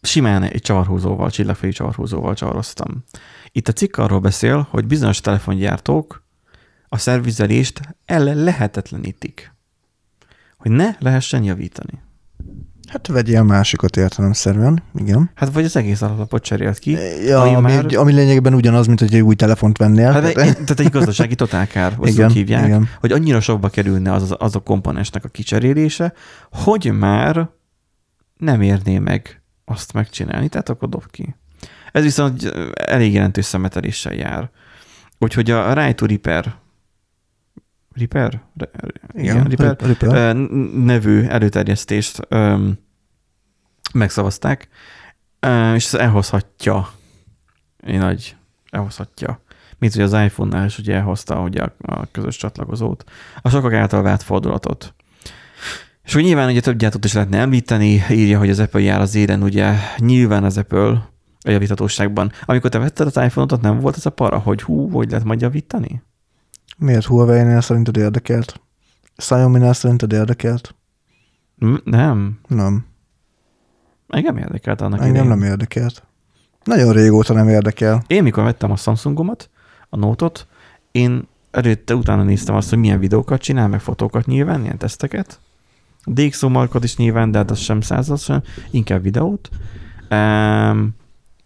[0.03, 3.05] simán egy csavarhúzóval, csillagfejű csavarhúzóval csavaroztam.
[3.53, 6.23] Itt a cikk arról beszél, hogy bizonyos telefongyártók
[6.93, 9.53] a szervizelést el lehetetlenítik,
[10.57, 11.99] hogy ne lehessen javítani.
[12.89, 15.31] Hát vegyél másikat értelemszerűen, igen.
[15.35, 16.91] Hát vagy az egész alapot cserélt ki.
[17.27, 17.97] Ja, ami, már...
[17.97, 20.13] ami lényegében ugyanaz, mint hogy egy új telefont vennél.
[20.13, 22.89] Hát, tehát egy gazdasági totálkár, azt igen, hívják, igen.
[23.01, 26.13] hogy annyira sokba kerülne az, az a komponensnek a kicserélése,
[26.51, 27.49] hogy már
[28.37, 31.35] nem érné meg azt megcsinálni, tehát akkor dob ki.
[31.93, 34.51] Ez viszont elég jelentős szemeteléssel jár.
[35.19, 36.55] Úgyhogy a Right to Repair
[38.01, 38.41] Repair?
[39.13, 40.37] Igen, Repair, Repair.
[40.75, 42.79] nevű előterjesztést um,
[43.93, 44.69] megszavazták,
[45.47, 46.91] um, és ez elhozhatja,
[47.87, 48.37] nagy,
[48.71, 49.43] elhozhatja,
[49.79, 53.05] mint hogy az iPhone-nál is ugye elhozta ugye a, a közös csatlakozót,
[53.43, 54.95] a sokak által vált fordulatot.
[56.05, 59.15] És hogy nyilván ugye több gyártót is lehetne említeni, írja, hogy az Apple jár az
[59.15, 61.11] élen, ugye nyilván az Apple
[61.45, 62.33] a javíthatóságban.
[62.45, 65.41] Amikor te vetted az iPhone-ot, nem volt ez a para, hogy hú, hogy lehet majd
[65.41, 66.03] javítani?
[66.81, 68.61] Miért Huawei-nél szerinted érdekelt?
[69.17, 70.75] Xiaomi-nál szerinted érdekelt?
[71.85, 72.39] Nem.
[72.49, 72.87] Nem.
[74.09, 75.29] Engem érdekelt annak Engem idején.
[75.29, 76.03] nem érdekelt.
[76.65, 78.03] Nagyon régóta nem érdekel.
[78.07, 79.51] Én mikor vettem a Samsungomat,
[79.89, 80.47] a Note-ot,
[80.93, 85.41] én előtte utána néztem azt, hogy milyen videókat csinál, meg fotókat nyilván, ilyen teszteket.
[86.05, 89.49] DxO markot is nyilván, de hát az sem század sem, inkább videót.
[90.11, 90.95] Um,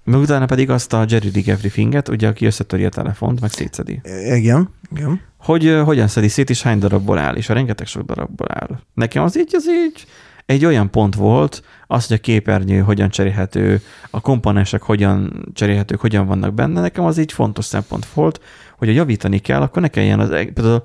[0.05, 4.01] meg utána pedig azt a Jerry Dig Everything-et, ugye, aki összetöri a telefont, meg szétszedi.
[4.35, 5.21] Igen, igen.
[5.37, 8.81] Hogy hogyan szedi szét, és hány darabból áll, és a rengeteg sok darabból áll.
[8.95, 10.07] Nekem az így, az így
[10.47, 13.81] egy olyan pont volt, az, hogy a képernyő hogyan cserélhető,
[14.11, 18.41] a komponensek hogyan cserélhetők, hogyan vannak benne, nekem az így fontos szempont volt,
[18.79, 20.83] hogy a javítani kell, akkor ne kelljen az, például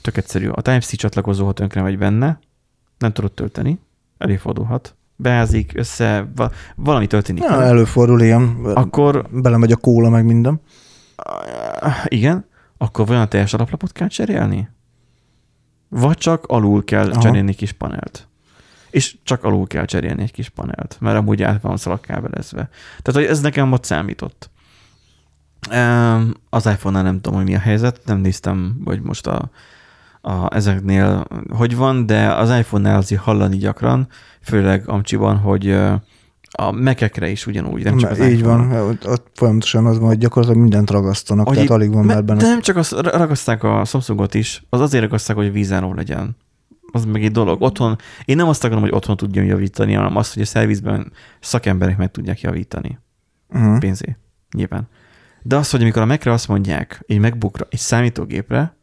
[0.00, 2.38] tök egyszerű, a Type-C csatlakozó, ha tönkre vagy benne,
[2.98, 3.78] nem tudod tölteni,
[4.18, 6.32] előfordulhat beázik, össze,
[6.76, 7.42] valami történik.
[7.42, 8.64] Ja, előfordul ilyen.
[8.64, 10.60] Akkor belemegy a kóla meg minden.
[12.04, 12.44] Igen,
[12.78, 14.68] akkor vajon a teljes alaplapot kell cserélni?
[15.88, 17.20] Vagy csak alul kell Aha.
[17.20, 18.28] cserélni kis panelt?
[18.90, 22.68] És csak alul kell cserélni egy kis panelt, mert amúgy át van szalagkábelezve.
[23.02, 24.50] Tehát, hogy ez nekem ott számított.
[26.50, 29.50] Az iPhone-nál nem tudom, hogy mi a helyzet, nem néztem, hogy most a,
[30.20, 34.08] a, ezeknél hogy van, de az iPhone-nál azért hallani gyakran,
[34.42, 35.76] főleg Amcsiban, hogy
[36.52, 40.18] a mekekre is ugyanúgy, nem csak az Így van, ott, ott folyamatosan az van, hogy
[40.18, 42.40] gyakorlatilag mindent ragasztanak, hogy tehát alig van már benne.
[42.40, 46.36] De nem csak azt ragaszták a Samsungot is, az azért ragaszták, hogy vízáró legyen.
[46.92, 47.62] Az meg egy dolog.
[47.62, 51.96] Otthon, én nem azt akarom, hogy otthon tudjam javítani, hanem azt, hogy a szervizben szakemberek
[51.96, 52.98] meg tudják javítani.
[53.48, 53.78] Uh-huh.
[53.78, 54.16] Pénzé,
[54.56, 54.88] nyilván.
[55.42, 58.76] De az, hogy amikor a Mac-re azt mondják, egy MacBookra, egy számítógépre,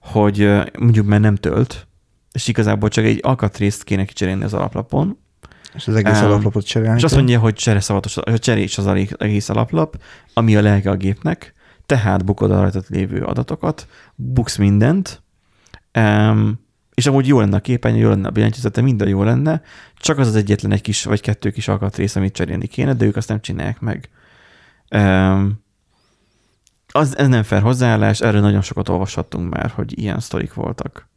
[0.00, 1.88] hogy mondjuk már nem tölt,
[2.32, 5.18] és igazából csak egy alkatrészt kéne kicserélni az alaplapon.
[5.74, 6.96] És az egész um, alaplapot cserélni.
[6.96, 8.86] És azt mondja, hogy csereszavatos, cserés az
[9.18, 10.00] egész alaplap,
[10.34, 11.54] ami a lelke a gépnek,
[11.86, 15.22] tehát bukod a rajta lévő adatokat, buksz mindent,
[15.98, 16.60] um,
[16.94, 19.62] és amúgy jó lenne a képernyő, jó lenne a billentyűzete, minden jó lenne,
[19.96, 23.16] csak az az egyetlen egy kis, vagy kettő kis alkatrész, amit cserélni kéne, de ők
[23.16, 24.08] azt nem csinálják meg.
[24.90, 25.59] Um,
[26.92, 31.08] az, ez nem fair hozzáállás, erről nagyon sokat olvashattunk már, hogy ilyen sztorik voltak.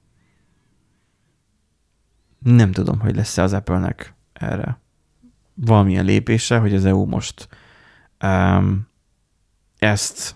[2.40, 4.82] Nem tudom, hogy lesz-e az Apple-nek erre
[5.54, 7.48] valamilyen lépése, hogy az EU most
[8.24, 8.88] um,
[9.78, 10.36] ezt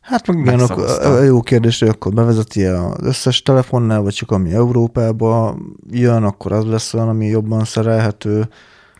[0.00, 4.52] Hát meg igen, akkor, jó kérdés, hogy akkor bevezeti az összes telefonnál, vagy csak ami
[4.52, 5.58] Európába
[5.90, 8.48] jön, akkor az lesz olyan, ami jobban szerelhető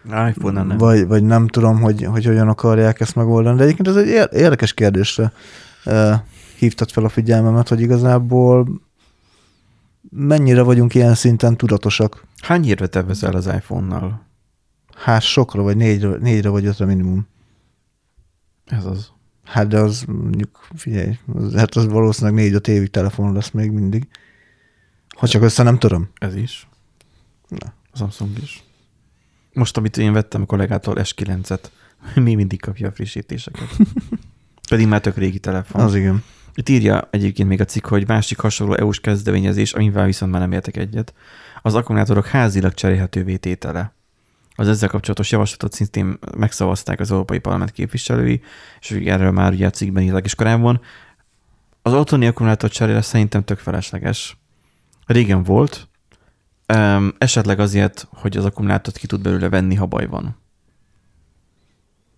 [0.04, 0.76] iPhone nem.
[0.76, 3.56] Vagy, vagy nem tudom, hogy, hogy hogyan akarják ezt megoldani.
[3.56, 5.32] De egyébként ez egy érdekes kérdésre
[6.58, 8.80] hívtad fel a figyelmemet, hogy igazából
[10.10, 12.24] mennyire vagyunk ilyen szinten tudatosak.
[12.42, 14.26] Hány érve tervezel az iPhone-nal?
[14.96, 17.26] Hát sokra, vagy négyre, négyre vagy ötre minimum.
[18.66, 19.10] Ez az.
[19.44, 24.08] Hát de az mondjuk, figyelj, az, hát az valószínűleg négy-öt évig telefon lesz még mindig.
[25.16, 26.08] Ha csak össze nem töröm.
[26.18, 26.68] Ez is.
[27.48, 27.72] Na.
[27.94, 28.64] Samsung is.
[29.52, 31.60] Most, amit én vettem a kollégától S9-et,
[32.14, 33.76] mi mindig kapja a frissítéseket.
[34.68, 35.82] Pedig már tök régi telefon.
[35.82, 36.22] Az igen.
[36.54, 40.52] Itt írja egyébként még a cikk, hogy másik hasonló EU-s kezdeményezés, amivel viszont már nem
[40.52, 41.14] értek egyet,
[41.62, 43.94] az akkumulátorok házilag cserélhetővé tétele.
[44.54, 48.42] Az ezzel kapcsolatos javaslatot szintén megszavazták az Európai Parlament képviselői,
[48.80, 50.80] és erről már ugye a cikkben írtak is korábban.
[51.82, 54.36] Az otthoni akkumulátor cserére szerintem tök felesleges.
[55.06, 55.88] Régen volt,
[56.76, 60.36] Um, esetleg azért, hogy az akkumulátort ki tud belőle venni, ha baj van.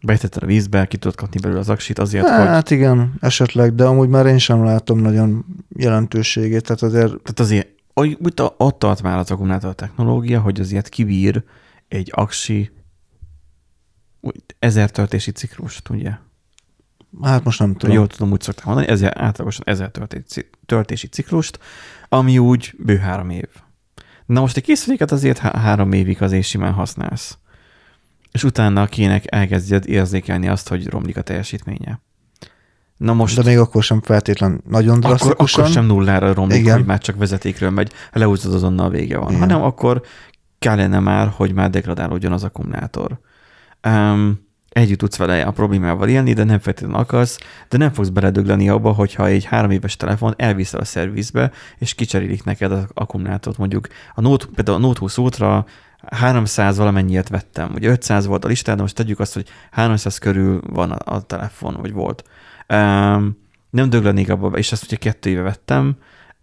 [0.02, 2.46] Betetted a vízbe, ki tudod kapni belőle az aksit azért, hát, hogy...
[2.46, 7.08] Hát igen, esetleg, de amúgy már én sem látom nagyon jelentőségét, tehát azért...
[7.08, 7.68] Tehát azért
[8.56, 11.44] ott tart már az akkumulátor technológia, hogy azért kibír
[11.88, 12.70] egy aksi
[14.58, 16.12] ezer töltési ciklust, ugye?
[17.22, 17.94] Hát most nem tudom.
[17.94, 21.58] Jól tudom, úgy szoktam mondani, ezer, átlagosan ezer töltési, töltési ciklust,
[22.08, 23.48] ami úgy bő három év.
[24.32, 27.38] Na most egy készüléket azért há- három évig azért simán használsz.
[28.32, 32.00] És utána kéne elkezdjed érzékelni azt, hogy romlik a teljesítménye.
[32.96, 35.60] Na most De még akkor sem feltétlen nagyon akkor, drasztikusan.
[35.62, 36.76] akkor sem nullára romlik, Igen.
[36.76, 39.28] hogy már csak vezetékről megy, lehúzod azonnal vége van.
[39.28, 39.40] Igen.
[39.40, 40.02] Hanem akkor
[40.58, 43.18] kellene már, hogy már degradálódjon az akkumulátor.
[43.88, 48.68] Um, együtt tudsz vele a problémával élni, de nem feltétlenül akarsz, de nem fogsz beledögleni
[48.68, 53.58] abba, hogyha egy három éves telefon elviszel a szervizbe, és kicserélik neked az akkumulátort.
[53.58, 55.66] Mondjuk a Note, például a Note 20 Ultra
[56.10, 57.70] 300 valamennyiért vettem.
[57.74, 61.22] Ugye 500 volt a listán, de most tegyük azt, hogy 300 körül van a, a
[61.22, 62.24] telefon, vagy volt.
[62.68, 65.96] Um, nem döglenék abba, és ezt ugye kettő éve vettem,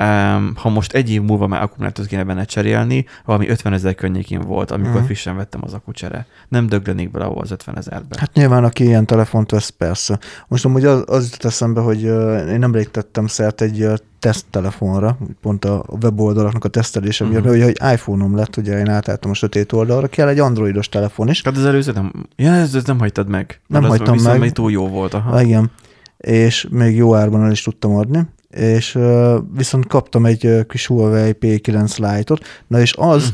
[0.03, 4.41] Um, ha most egy év múlva már akkumulátort kéne benne cserélni, valami 50 ezer környékén
[4.41, 5.03] volt, amikor Mhm.
[5.03, 6.25] frissen vettem az akucsere.
[6.47, 8.15] Nem döglenék bele ahol az 50 ezerbe.
[8.19, 10.19] Hát nyilván, aki ilyen telefont vesz, persze.
[10.47, 15.17] Most amúgy az, az jutott eszembe, hogy uh, én nemrég tettem szert egy uh, teszttelefonra,
[15.41, 17.63] pont a weboldalaknak a tesztelése miatt, uh-huh.
[17.63, 21.41] hogy iPhone-om lett, ugye én átálltam a sötét oldalra, kell egy androidos telefon is.
[21.41, 23.61] Tehát az előző nem, ja, ez, ez nem hagytad meg.
[23.67, 24.39] Nem hagytam viszont meg.
[24.39, 25.13] még túl jó volt.
[25.13, 25.31] Aha.
[25.31, 25.71] Ah, igen.
[26.17, 30.87] És még jó árban el is tudtam adni, és uh, viszont kaptam egy uh, kis
[30.87, 33.33] Huawei P9 Lite-ot, na és az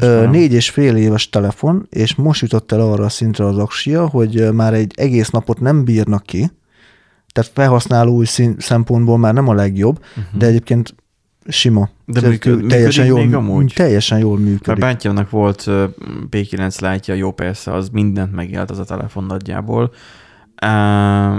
[0.00, 0.30] Uh-huh.
[0.30, 4.52] Négy és fél éves telefon, és most jutott el arra a szintre az aksia, hogy
[4.52, 6.50] már egy egész napot nem bírnak ki,
[7.32, 8.24] tehát felhasználói
[8.58, 10.38] szempontból már nem a legjobb, uh-huh.
[10.38, 10.94] de egyébként
[11.48, 11.90] sima.
[12.04, 13.72] De Tehát működ- teljesen jól, még amúgy?
[13.74, 14.80] Teljesen jól Mert működik.
[14.80, 15.84] bátyámnak volt ö,
[16.30, 19.92] P9 látja, jó persze, az mindent megélt az a telefon nagyjából.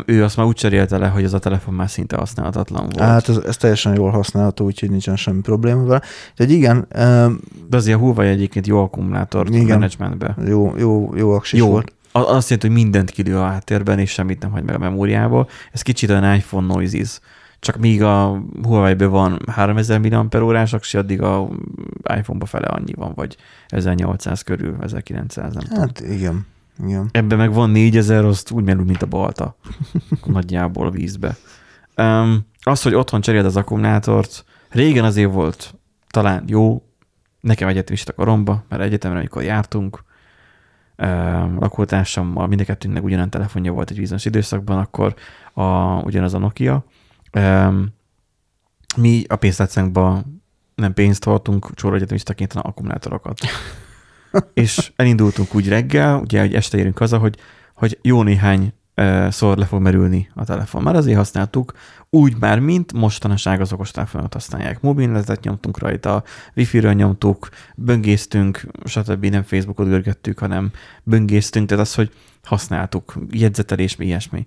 [0.05, 2.99] Ő azt már úgy cserélte le, hogy az a telefon már szinte használhatatlan volt.
[2.99, 6.01] Hát ez, ez teljesen jól használható, úgyhogy nincsen semmi probléma vele.
[6.31, 7.31] Úgyhogy igen, ö,
[7.69, 9.65] De azért a Huawei egyébként jó akkumulátor Igen.
[9.65, 10.35] menedzsmentbe.
[10.47, 11.69] jó, jó, jó aksis Jó.
[11.69, 11.93] volt.
[12.11, 15.49] Azt jelenti, hogy mindent kilő a háttérben, és semmit nem hagy meg a memóriából.
[15.71, 17.19] Ez kicsit olyan iPhone noises.
[17.59, 21.49] Csak míg a Huawei-ben van 3000 mAh aksi, addig a
[22.17, 25.79] iPhone-ba fele annyi van, vagy 1800 körül, 1900, nem tudom.
[25.79, 26.45] Hát igen,
[26.85, 27.09] igen.
[27.11, 29.55] Ebben meg van 4000, azt úgy merül, mint a balta.
[30.25, 31.35] Nagyjából vízbe.
[31.97, 35.75] Um, az, hogy otthon cseréld az akkumulátort, régen azért volt
[36.07, 36.83] talán jó,
[37.39, 40.03] nekem egyetemista koromba, mert egyetemre, amikor jártunk,
[40.97, 45.15] um, lakótársammal, mind a kettőnknek ugyanolyan telefonja volt egy bizonyos időszakban, akkor
[45.53, 45.63] a,
[46.01, 46.85] ugyanaz a Nokia.
[47.37, 47.93] Um,
[48.95, 50.23] mi a pénztárcánkba
[50.75, 53.39] nem pénzt hordtunk, csóra egyetemistaként, hanem akkumulátorokat.
[54.53, 57.37] És elindultunk úgy reggel, ugye, hogy este érünk haza, hogy,
[57.73, 58.73] hogy jó néhány
[59.29, 60.83] szor le fog merülni a telefon.
[60.83, 61.73] Már azért használtuk,
[62.09, 64.81] úgy már, mint mostanság az okostelefonokat használják.
[64.81, 66.23] Mobilnetet nyomtunk rajta,
[66.55, 69.25] wifi-ről nyomtuk, böngésztünk, stb.
[69.25, 70.71] nem Facebookot görgettük, hanem
[71.03, 72.11] böngésztünk, tehát az, hogy
[72.43, 74.45] használtuk, jegyzetelés, mi ilyesmi.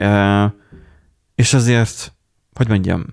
[0.00, 0.52] Uh,
[1.34, 2.12] és azért,
[2.52, 3.04] hogy mondjam,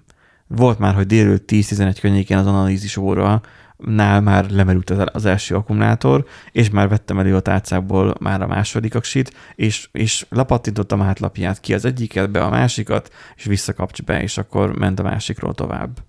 [0.48, 3.42] volt már, hogy délőtt 10-11 környékén az analízis óra,
[3.78, 8.96] nál már lemerült az- első akkumulátor, és már vettem elő a tárcából már a második
[8.96, 14.22] aksit, és, és lepattintottam a hátlapját ki az egyiket, be a másikat, és visszakapcs be,
[14.22, 16.00] és akkor ment a másikról tovább.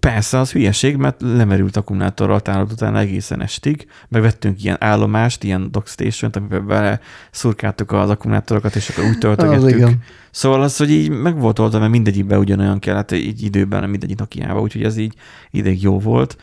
[0.00, 5.68] Persze, az hülyeség, mert lemerült akkumulátorral tárolod utána egészen estig, meg vettünk ilyen állomást, ilyen
[5.70, 9.68] dockstation-t, amiben bele szurkáltuk az akkumulátorokat, és akkor úgy Az töltögettük.
[9.70, 10.02] igen.
[10.30, 14.60] Szóval az, hogy így meg volt oldva, mert mindegyikben ugyanolyan kellett, így időben, mindegyik Nokia-ba,
[14.60, 15.14] úgyhogy ez így
[15.50, 16.36] ideig jó volt.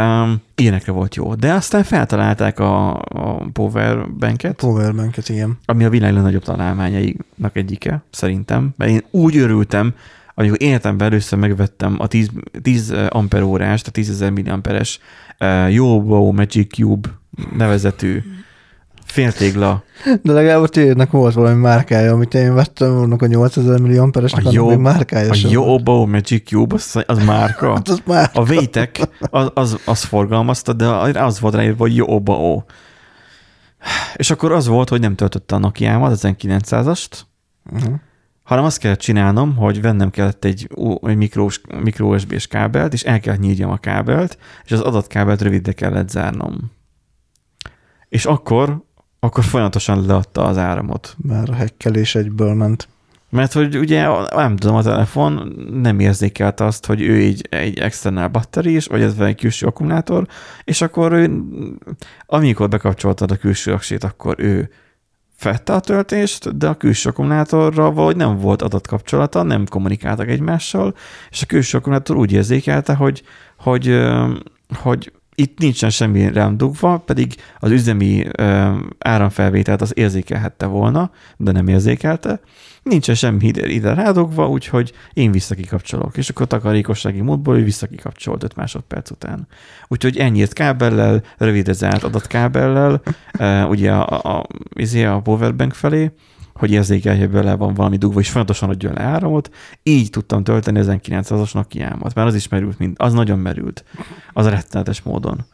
[0.00, 1.34] Um, ilyenekre volt jó.
[1.34, 5.58] De aztán feltalálták a, a powerbanket, Powerbanket, igen.
[5.64, 8.74] ami a világ legnagyobb találmányainak egyike, szerintem.
[8.76, 9.94] Mert én úgy örültem,
[10.34, 12.30] amikor életemben először megvettem a 10,
[12.62, 14.98] 10 amperórást, a 10.000 milliamperes
[15.40, 17.08] uh, Yobo Magic Cube
[17.56, 18.22] nevezetű
[19.04, 19.84] féltégla
[20.22, 24.50] De legalább a tiédnek volt valami márkája, amit én vettem, annak a 8000 milliamperesnek, A
[24.52, 25.36] jó- még márkája A.
[25.50, 27.72] Yobo Magic Cube, az, az márka.
[27.74, 28.30] Hát az már...
[28.34, 30.86] A Vétek az, az, az forgalmazta, de
[31.22, 32.62] az volt ráírva, hogy Yobo.
[34.16, 37.08] És akkor az volt, hogy nem töltötte a Nokia-mat, az N900-ast,
[37.72, 37.94] Uh-huh.
[38.44, 40.68] Hanem azt kellett csinálnom, hogy vennem kellett egy,
[41.02, 45.72] egy mikrós, mikro USB-s kábelt, és el kellett nyírjam a kábelt, és az adatkábelt rövidre
[45.72, 46.72] kellett zárnom.
[48.08, 48.84] És akkor,
[49.20, 51.16] akkor folyamatosan leadta az áramot.
[51.22, 52.88] Már a hekkelés egyből ment.
[53.30, 58.28] Mert hogy ugye, nem tudom, a telefon nem érzékelte azt, hogy ő egy, egy external
[58.28, 60.26] batteri is, vagy ez egy külső akkumulátor,
[60.64, 61.42] és akkor ő,
[62.26, 64.70] amikor bekapcsoltad a külső aksét, akkor ő
[65.44, 70.94] fette a töltést, de a külső akkumulátorral valahogy nem volt adatkapcsolata, nem kommunikáltak egymással,
[71.30, 73.22] és a külső akkumulátor úgy érzékelte, hogy,
[73.58, 74.00] hogy,
[74.74, 78.26] hogy itt nincsen semmi rám dugva, pedig az üzemi
[78.98, 82.40] áramfelvételt az érzékelhette volna, de nem érzékelte.
[82.84, 86.16] Nincsen semmi ide, ide rádugva, úgyhogy én visszakikapcsolok.
[86.16, 89.46] És akkor takarékossági módból ő visszakikapcsolt 5 másodperc után.
[89.88, 93.02] Úgyhogy ennyit kábellel, rövidezált adatkábellel,
[93.38, 96.10] ö, ugye a, a, a, izé a powerbank felé,
[96.54, 99.54] hogy érzékelje bele van valami dugva, és folyamatosan adja le áramot.
[99.82, 103.84] Így tudtam tölteni ezen 900-as Nokia-mat, mert az is merült, mind, az nagyon merült.
[104.32, 105.44] Az rettenetes módon.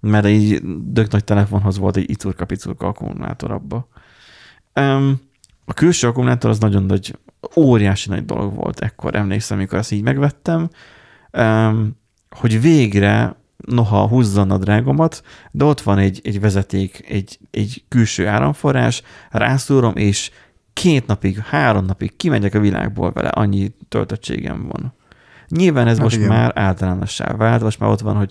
[0.00, 3.88] Mert egy dög nagy telefonhoz volt egy icurka-picurka akkumulátor abba.
[4.74, 5.20] Um,
[5.68, 7.18] a külső akkumulátor az nagyon nagy,
[7.56, 10.68] óriási nagy dolog volt ekkor, emlékszem, amikor ezt így megvettem,
[12.30, 18.26] hogy végre noha húzzon a drágomat, de ott van egy, egy vezeték, egy, egy külső
[18.26, 20.30] áramforrás, rászúrom, és
[20.72, 24.94] két napig, három napig kimegyek a világból vele, annyi töltöttségem van.
[25.48, 26.28] Nyilván ez hát most igen.
[26.28, 28.30] már általánossá vált, most már ott van, hogy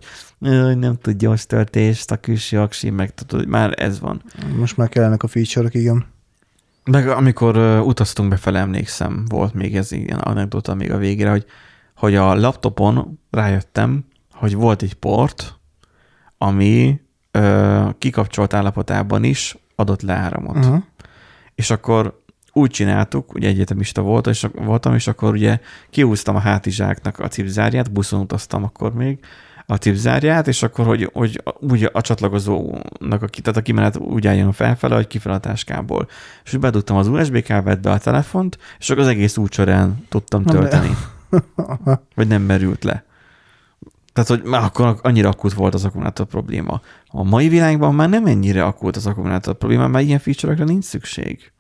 [0.78, 4.22] nem tud gyors töltést, a külső aksi, meg tudod, már ez van.
[4.58, 6.14] Most már kellenek a feature igen.
[6.92, 11.46] Meg amikor utaztunk befele, emlékszem, volt még ez ilyen anekdota még a végére, hogy,
[11.96, 15.60] hogy a laptopon rájöttem, hogy volt egy port,
[16.38, 17.02] ami
[17.34, 20.56] uh, kikapcsolt állapotában is adott le áramot.
[20.56, 20.84] Uh-huh.
[21.56, 25.60] És akkor úgy csináltuk, ugye egyetemista volt, és voltam, és akkor ugye
[25.90, 29.20] kihúztam a hátizsáknak a cipzárját, buszon utaztam akkor még,
[29.66, 34.52] a cipzárját, és akkor, hogy, hogy úgy a csatlakozónak, a, tehát a kimenet úgy álljon
[34.52, 36.08] felfele, hogy kifele a táskából.
[36.44, 40.06] És úgy bedugtam az USB kábelt be a telefont, és akkor az egész út során
[40.10, 40.98] tudtam tölteni.
[42.16, 43.06] Vagy nem merült le.
[44.14, 46.82] Tehát, hogy már akkor annyira akut volt az akkumulátor probléma.
[47.08, 51.52] A mai világban már nem ennyire akut az akkumulátor probléma, mert ilyen feature nincs szükség.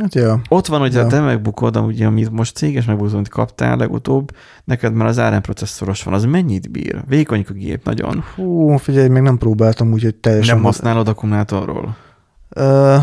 [0.00, 0.40] Hát ja.
[0.48, 1.06] Ott van, hogy ja.
[1.06, 4.30] te megbukod, ugye, amit most céges megbukod, kaptál legutóbb,
[4.64, 7.02] neked már az ARM processzoros van, az mennyit bír?
[7.06, 8.24] Vékony a gép nagyon.
[8.34, 10.54] Hú, figyelj, még nem próbáltam, úgyhogy teljesen...
[10.54, 11.96] Nem használod akkumulátorról?
[12.56, 13.02] Uh,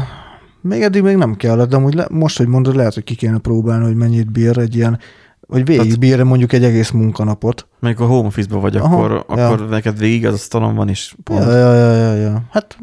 [0.61, 3.37] még eddig még nem kellett, de amúgy le, most, hogy mondod, lehet, hogy ki kéne
[3.37, 4.99] próbálni, hogy mennyit bír egy ilyen,
[5.47, 7.67] vagy végig bír mondjuk egy egész munkanapot.
[7.79, 9.47] Még a home office vagy, Aha, akkor, ja.
[9.47, 11.43] akkor neked végig az asztalon van, és pont.
[11.43, 12.43] Ja, ja, ja, ja, ja.
[12.49, 12.77] Hát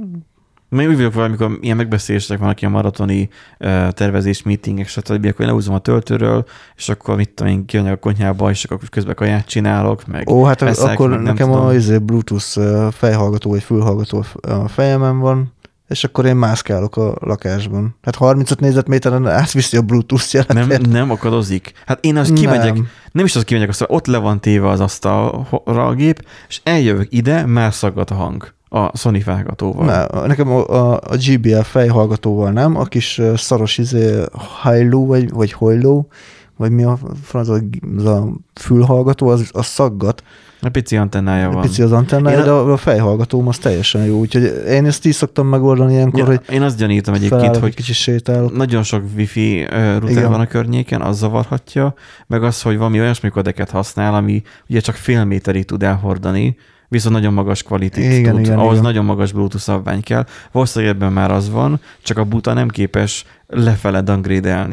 [0.73, 5.47] még úgy vagyok amikor ilyen megbeszélések vannak, ilyen maratoni uh, tervezés, meetingek, stb., akkor én
[5.47, 6.45] leúzom a töltőről,
[6.77, 10.45] és akkor mit tudom én, kijönnek a konyhába, és akkor közben kaját csinálok, meg Ó,
[10.45, 11.67] hát eszek, akkor meg nekem tudom.
[11.67, 12.61] a izé, Bluetooth
[12.91, 15.53] fejhallgató vagy fülhallgató a fejemen van,
[15.89, 17.97] és akkor én mászkálok a lakásban.
[18.03, 20.81] Hát 35 négyzetméteren átviszi a Bluetooth jelentet.
[20.81, 21.73] Nem, nem akadozik.
[21.87, 24.81] Hát én az kimegyek, nem, nem is az kimegyek, azt ott le van téve az
[24.81, 29.85] asztalra a gép, és eljövök ide, már szaggat a hang a Sony felhallgatóval.
[29.87, 35.53] Ne, nekem a, a, a GBL fejhallgatóval nem, a kis szaros izé, hajló, vagy, vagy
[35.53, 36.09] hojló,
[36.57, 40.23] vagy mi a franc, az a fülhallgató, az, az szaggat.
[40.61, 41.57] A pici antennája van.
[41.57, 44.19] A pici az antennája, én de a, a fejhallgatóm az teljesen jó.
[44.19, 47.95] Úgyhogy én ezt így szoktam megoldani ilyenkor, ja, hogy Én azt gyanítom egyébként, hogy kicsit
[47.95, 48.57] sétálok.
[48.57, 49.67] nagyon sok wifi
[49.99, 51.95] router van a környéken, az zavarhatja,
[52.27, 56.57] meg az, hogy valami olyasmi kodeket használ, ami ugye csak fél méterig tud elhordani,
[56.93, 58.45] viszont nagyon magas kvalitét igen, tud.
[58.45, 58.83] Igen, Ahhoz igen.
[58.83, 60.27] nagyon magas Bluetooth szabvány kell.
[60.53, 64.69] Valószínűleg ebben már az van, csak a buta nem képes lefele downgrade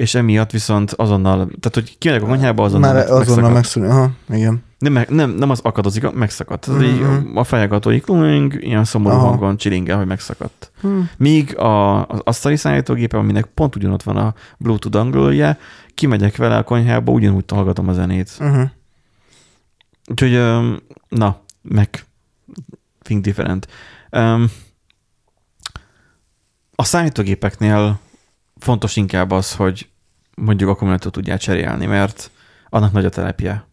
[0.00, 4.10] és emiatt viszont azonnal, tehát hogy kijönnek a konyhába, azonnal Már meg, azonnal megszűnik, aha,
[4.28, 4.62] igen.
[4.78, 6.64] Nem, nem, nem az akadozik, megszakadt.
[6.64, 6.94] Tehát mm-hmm.
[6.94, 7.36] így mhm.
[7.36, 9.26] a fejagatói klung, ilyen szomorú Aha.
[9.26, 10.70] hangon csilingel, hogy megszakadt.
[10.80, 11.10] Hmm.
[11.16, 15.56] Míg a, az asztali szállítógépe, aminek pont ugyanott van a Bluetooth anglója,
[15.94, 18.30] kimegyek vele a konyhába, ugyanúgy hallgatom a zenét.
[18.40, 18.62] Uh-huh.
[20.10, 20.40] Úgyhogy,
[21.08, 22.04] na, meg
[23.02, 23.68] think different.
[24.10, 24.50] Um,
[26.74, 27.98] a számítógépeknél
[28.58, 29.88] fontos inkább az, hogy
[30.34, 32.30] mondjuk akkumulátort tudják cserélni, mert
[32.68, 33.66] annak nagy a telepje.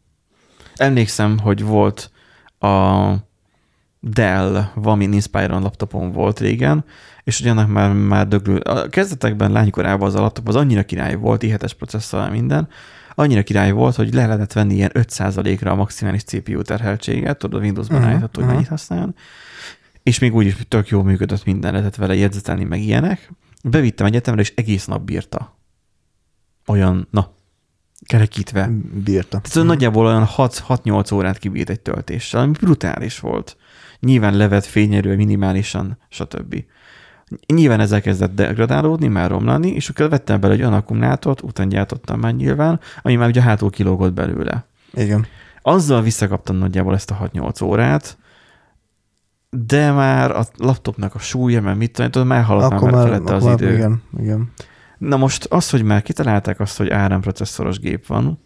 [0.76, 2.12] Emlékszem, hogy volt
[2.60, 3.14] a
[4.00, 6.86] Dell Vamin Inspiron laptopon volt régen,
[7.24, 8.58] és ugyanak már, már döglő.
[8.58, 12.68] A kezdetekben lánykorában az a laptop az annyira király volt, i7-es processzor minden,
[13.20, 17.64] annyira király volt, hogy le lehetett venni ilyen 5%-ra a maximális CPU terheltséget, tudod, a
[17.64, 18.54] Windows-ban uh-huh, állítható, hogy uh-huh.
[18.54, 19.16] mennyit használjon,
[20.04, 23.32] és még úgy is tök jól működött minden, lehetett vele jegyzetelni, meg ilyenek.
[23.64, 25.58] Bevittem egyetemre, és egész nap bírta.
[26.68, 27.34] Olyan, na,
[28.06, 28.70] kerekítve.
[29.04, 29.30] Bírta.
[29.30, 29.66] Tehát uh-huh.
[29.66, 33.58] nagyjából olyan 6-8 órát kibírt egy töltéssel, ami brutális volt.
[34.00, 36.64] Nyilván levet fényerő minimálisan, stb.
[37.54, 42.20] Nyilván ezzel kezdett degradálódni, már romlani, és akkor vettem bele egy olyan akkumulátort, utána gyártottam
[42.20, 44.66] már nyilván, ami már ugye hátul kilógott belőle.
[44.94, 45.26] Igen.
[45.62, 48.18] Azzal visszakaptam nagyjából ezt a 6-8 órát,
[49.50, 53.74] de már a laptopnak a súlya, mert mit tudom, már halott már, felette az idő.
[53.74, 54.52] Igen, igen.
[54.98, 58.40] Na most az, hogy már kitalálták azt, hogy ARM processzoros gép van,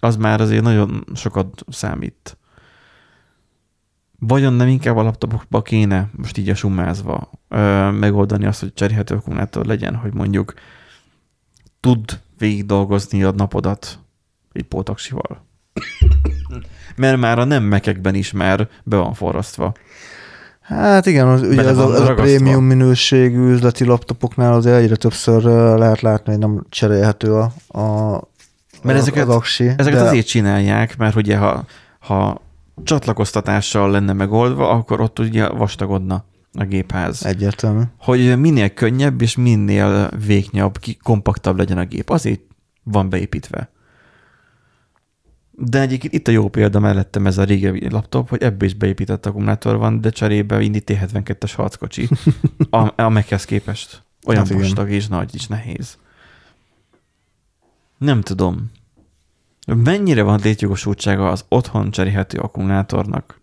[0.00, 2.36] az már azért nagyon sokat számít.
[4.20, 9.14] Vajon nem inkább a laptopokba kéne, most így a summázva, ö, megoldani azt, hogy cserélhető
[9.14, 10.54] akkumulátor legyen, hogy mondjuk
[11.80, 13.98] tud végig dolgozni a napodat
[14.52, 15.46] egy pótaksival.
[16.96, 19.74] Mert már a nem mekekben is már be van forrasztva.
[20.60, 25.42] Hát igen, az, ugye ez a, ez a prémium minőségű üzleti laptopoknál azért egyre többször
[25.78, 27.42] lehet látni, hogy nem cserélhető a,
[27.80, 28.20] a,
[28.82, 29.64] Mert ezeket- az aksi.
[29.76, 31.64] Ezeket de- azért csinálják, mert ugye ha,
[31.98, 32.40] ha
[32.82, 37.24] csatlakoztatással lenne megoldva, akkor ott ugye vastagodna a gépház.
[37.24, 37.82] Egyértelmű.
[37.98, 42.10] Hogy minél könnyebb és minél végnyabb, ki- kompaktabb legyen a gép.
[42.10, 42.40] Azért
[42.82, 43.70] van beépítve.
[45.50, 49.26] De egyébként itt a jó példa mellettem ez a régebbi laptop, hogy ebbe is beépített
[49.26, 52.08] akkumulátor van, de cserébe indi T72-es harckocsi
[52.70, 54.02] a, a képest.
[54.26, 55.98] Olyan Hát vastag és nagy és nehéz.
[57.98, 58.70] Nem tudom.
[59.74, 63.40] Mennyire van létjogosultsága az otthon cserélhető akkumulátornak?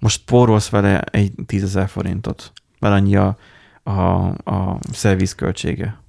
[0.00, 3.36] Most spórolsz vele egy 10 forintot, mert annyi a,
[3.82, 3.90] a,
[4.28, 6.00] a szerviz költsége.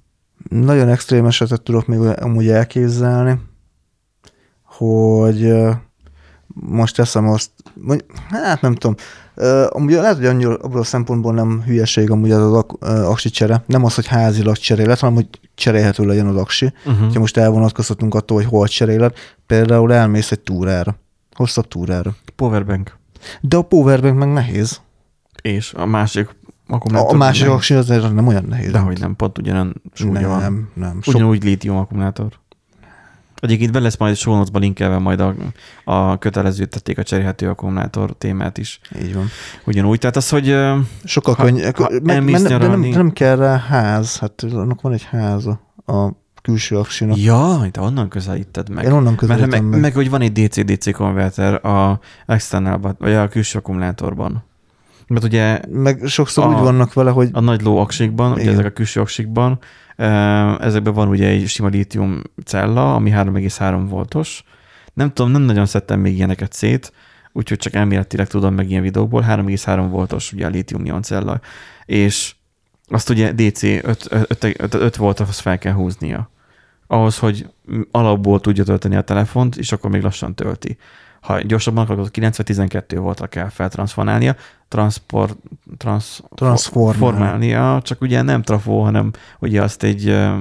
[0.48, 3.40] Nagyon extrém esetet tudok még amúgy elképzelni,
[4.62, 5.52] hogy
[6.54, 8.96] most teszem azt, mondj- hát nem tudom,
[9.34, 13.62] Ö, amúgy lehet, hogy annyira abból a szempontból nem hülyeség amúgy az, az aksi csere.
[13.66, 16.72] Nem az, hogy házilag cserélet, hanem hogy cserélhető legyen az aksi.
[16.84, 17.12] Uh-huh.
[17.12, 20.96] Ha most elvonatkozhatunk attól, hogy hol cserélet, például elmész egy túrára,
[21.34, 22.16] hosszabb túrára.
[22.36, 22.98] Powerbank.
[23.40, 24.80] De a powerbank meg nehéz.
[25.42, 26.28] És a másik
[26.68, 27.14] akkumulátor.
[27.14, 28.70] a másik aksi azért nem olyan nehéz.
[28.70, 30.40] Dehogy nem, pont ugyanen súlya van.
[30.40, 31.02] nem, nem.
[31.02, 32.40] Sok, Ugyanúgy lítium akkumulátor.
[33.42, 35.34] Egyébként be lesz majd show linkelve majd a,
[35.84, 38.80] a kötelező tették a cserélhető akkumulátor témát is.
[39.02, 39.26] így van.
[39.64, 40.56] Ugyanúgy, tehát az, hogy
[41.04, 41.42] Sokkal ha
[42.02, 44.18] Meg, meg, de nem, nem kell rá ház.
[44.18, 46.08] Hát annak van egy háza a
[46.42, 47.16] külső aksinak.
[47.18, 48.84] jaj, te onnan közelíted meg.
[48.84, 49.70] Én onnan Mert közelítem meg, meg.
[49.70, 54.44] meg, meg, hogy van egy DC-DC konverter a externalban, vagy a külső akkumulátorban.
[55.06, 58.64] Mert ugye meg sokszor a- úgy vannak vele, hogy a nagy ló aksikban, ugye ezek
[58.64, 59.58] a külső aksikban,
[60.60, 64.44] ezekben van ugye egy sima lítium cella, ami 3,3 voltos.
[64.92, 66.92] Nem tudom, nem nagyon szedtem még ilyeneket szét,
[67.32, 71.40] úgyhogy csak elméletileg tudom meg ilyen videókból, 3,3 voltos ugye a lítium ion cella,
[71.84, 72.34] és
[72.88, 76.30] azt ugye DC 5, 5, 5, 5 volt, azt fel kell húznia.
[76.86, 77.46] Ahhoz, hogy
[77.90, 80.76] alapból tudja tölteni a telefont, és akkor még lassan tölti.
[81.22, 84.36] Ha gyorsabban akarod, 9 vagy 12 voltra kell feltransformálnia,
[84.68, 85.36] transport,
[85.76, 86.98] trans, Transformálni.
[86.98, 90.38] formálnia, csak ugye nem trafó, hanem ugye azt egy, ö,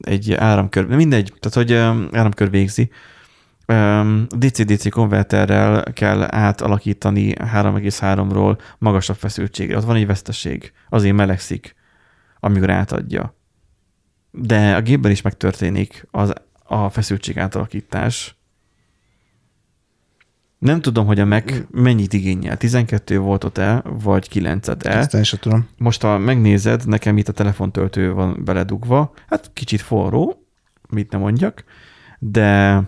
[0.00, 2.90] egy áramkör, mindegy, tehát hogy ö, áramkör végzi.
[4.28, 9.76] DC-DC konverterrel kell átalakítani 3,3-ról magasabb feszültségre.
[9.76, 11.74] Az van egy veszteség, azért melegszik,
[12.40, 13.34] amikor átadja.
[14.30, 16.32] De a gépben is megtörténik az,
[16.64, 18.36] a feszültség átalakítás.
[20.58, 22.56] Nem tudom, hogy a Mac mennyit igényel.
[22.56, 24.90] 12 voltot-e, vagy 9-et-e.
[24.90, 25.68] ezt én sem tudom.
[25.78, 30.46] Most ha megnézed, nekem itt a telefontöltő van beledugva, hát kicsit forró,
[30.88, 31.64] mit nem mondjak,
[32.18, 32.82] de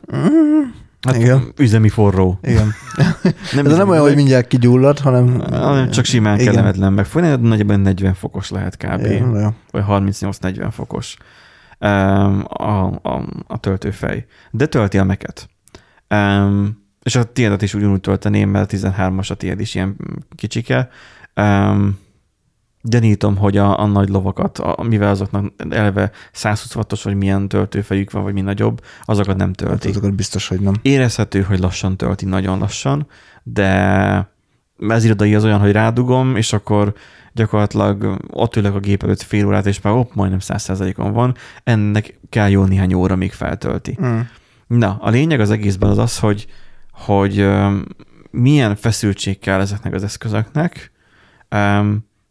[1.00, 1.52] hát Igen.
[1.56, 2.38] üzemi forró.
[2.42, 2.72] Igen.
[3.54, 5.40] Nem, Ez nem olyan, hogy mindjárt kigyullad, hanem...
[5.50, 6.52] hanem csak simán Igen.
[6.52, 9.04] kellemetlen megfogni, nagyjából 40 fokos lehet kb.
[9.04, 11.16] Igen, vagy 38-40 fokos
[11.80, 14.26] um, a, a, a töltőfej.
[14.50, 15.48] De tölti a meket.
[16.10, 19.96] Um, és a tiédet is ugyanúgy tölteném, mert a 13-as a tiéd is ilyen
[20.34, 20.88] kicsike.
[21.36, 21.98] Um,
[22.82, 28.10] gyanítom, hogy a, a nagy lovakat, a, mivel azoknak eleve 120 wattos, vagy milyen töltőfejük
[28.10, 29.88] van, vagy mi nagyobb, azokat nem Hát tölti.
[29.88, 30.74] azokat biztos, hogy nem.
[30.82, 33.06] Érezhető, hogy lassan tölti, nagyon lassan,
[33.42, 33.70] de
[34.88, 36.94] ez irodai az olyan, hogy rádugom, és akkor
[37.32, 41.34] gyakorlatilag ott ülök a gép előtt fél órát, és már ott majdnem 100%-on van,
[41.64, 43.98] ennek kell jó néhány óra, még feltölti.
[44.02, 44.18] Mm.
[44.66, 46.46] Na, a lényeg az egészben az az, hogy,
[46.98, 47.48] hogy
[48.30, 50.92] milyen feszültség kell ezeknek az eszközöknek,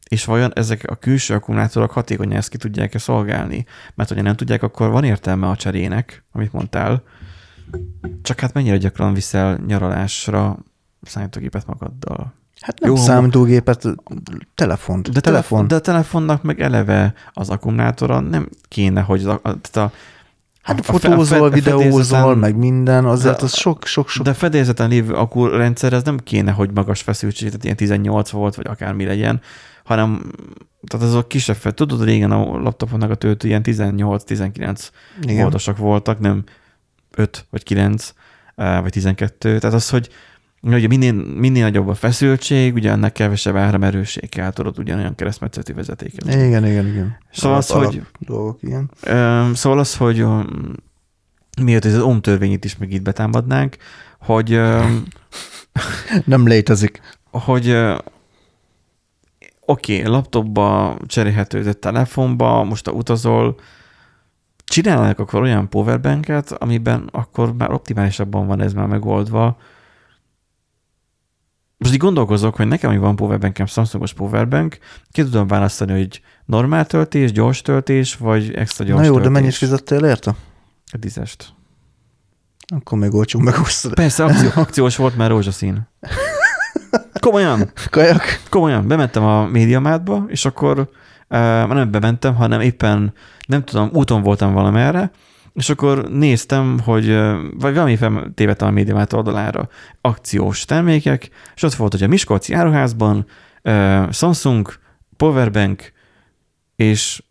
[0.08, 3.66] és vajon ezek a külső akkumulátorok hatékonyan ezt ki tudják-e szolgálni?
[3.96, 7.04] Mert hogyha nem tudják, akkor van értelme a cserének, amit mondtál.
[8.22, 10.58] Csak hát mennyire gyakran viszel nyaralásra
[11.02, 12.34] számítógépet magaddal?
[12.60, 13.84] Hát nem Jó, számítógépet,
[14.56, 15.10] telefont.
[15.10, 15.68] De, telefon.
[15.68, 19.92] de a telefonnak meg eleve az akkumulátora nem kéne, hogy a, tehát a,
[20.68, 24.26] Hát a- a fotózol, a videózol, meg minden, azért az sok, sok, sok.
[24.26, 28.68] De fedélzeten lévő akkurendszer, ez nem kéne, hogy magas feszültség, tehát ilyen 18 volt, vagy
[28.68, 29.42] akármi legyen,
[29.84, 30.32] hanem
[30.88, 31.72] tehát azok kisebb fel.
[31.72, 34.90] Tudod, régen a laptopoknak a töltő ilyen 18-19
[35.22, 35.42] Igen.
[35.42, 36.44] voltosak voltak, nem
[37.16, 38.14] 5 vagy 9
[38.56, 39.58] eh, vagy 12.
[39.60, 40.10] Tehát az, hogy
[40.62, 46.34] ugye minél, minél nagyobb a feszültség, ugye ennek kevesebb áramerőség kell, tudod, ugyanolyan keresztmetszetű vezetéket.
[46.34, 47.18] Igen, igen, igen.
[47.32, 48.92] Szóval az, hogy- Dolgok, igen.
[49.54, 50.26] Szóval az, hogy
[51.62, 53.76] miért ez az OM törvényét is meg itt betámadnánk,
[54.20, 54.50] hogy
[56.26, 57.02] Nem létezik.
[57.32, 57.70] hogy
[59.70, 63.60] oké, okay, laptopba cserélhető, de telefonba, most a utazol,
[64.64, 69.58] csinálnak akkor olyan powerbanket, amiben akkor már optimálisabban van ez már megoldva.
[71.78, 74.78] Most így gondolkozok, hogy nekem, hogy van powerbankem, Samsungos powerbank,
[75.12, 79.28] ki tudom választani, hogy normál töltés, gyors töltés, vagy extra gyors Na jó, töltés.
[79.28, 80.36] de mennyit fizettél érte?
[80.92, 81.54] A tízest.
[82.76, 83.94] Akkor még olcsó megosztod.
[83.94, 85.88] Persze, akció, akciós volt, mert rózsaszín.
[87.20, 88.22] Komolyan, Kajak?
[88.50, 88.88] komolyan.
[88.88, 90.88] Bementem a médiamátba, és akkor uh,
[91.68, 93.14] nem bementem, hanem éppen,
[93.48, 95.12] nem tudom, úton voltam valamerre,
[95.58, 97.08] és akkor néztem, hogy,
[97.54, 99.70] vagy valami fel tévedtem a médiamát oldalára,
[100.02, 103.26] akciós termékek, és ott volt, hogy a Miskolci áruházban
[103.64, 104.80] uh, Samsung,
[105.16, 105.92] Powerbank,
[106.76, 107.24] és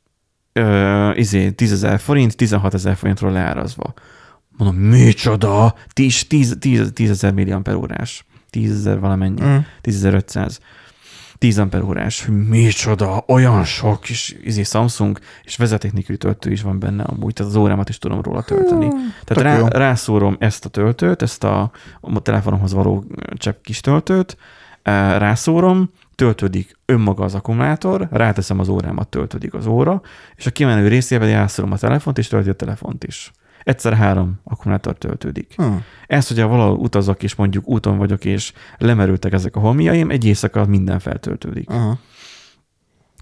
[0.55, 3.95] uh, izé, 10 ezer forint, 16 ezer forintról leárazva.
[4.57, 5.74] Mondom, micsoda?
[5.93, 8.24] 10, 10, 10, 10 ezer milliamper órás.
[8.51, 9.43] 10 ezer valamennyi.
[9.43, 9.57] Mm.
[9.83, 10.59] 10.500.
[11.39, 12.24] 10 amper órás.
[12.24, 17.32] Hogy Micsoda, olyan sok is izé Samsung, és vezeték nélküli töltő is van benne amúgy,
[17.32, 18.89] tehát az órámat is tudom róla tölteni.
[19.24, 21.70] tök Tehát rá, rászórom ezt a töltőt, ezt a,
[22.01, 24.37] a telefonomhoz való csepp kis töltőt,
[25.18, 30.03] rászórom, töltődik önmaga az akkumulátor, ráteszem az órámat, töltődik az óra,
[30.37, 33.32] és a kimenő részében rászórom a telefont, és tölti a telefont is.
[33.67, 35.55] Egyszer három akkumulátor töltődik.
[35.57, 35.64] Hm.
[36.07, 40.67] Ezt, hogyha valahol utazok, és mondjuk úton vagyok, és lemerültek ezek a holmiaim, egy éjszaka
[40.67, 41.71] minden feltöltődik.
[41.71, 41.99] Aha.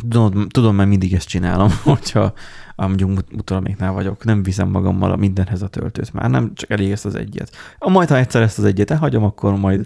[0.08, 2.32] Tudom, tudom, mert mindig ezt csinálom, hogyha
[2.76, 6.70] ah, mondjuk mut- mutalamiknál vagyok, nem viszem magammal a mindenhez a töltőt már, nem csak
[6.70, 7.50] elég ezt az egyet.
[7.78, 9.84] A majd, ha egyszer ezt az egyet elhagyom, akkor majd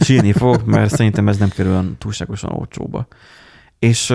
[0.00, 3.06] sírni fogok, mert szerintem ez nem kerül olyan túlságosan olcsóba.
[3.78, 4.14] És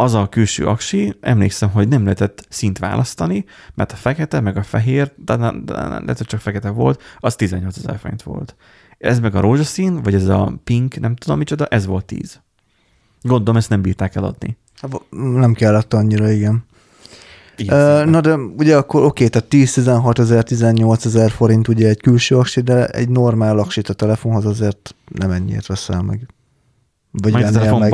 [0.00, 3.44] az a külső aksi, emlékszem, hogy nem lehetett szint választani,
[3.74, 7.36] mert a fekete, meg a fehér, de, de, de lehet, hogy csak fekete volt, az
[7.36, 8.56] 18 ezer forint volt.
[8.98, 12.40] Ez meg a rózsaszín, vagy ez a pink, nem tudom micsoda, ez volt 10.
[13.22, 14.56] Gondolom, ezt nem bírták eladni.
[14.80, 16.64] Hát, Nem kellett annyira, igen.
[17.56, 22.00] Igen, Uh, na de ugye akkor oké, tehát 10-16 ezer, 18 ezer forint ugye egy
[22.00, 26.26] külső aksi, de egy normál aksit a telefonhoz azért nem ennyiért veszel meg.
[27.10, 27.92] Vagy a vennél meg.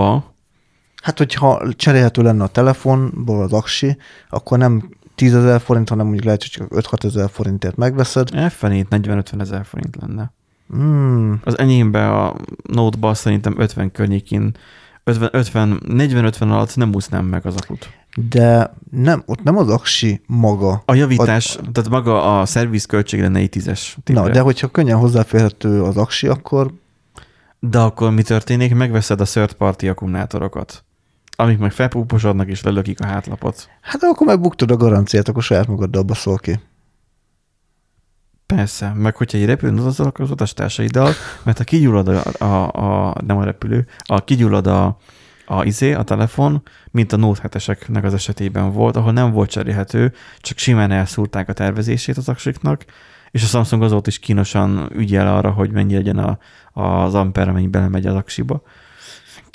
[1.07, 3.97] Hát, hogyha cserélhető lenne a telefonból az aksi,
[4.29, 8.29] akkor nem 10 ezer forint, hanem mondjuk lehet, hogy csak 5-6 ezer forintért megveszed.
[8.35, 10.33] elfenét 40-50 ezer forint lenne.
[10.77, 14.57] Mm, Az enyémbe a Note-ba szerintem 50 környékén,
[15.05, 17.91] 50, 50, 40-50 alatt nem úsznám meg az akut.
[18.31, 20.83] de nem, ott nem az aksi maga.
[20.85, 23.99] A javítás, a, tehát maga a szerviz költség lenne egy tízes.
[24.05, 26.73] Na, de hogyha könnyen hozzáférhető az aksi, akkor
[27.61, 28.75] de akkor mi történik?
[28.75, 30.85] Megveszed a third party akkumulátorokat,
[31.37, 33.69] amik meg felpúposodnak és lelökik a hátlapot.
[33.81, 36.61] hát akkor megbuktad a garanciát, akkor saját magaddal baszol ki.
[38.47, 41.13] Persze, meg hogyha egy repülőn utazol az utastársaiddal,
[41.43, 42.73] mert ha kigyullad a, a,
[43.09, 44.99] a, nem a repülő, a kigyullad a,
[45.47, 50.13] a izé, a telefon, mint a Note 7-eseknek az esetében volt, ahol nem volt cserélhető,
[50.39, 52.85] csak simán elszúrták a tervezését az aksiknak,
[53.31, 56.39] és a Samsung azóta is kínosan ügyel arra, hogy mennyi legyen a,
[56.83, 58.63] az amper, amennyi belemegy az aksiba.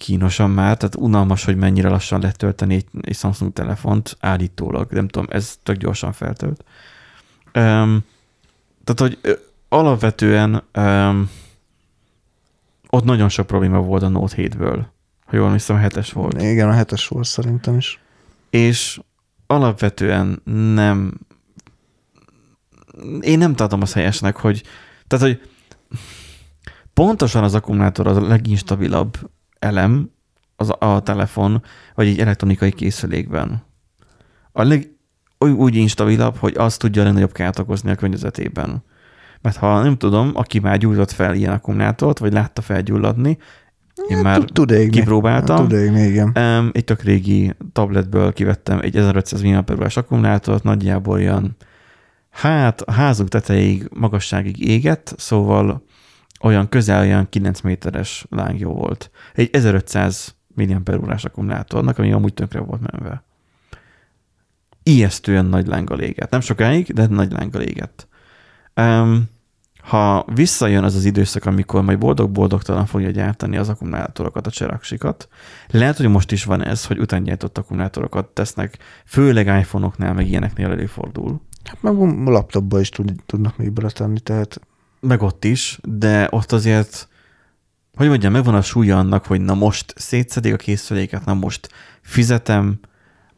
[0.02, 5.08] Kínosan már, tehát unalmas, hogy mennyire lassan lehet tölteni egy, egy Samsung telefont, állítólag, nem
[5.08, 6.64] tudom, ez tök gyorsan feltölt.
[7.46, 8.04] Um,
[8.84, 9.40] tehát, hogy
[9.70, 11.30] alapvetően um,
[12.90, 14.86] ott nagyon sok probléma volt a Note 7-ből.
[15.26, 16.42] Ha jól hiszem, a 7-es volt.
[16.42, 18.00] Igen, a hetes volt szerintem is.
[18.50, 19.00] És
[19.48, 20.42] alapvetően
[20.74, 21.14] nem
[23.22, 24.64] én nem tartom azt helyesnek, hogy
[25.08, 25.42] tehát, hogy
[26.94, 29.30] pontosan az akkumulátor az a leginstabilabb
[29.62, 30.12] elem
[30.56, 31.64] az a, telefon,
[31.96, 33.64] vagy egy elektronikai készülékben.
[34.52, 34.90] A leg,
[35.38, 38.84] úgy, instabilabb, hogy az tudja a legnagyobb kárt okozni a környezetében.
[39.42, 43.38] Mert ha nem tudom, aki már gyújtott fel ilyen akkumulátort, vagy látta felgyulladni,
[44.08, 44.90] én már Tud- égni.
[44.90, 45.68] kipróbáltam.
[45.68, 46.38] Tud égni, igen.
[46.38, 51.56] Um, egy tök régi tabletből kivettem egy 1500 mAh akkumulátort, nagyjából olyan,
[52.30, 55.84] hát a házunk tetejéig, magasságig égett, szóval
[56.42, 59.12] olyan közel olyan 9 méteres lángjó volt.
[59.34, 63.24] Egy 1500 mAh akkumulátornak, ami amúgy tönkre volt menve.
[64.84, 66.30] Ijesztően nagy lánggal égett.
[66.30, 68.08] Nem sokáig, de nagy lánggal égett.
[68.76, 69.30] Um,
[69.82, 75.28] ha visszajön az az időszak, amikor majd boldog-boldogtalan fogja gyártani az akkumulátorokat, a cseraksikat,
[75.68, 81.42] lehet, hogy most is van ez, hogy utángyártott akkumulátorokat tesznek, főleg iPhone-oknál, meg ilyeneknél előfordul.
[81.64, 81.96] Hát meg
[82.28, 84.62] a laptopba is tud, tudnak még beletenni, tehát
[85.02, 87.08] Meg ott is, de ott azért,
[87.96, 91.70] hogy mondjam, megvan a súlya annak, hogy na most szétszedik a készüléket, na most
[92.02, 92.80] fizetem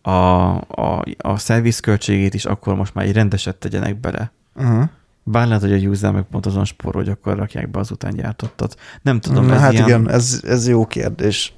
[0.02, 4.32] a, a, a szervizköltségét is, akkor most már egy rendeset tegyenek bele.
[4.56, 4.84] uh-huh.
[5.24, 8.16] Bár lehet, hogy a user meg pont azon spórol, hogy akkor rakják be az után
[8.16, 8.80] gyártottat.
[9.02, 9.88] Nem tudom, Na, ez hát ilyen...
[9.88, 11.54] igen, ez, ez jó kérdés.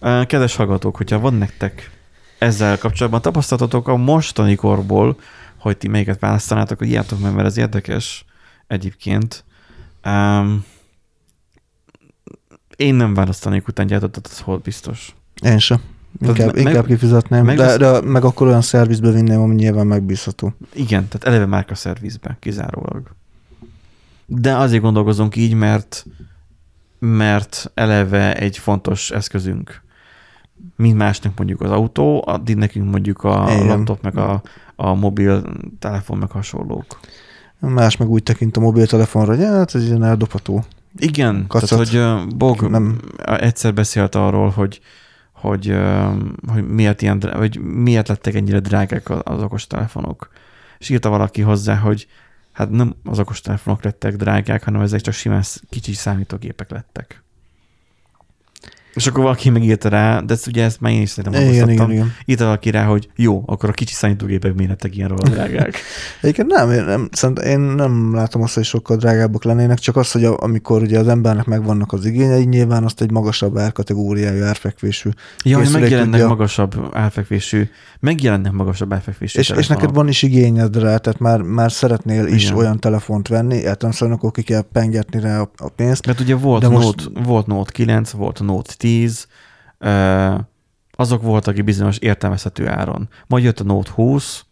[0.00, 1.90] Kedves hallgatók, hogyha van nektek
[2.38, 5.18] ezzel kapcsolatban tapasztalatotok a mostani korból,
[5.58, 8.24] hogy ti melyiket választanátok, hogy írjátok meg, mert ez érdekes
[8.68, 9.44] egyébként.
[10.04, 10.64] Um,
[12.76, 15.14] én nem választanék utángyártottat, az hol biztos.
[15.42, 15.80] Én sem.
[16.20, 20.54] Inkább, meg- inkább kifizetném, meg de, de meg akkor olyan szervizbe vinném, ami nyilván megbízható.
[20.72, 23.14] Igen, tehát eleve márka szervizbe, kizárólag.
[24.26, 26.06] De azért gondolkozunk így, mert
[26.98, 29.82] mert eleve egy fontos eszközünk.
[30.76, 33.66] Mint másnak mondjuk az autó, addig nekünk mondjuk a Igen.
[33.66, 34.42] laptop, meg a,
[34.76, 35.42] a mobil
[35.78, 37.00] telefon, meg hasonlók.
[37.60, 40.64] Más meg úgy tekint a mobiltelefonra, hogy hát ez ilyen eldobható.
[40.96, 41.68] Igen, Kacat.
[41.68, 43.00] tehát hogy Bog Nem.
[43.24, 44.80] egyszer beszélt arról, hogy
[45.40, 45.76] hogy,
[46.46, 50.30] hogy miért, ilyen, hogy miért lettek ennyire drágák az okostelefonok.
[50.78, 52.06] És írta valaki hozzá, hogy
[52.52, 57.22] hát nem az okostelefonok lettek drágák, hanem ezek csak simán kicsi számítógépek lettek.
[58.98, 61.90] És akkor valaki megírta rá, de ezt ugye ezt már én is szerintem Igen, igen,
[61.90, 62.12] igen.
[62.24, 65.76] Írta valaki rá, hogy jó, akkor a kicsi számítógépek miért lettek ilyen rohadt drágák.
[66.22, 70.12] Egyébként nem, én nem, szerintem én nem látom azt, hogy sokkal drágábbak lennének, csak az,
[70.12, 75.10] hogy a, amikor ugye az embernek megvannak az igényei, nyilván azt egy magasabb árkategóriájú árfekvésű.
[75.44, 77.68] Ja, hogy megjelennek tudja- magasabb árfekvésű,
[78.00, 82.44] megjelennek magasabb árfekvésű És, és neked van is igényed rá, tehát már, már szeretnél is
[82.44, 82.56] Igen.
[82.56, 86.06] olyan telefont venni, értelemszerűen akkor ki kell pengetni rá a, a pénzt.
[86.06, 88.87] Mert ugye volt, De Note, most- volt Note 9, volt Note 10,
[89.78, 90.34] ö,
[90.90, 93.08] azok voltak egy bizonyos értelmezhető áron.
[93.26, 94.44] Majd jött a Note 20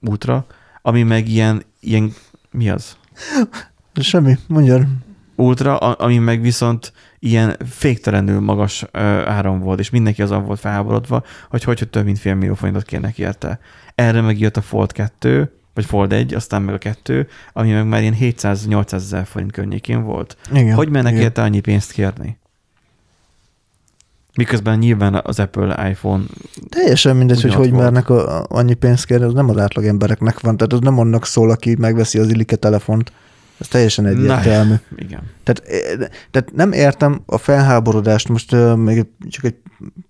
[0.00, 0.46] Ultra,
[0.82, 2.12] ami meg ilyen, ilyen
[2.50, 2.96] mi az?
[3.94, 4.86] Semmi, mondjad.
[5.36, 8.84] Ultra, ami meg viszont ilyen féktelenül magas
[9.24, 12.82] áron volt, és mindenki azon volt felháborodva, hogy hogy, hogy több mint fél millió forintot
[12.84, 13.60] kérnek érte.
[13.94, 17.86] Erre meg jött a Fold 2, vagy Fold 1, aztán meg a 2, ami meg
[17.86, 20.36] már ilyen 700-800 ezer forint környékén volt.
[20.52, 21.24] Igen, Hogy mennek igen.
[21.24, 22.38] érte annyi pénzt kérni?
[24.38, 26.24] Miközben nyilván az Apple iPhone,
[26.68, 30.40] Teljesen mindegy, hogy hogy mernek a, a, annyi pénzt kérni, az nem az átlag embereknek
[30.40, 33.12] van, tehát az nem annak szól, aki megveszi az illike telefont.
[33.58, 34.74] Ez teljesen egyértelmű.
[34.96, 35.20] igen.
[35.42, 39.56] Tehát, eh, tehát nem értem a felháborodást, most uh, még csak egy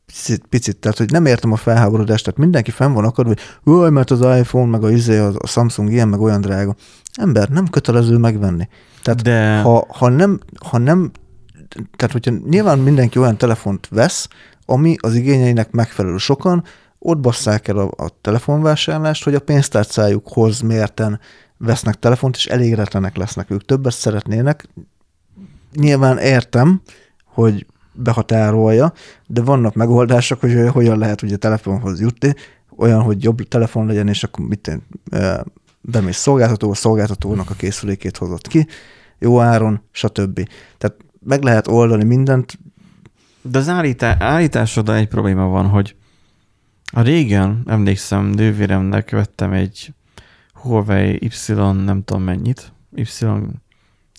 [0.06, 3.90] picit, picit, tehát hogy nem értem a felháborodást, tehát mindenki fenn van akar, hogy Jaj,
[3.90, 6.74] mert az iPhone, meg a, izé, a Samsung ilyen, meg olyan drága.
[7.14, 8.68] Ember, nem kötelező megvenni.
[9.02, 11.10] Tehát De ha, ha, nem, ha nem,
[11.96, 14.28] tehát hogyha nyilván mindenki olyan telefont vesz,
[14.66, 16.16] ami az igényeinek megfelelő.
[16.16, 16.64] Sokan
[16.98, 21.20] ott basszák el a, a telefonvásárlást, hogy a pénztárcájukhoz mérten
[21.58, 23.64] vesznek telefont, és elégedetlenek lesznek ők.
[23.64, 24.68] Többet szeretnének.
[25.74, 26.80] Nyilván értem,
[27.24, 28.92] hogy behatárolja,
[29.26, 32.34] de vannak megoldások, hogy hogyan lehet ugye telefonhoz jutni,
[32.76, 34.80] olyan, hogy jobb telefon legyen, és akkor mit
[35.80, 38.66] bemész szolgáltató, a szolgáltatónak a készülékét hozott ki,
[39.18, 40.48] jó áron, stb.
[40.78, 42.58] Tehát meg lehet oldani mindent,
[43.42, 45.96] De az állítá, állításoddal egy probléma van, hogy
[46.92, 49.94] a régen, emlékszem, nővéremnek vettem egy
[50.54, 51.52] Huawei Y,
[51.84, 53.24] nem tudom mennyit, Y,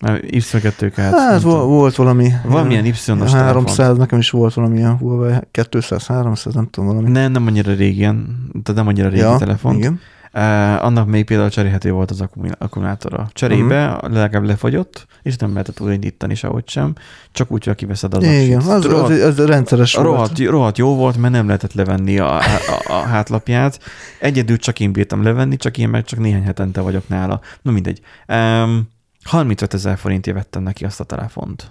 [0.00, 2.32] nem, Y2 hát, hát vol- volt valami...
[2.44, 7.10] Valamilyen Y-os 300, nekem is volt valamilyen Huawei 200, 300, nem tudom valami.
[7.10, 9.76] Ne, nem annyira régen, tehát nem annyira régi ja, telefon.
[9.76, 10.00] Igen.
[10.34, 13.28] Uh, annak még például cserélhető volt az akkumul- akkumulátora.
[13.32, 14.12] Cserébe uh-huh.
[14.12, 16.94] legalább lefagyott, és nem lehetett újraindítani sehogy sem,
[17.32, 20.06] csak úgy, hogy kiveszed az Igen, az, az, rohadt, az, rendszeres volt.
[20.06, 22.42] rohadt, rohadt jó volt, mert nem lehetett levenni a, a,
[22.86, 23.80] a hátlapját.
[24.20, 27.40] Egyedül csak én bírtam levenni, csak én meg csak néhány hetente vagyok nála.
[27.62, 28.00] No mindegy.
[28.28, 28.88] Um,
[29.24, 31.70] 35 ezer forintért vettem neki azt a telefont.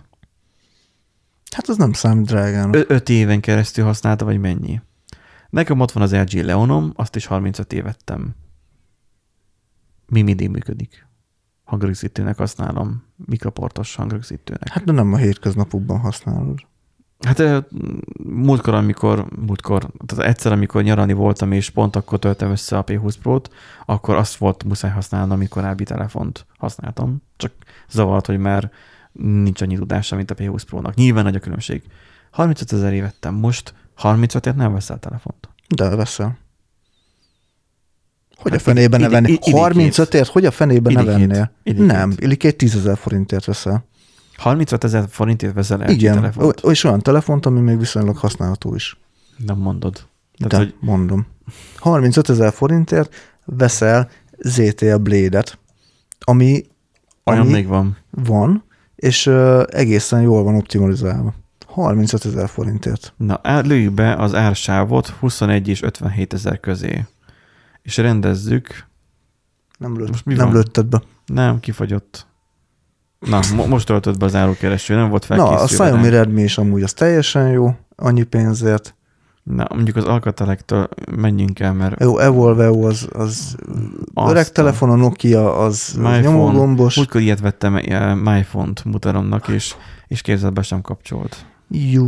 [1.55, 2.75] Hát az nem számít drágának.
[2.75, 4.81] Ö- öt éven keresztül használta, vagy mennyi?
[5.49, 8.35] Nekem ott van az LG Leonom, azt is 35 év vettem.
[10.09, 11.07] Mi mindig működik.
[11.63, 14.69] Hangrögzítőnek használom, mikroportos hangrögzítőnek.
[14.69, 16.59] Hát de nem a hétköznapokban használod.
[17.19, 17.65] Hát
[18.23, 23.15] múltkor, amikor, múltkor, tehát egyszer, amikor nyaralni voltam, és pont akkor töltem össze a P20
[23.21, 23.49] Pro-t,
[23.85, 27.21] akkor azt volt muszáj használnom, amikor korábbi telefont használtam.
[27.37, 27.51] Csak
[27.89, 28.71] zavart, hogy már
[29.11, 30.95] nincs annyi tudása, mint a P20 Pro-nak.
[30.95, 31.83] Nyilván nagy a különbség.
[32.31, 35.49] 35 ezer vettem, most 35-ért nem veszel telefont.
[35.75, 36.37] De veszel.
[38.41, 41.51] Hogy Hát a fenébe ne idi- 35-ért, hogy a fenébe ne vennél?
[41.63, 43.85] Nem, illikét 10 ezer forintért veszel.
[44.37, 46.59] 35 ezer forintért veszel LG Igen, telefont?
[46.59, 48.97] és olyan telefont, ami még viszonylag használható is.
[49.45, 50.07] Nem mondod.
[50.37, 51.27] De, Tehát, hogy mondom.
[51.77, 55.57] 35 ezer forintért veszel ZTE Blade-et,
[56.19, 56.65] ami,
[57.25, 57.97] olyan ami még van.
[58.09, 58.63] van,
[58.95, 61.33] és uh, egészen jól van optimalizálva.
[61.67, 63.13] 35 ezer forintért.
[63.17, 67.05] Na, lőjük be az ársávot 21 és 57 ezer közé.
[67.89, 68.85] És rendezzük.
[69.77, 70.55] Nem, lőtt, Most mi nem van?
[70.55, 71.01] lőtted be.
[71.25, 72.27] Nem, kifagyott.
[73.19, 75.63] Na, mo- most töltött be a zárókereső, nem volt Na, felkészülve.
[75.63, 76.09] a Xiaomi.
[76.09, 78.95] Redmi is amúgy az teljesen jó, annyi pénzért.
[79.43, 83.55] Na, mondjuk az alkatelektől menjünk el, mert Jó, Evolve az, az
[84.13, 86.19] Azt öreg telefon, a Nokia az, az MyPhone.
[86.19, 86.95] nyomógombos.
[86.95, 89.75] múltkor ilyet vettem eh, MyPhone-t mutaromnak, és,
[90.07, 91.45] és képzeld be sem kapcsolt.
[91.69, 92.07] Jó.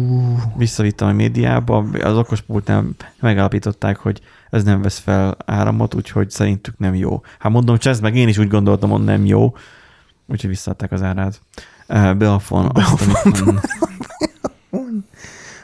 [0.58, 2.86] Visszavittem a médiába, az okospultnál
[3.20, 4.22] megállapították, hogy
[4.52, 7.22] ez nem vesz fel áramot, úgyhogy szerintük nem jó.
[7.40, 9.56] Hát mondom, csezd meg, én is úgy gondoltam, hogy nem jó,
[10.26, 11.42] úgyhogy visszaadták az árát.
[12.18, 13.44] Beafon, amit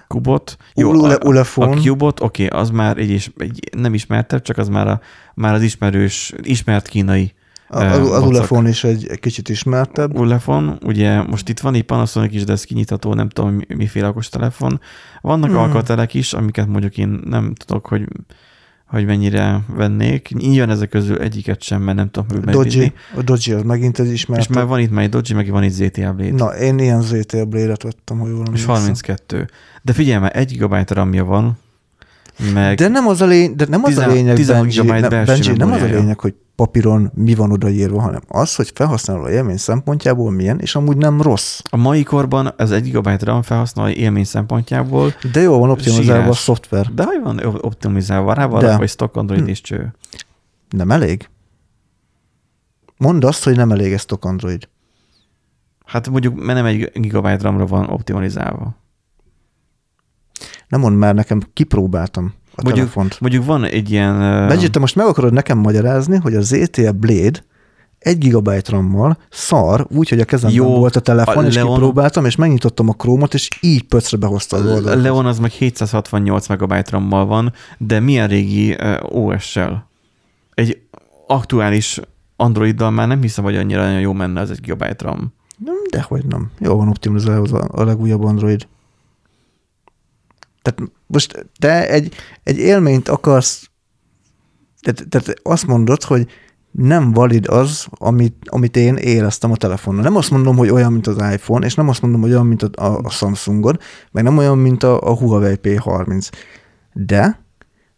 [0.07, 0.57] Kubot.
[0.75, 4.57] Jó, Ule- a, a Cubot, oké, okay, az már egy, is, egy nem ismertebb, csak
[4.57, 5.01] az már, a,
[5.33, 7.33] már az ismerős, ismert kínai
[7.67, 8.23] A, eh, az.
[8.23, 10.19] Ulefone is egy, egy kicsit ismertebb.
[10.19, 14.07] Ulefon, ugye most itt van egy Panasonic is, de ez kinyitható, nem tudom, mi- miféle
[14.07, 14.81] okos telefon.
[15.21, 15.59] Vannak hmm.
[15.59, 18.07] alkatelek is, amiket mondjuk én nem tudok, hogy,
[18.87, 20.29] hogy mennyire vennék.
[20.29, 22.93] Nyilván ezek közül egyiket sem, mert nem tudom, hogy megbízni.
[23.15, 24.55] a Doji az megint egy És ismertebb.
[24.55, 26.31] már van itt már egy Doji, meg van itt ZTE Blade.
[26.31, 28.69] Na, én ilyen ZTL Blade-et vettem, ha jól és emlékszem.
[28.73, 29.47] 32.
[29.81, 31.57] De figyelj már, 1 GB RAM-ja van,
[32.53, 35.31] meg De nem az a, lény, de nem az a 16 lényeg, 16 Benji, belső
[35.43, 39.57] Benji, nem az a lényeg, hogy papíron mi van odaírva, hanem az, hogy felhasználó élmény
[39.57, 41.59] szempontjából milyen, és amúgy nem rossz.
[41.69, 46.23] a mai korban az 1 GB RAM felhasználói élmény szempontjából, De jól van optimalizálva a
[46.23, 46.37] Sírás.
[46.37, 46.93] szoftver.
[46.93, 49.47] de hogy van optimizálva rá, van egy stock Android Hm.
[49.47, 49.95] és cső.
[50.69, 51.29] Nem elég?
[52.97, 54.69] Mondd azt, hogy nem elég ez stock Android.
[55.85, 58.75] Hát mondjuk, nem egy gigabyte RAM-ra van optimalizálva.
[60.67, 63.19] Nem mondd már nekem, kipróbáltam a Mondjuk- telefont.
[63.21, 64.17] Mondjuk van egy ilyen...
[64.47, 67.39] Benji, te most meg akarod nekem magyarázni, hogy a ZTE Blade
[67.99, 71.73] egy gigabyte RAM-mal szar, úgy, hogy a kezemben Jó, volt a telefon, a és Leon-
[71.73, 75.01] kipróbáltam, és megnyitottam a Chrome-ot, és így pöcre behozta az oldalt.
[75.01, 79.89] Leon az meg 768 megabyte RAM-mal van, de milyen régi OS-sel?
[80.53, 80.81] Egy
[81.27, 81.99] aktuális
[82.35, 85.33] Androiddal már nem hiszem, hogy annyira nagyon jó menne az egy gigabyte RAM.
[85.57, 86.51] Nem, dehogy nem.
[86.59, 88.67] Jó van optimalizálva az a legújabb Android.
[90.67, 92.13] Tehát most te egy,
[92.43, 93.69] egy élményt akarsz,
[94.81, 96.27] tehát, tehát azt mondod, hogy
[96.71, 100.01] nem valid az, amit, amit én éreztem a telefonon.
[100.01, 102.63] Nem azt mondom, hogy olyan, mint az iPhone, és nem azt mondom, hogy olyan, mint
[102.63, 103.79] a, a, a Samsungod,
[104.11, 106.29] meg nem olyan, mint a, a Huawei P30.
[106.93, 107.43] De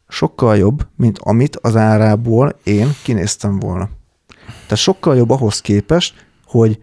[0.08, 3.90] sokkal jobb, mint amit az árából én kinéztem volna.
[4.38, 6.80] Tehát sokkal jobb ahhoz képest, hogy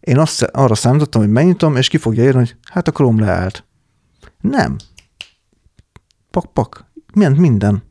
[0.00, 3.64] én azt, arra számítottam, hogy megnyitom, és ki fogja írni, hogy hát a Chrome leállt.
[4.40, 4.76] Nem.
[6.30, 6.84] Pak, pak.
[7.14, 7.82] Milyen minden.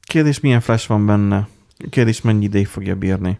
[0.00, 1.48] Kérdés, milyen flash van benne?
[1.90, 3.38] Kérdés, mennyi ideig fogja bírni?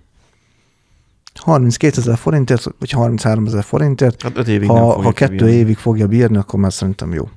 [1.35, 4.23] 32 ezer forintért, vagy 33 ezer forintért.
[4.23, 5.57] Hát 5 évig nem Ha, fogja ha kettő kibírni.
[5.59, 7.29] évig fogja bírni, akkor már szerintem jó.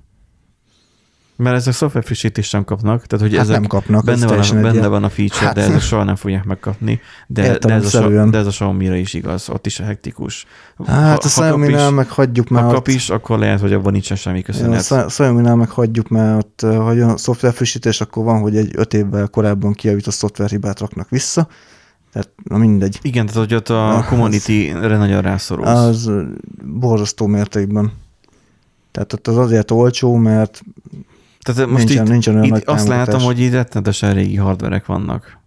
[1.37, 4.53] Mert ezek szoftver frissítést sem kapnak, tehát hogy Hát ezek nem kapnak, benne, van a,
[4.53, 6.99] benne egyet- van a feature, Hát- de ezek soha nem fogják megkapni.
[7.27, 10.45] De, de, ez, a, de ez a Xiaomi-ra is igaz, ott is hektikus.
[10.85, 14.39] Hát a Xiaomi-nál meg hagyjuk már ha kap is, akkor lehet, hogy abban nincsen semmi
[14.39, 14.81] a köszönet.
[14.81, 18.93] Xi- Xiaomi-nál meg hagyjuk, ott, eh, ha jön a szoftverfrissítés, akkor van, hogy egy öt
[18.93, 21.47] évvel korábban kijavít a szoftverhibát raknak vissza.
[22.11, 22.99] Tehát, na mindegy.
[23.01, 25.69] Igen, tehát hogy ott a Na, community-re nagyon rászorulsz.
[25.69, 26.11] Az
[26.63, 27.91] borzasztó mértékben.
[28.91, 30.61] Tehát ott az azért olcsó, mert
[31.53, 34.85] Tehát most nincsen, itt, nincsen olyan nagy itt azt látom, hogy így rettenetesen régi hardverek
[34.85, 35.39] vannak.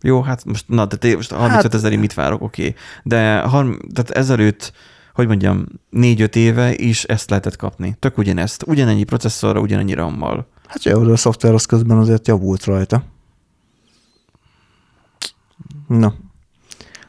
[0.00, 2.62] Jó, hát most, na, de most 35 Hát- ezerig mit várok, oké.
[2.62, 2.74] Okay.
[3.02, 4.72] De har- tehát ezelőtt,
[5.14, 7.96] hogy mondjam, négy-öt éve is ezt lehetett kapni.
[7.98, 8.64] Tök ugyanezt.
[8.66, 10.46] Ugyanennyi processzorra, ugyanennyi RAM-mal.
[10.66, 13.02] hát jó, de a szoftver az közben azért javult rajta.
[15.88, 16.14] Na.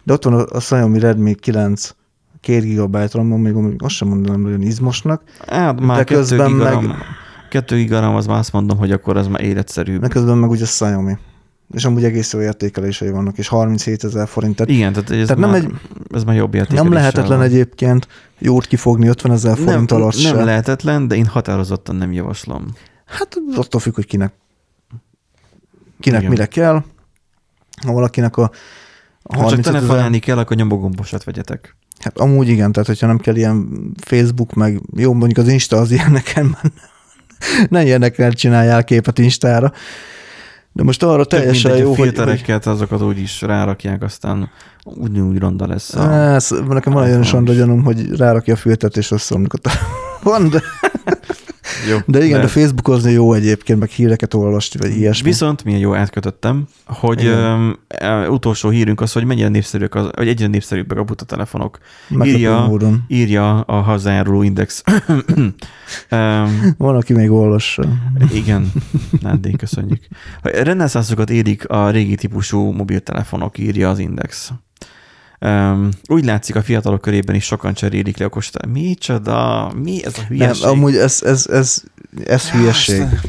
[0.04, 1.96] De ott van a, a Xiaomi Redmi 9
[2.42, 6.52] 2 GB RAM-on, még amúgy azt sem mondanám nagyon izmosnak, Hát már De 2 közben
[6.52, 6.96] meg- RAM,
[7.52, 10.02] 2 giga RAM, az már azt mondom, hogy akkor az már életszerűbb.
[10.02, 11.18] de közben meg ugye Xiaomi.
[11.74, 14.56] És amúgy egész jó értékelései vannak, és 37 ezer forint.
[14.56, 15.72] Tehát Igen, tehát ez, Tehát már, nem egy,
[16.16, 17.48] ez már jobb értékeléssel nem lehetetlen van.
[17.48, 18.08] egyébként
[18.40, 20.44] jót kifogni 50 ezer forint nem, alatt nem se.
[20.44, 22.66] lehetetlen, de én határozottan nem javaslom.
[23.06, 24.34] Hát attól függ, hogy kinek,
[26.00, 26.32] kinek Igen.
[26.32, 26.84] mire kell.
[27.86, 28.52] Ha valakinek a
[29.24, 31.76] a Ha csak 35 ezer, telefonálni kell, akkor nyomogombosat vegyetek.
[32.00, 33.68] hát amúgy igen, tehát hogyha nem kell ilyen
[34.00, 36.72] Facebook, meg jó, mondjuk az Insta az ilyen nekem, már
[37.70, 39.72] ne ilyenekkel csináljál képet Instára.
[40.74, 44.50] De most arra teljesen jó, a hogy, hogy filtereket, azokat úgy is rárakják, aztán
[44.84, 45.96] ugyanúgy ronda lesz.
[45.96, 46.14] A...
[46.14, 47.32] Ez, nekem van olyan is.
[47.32, 49.58] gyanúm, hogy rárakja a filtert, és összeomlik a
[50.22, 50.62] telefon, de,
[51.90, 55.30] Jó, de igen, de Facebookozni jó egyébként, meg híreket olvasni, vagy ilyesmi.
[55.30, 57.32] Viszont milyen jó átkötöttem, hogy
[57.88, 61.80] e, utolsó hírünk az, hogy mennyire népszerűek, az, vagy egyre népszerűbbek a buta telefonok.
[62.08, 63.04] Meglepő írja- módon.
[63.08, 64.84] Írja a hozzájáruló index.
[66.12, 67.84] um, Van, aki még olvassa.
[68.34, 68.72] igen,
[69.22, 70.08] Nándék, köszönjük.
[70.42, 74.52] Reneszánszokat érik a régi típusú mobiltelefonok, írja az index.
[75.46, 79.72] Um, úgy látszik a fiatalok körében is sokan cserélik le okos Micsoda?
[79.76, 80.64] Mi ez a hülyeség?
[80.64, 81.84] Nem, amúgy ez, ez, ez,
[82.26, 83.06] ez hülyeség.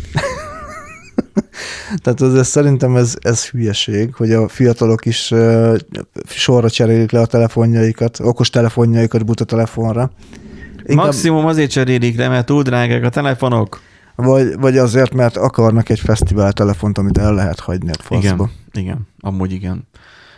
[2.02, 5.78] Tehát ez, ez, szerintem ez, ez hülyeség, hogy a fiatalok is uh,
[6.26, 10.10] sorra cserélik le a telefonjaikat, okos telefonjaikat buta telefonra.
[10.84, 13.80] Inkább, Maximum azért cserélik le, mert túl drágák a telefonok.
[14.14, 18.50] Vagy, vagy azért, mert akarnak egy fesztivál telefont, amit el lehet hagyni a faszba.
[18.72, 19.86] Igen, igen, amúgy igen.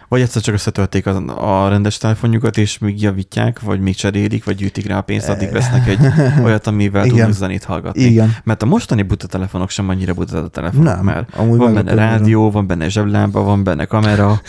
[0.08, 4.56] Vagy egyszer csak összetölték a, a rendes telefonjukat, és még javítják, vagy még cserélik, vagy
[4.56, 5.98] gyűjtik rá a pénzt, addig vesznek egy
[6.44, 8.02] olyat, amivel tudnak zenét hallgatni.
[8.02, 8.36] Igen.
[8.44, 11.94] Mert a mostani buta telefonok sem annyira buta a telefonok, Nem, mert amúgy van benne
[11.94, 14.40] rádió, van benne zseblámpa, van benne kamera.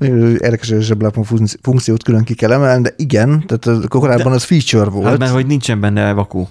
[0.00, 4.90] Érdekes, hogy a funkci- funkciót külön ki kell emelni, de igen, tehát korábban az feature
[4.90, 5.06] volt.
[5.06, 6.46] Hát mert hogy nincsen benne vaku.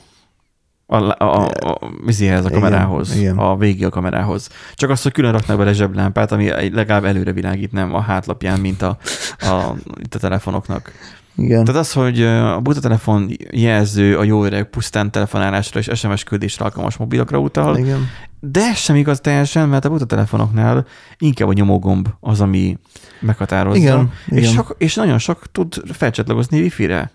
[0.89, 3.37] A, a, a, a, vizihez, a Igen, kamerához, igen.
[3.37, 4.49] a végi a kamerához.
[4.73, 8.81] Csak azt, hogy külön raknak bele zseblámpát, ami legalább előre világít, nem a hátlapján, mint
[8.81, 8.97] a,
[9.39, 10.91] a, itt a telefonoknak.
[11.35, 11.63] igen.
[11.65, 16.65] Tehát az, hogy a buta telefon jelző a jó öreg pusztán telefonálásra és SMS küldésre
[16.65, 18.07] alkalmas mobilokra utal, igen.
[18.39, 20.85] de ez sem igaz teljesen, mert a buta telefonoknál
[21.17, 22.77] inkább a nyomógomb az, ami
[23.19, 23.79] meghatározza.
[23.79, 24.53] Igen, és, igen.
[24.53, 27.11] Sok, és nagyon sok tud felcsatlakozni wifi-re.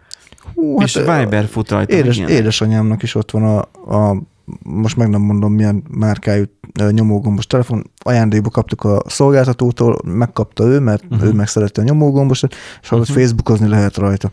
[0.55, 1.95] Hú, és Viber fut rajta.
[1.95, 3.59] Édes, édesanyámnak is ott van a,
[3.97, 4.23] a,
[4.63, 6.45] most meg nem mondom milyen márkájú
[6.91, 11.29] nyomógombos telefon, ajándékba kaptuk a szolgáltatótól, megkapta ő, mert uh-huh.
[11.29, 12.43] ő megszerette a nyomógombos,
[12.83, 13.19] és ahogy Mhm.
[13.19, 14.31] Facebookozni lehet rajta.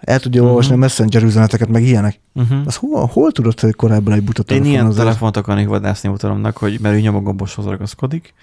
[0.00, 0.50] El tudja Mhm.
[0.50, 2.20] olvasni a messenger üzeneteket, meg ilyenek.
[2.34, 2.58] Uh-huh.
[2.66, 5.04] Az hol, hol tudod, hogy korábban egy buta Én telefon ilyen azért?
[5.04, 8.34] telefont akarnék vadászni utalomnak, hogy mert ő nyomogomboshoz ragaszkodik,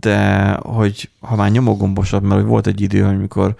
[0.00, 3.54] de hogy ha már nyomogombosabb, mert hogy volt egy idő, amikor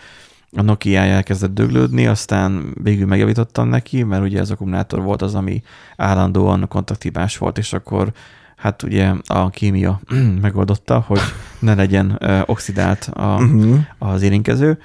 [0.57, 5.63] a Nokia elkezdett döglődni, aztán végül megjavítottam neki, mert ugye ez akkumulátor volt az, ami
[5.97, 8.13] állandóan kontakthibás volt, és akkor
[8.57, 10.01] hát ugye a kémia
[10.43, 11.21] megoldotta, hogy
[11.59, 13.79] ne legyen oxidált a, Uh-huh.
[13.99, 14.79] az érinkező,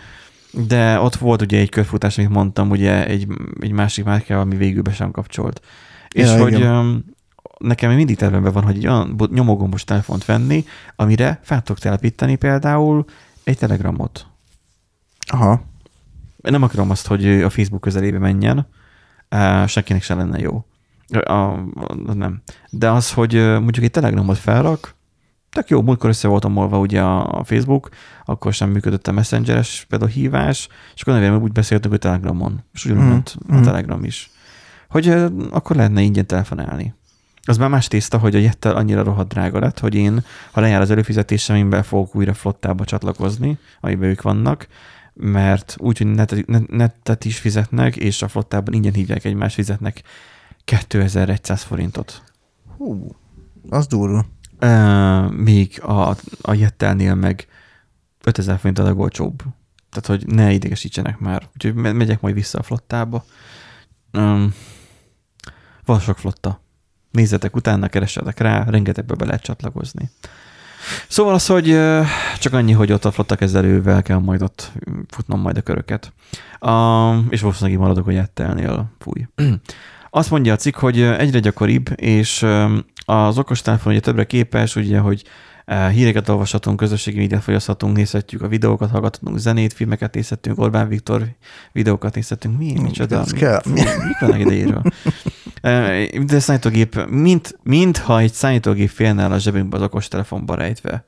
[0.68, 3.28] de ott volt ugye egy körfutás, amit mondtam, ugye egy,
[3.60, 5.62] egy másik márkával, ami végül be sem kapcsolt.
[6.10, 6.76] És Ja, hogy igen.
[6.76, 7.06] um,
[7.58, 10.66] nekem mindig tervemben van, hogy egy olyan bo- nyomógombos telefont venni,
[10.96, 13.06] amire fel tudok telepíteni például
[13.44, 14.26] egy telegramot.
[15.28, 15.62] Aha.
[16.42, 18.68] Nem akarom azt, hogy a Facebook közelébe menjen,
[19.66, 20.66] senkinek se lenne jó.
[21.10, 21.66] A, a,
[22.14, 22.42] nem.
[22.70, 24.96] De az, hogy mondjuk egy telegramot felrak,
[25.50, 27.90] tök jó, múltkor össze voltam molva ugye a Facebook,
[28.26, 32.86] akkor sem működött a messengeres például hívás, és akkor nevében úgy beszéltünk, hogy Telegramon, és
[32.86, 33.64] ugyanúgy ment a mhm.
[33.64, 34.32] Telegram is.
[34.90, 35.08] Hogy
[35.52, 36.94] akkor lehetne ingyen telefonálni.
[37.44, 40.82] Az már más tészta, hogy a jettel annyira rohadt drága lett, hogy én, ha lejár
[40.82, 44.68] az előfizetésem, én be fogok újra flottába csatlakozni, amiben ők vannak,
[45.18, 50.04] mert úgy, hogy netet, net- netet is fizetnek, és a flottában ingyen hívják egymást, fizetnek
[50.64, 52.24] 2100 forintot.
[52.78, 53.16] Hú,
[53.70, 54.26] az durva.
[54.62, 56.10] Uh, még a,
[56.42, 57.48] a Jettelnél meg
[58.24, 59.44] 5000 forint a legolcsóbb.
[59.90, 61.50] Tehát, hogy ne idegesítsenek már.
[61.54, 63.26] Úgyhogy me- megyek majd vissza a flottába.
[64.14, 64.54] Um,
[65.86, 66.62] van sok flotta.
[67.12, 70.10] Nézzetek utána, keressetek rá, rengetegbe be lehet csatlakozni.
[71.08, 71.80] Szóval az, hogy
[72.40, 74.72] csak annyi, hogy ott a flotta kezelővel kell majd ott
[75.10, 76.14] futnom majd a köröket.
[76.62, 78.92] Um, és valószínűleg maradok a Jettelnél.
[79.00, 79.28] Fúj.
[80.10, 82.46] Azt mondja a cikk, hogy egyre gyakoribb, és
[83.06, 85.24] az okostelefon ugye többre képes, ugye, hogy
[85.92, 91.26] híreket olvashatunk, közösségi médiát fogyaszthatunk, nézhetjük a videókat, hallgathatunk zenét, filmeket nézhetünk, Orbán Viktor
[91.72, 92.58] videókat nézhetünk.
[92.58, 92.80] Mi?
[92.82, 93.24] Micsoda?
[93.24, 93.62] Kell.
[93.66, 94.82] Mi, mik vannak idejéről?
[96.26, 101.06] De számítógép, mint, mintha egy számítógép félne el a zsebünkbe az okostelefonba rejtve.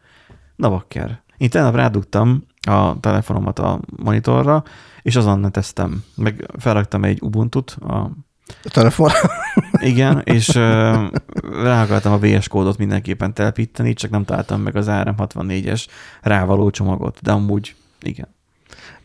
[0.55, 1.21] Na bakker.
[1.37, 4.63] Én tegnap rádugtam a telefonomat a monitorra,
[5.01, 6.03] és azon neteztem.
[6.15, 8.11] Meg felraktam egy Ubuntu-t, a,
[8.63, 9.09] A telefon.
[9.79, 10.47] igen, és
[11.63, 15.85] rá akartam a VS kódot mindenképpen telepíteni, csak nem találtam meg az ARM64-es
[16.21, 18.37] rávaló csomagot, de amúgy igen.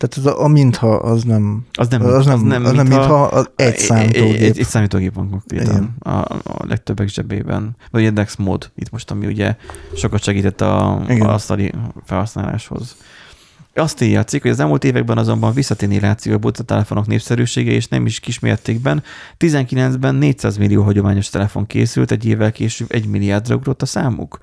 [0.09, 3.51] Tehát az a, a mintha az nem, Az nem, az nem, az nem mintha az
[3.56, 4.40] egy számítógép.
[4.40, 7.76] Egy, egy számítógép van konkrétan a, a legtöbbek zsebében.
[7.90, 9.56] Vagy egy DeX mód itt most, ami ugye
[9.97, 11.26] sokat segített a, Igen.
[11.26, 11.72] a asztali
[12.05, 12.97] felhasználáshoz.
[13.74, 17.89] Azt írja a cikk, hogy az elmúlt években azonban visszatérni látszik a telefonok népszerűsége, és
[17.89, 19.02] nem is kismértékben.
[19.39, 24.39] 19-ben 400 millió hagyományos telefon készült, egy évvel később 1 milliárdra ugrott a számuk.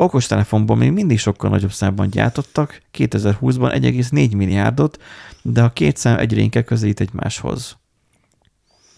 [0.00, 5.02] Okos telefonból még mindig sokkal nagyobb számban gyártottak, 2020-ban 1,4 milliárdot,
[5.42, 7.78] de a két szám egyre inkább közelít egymáshoz.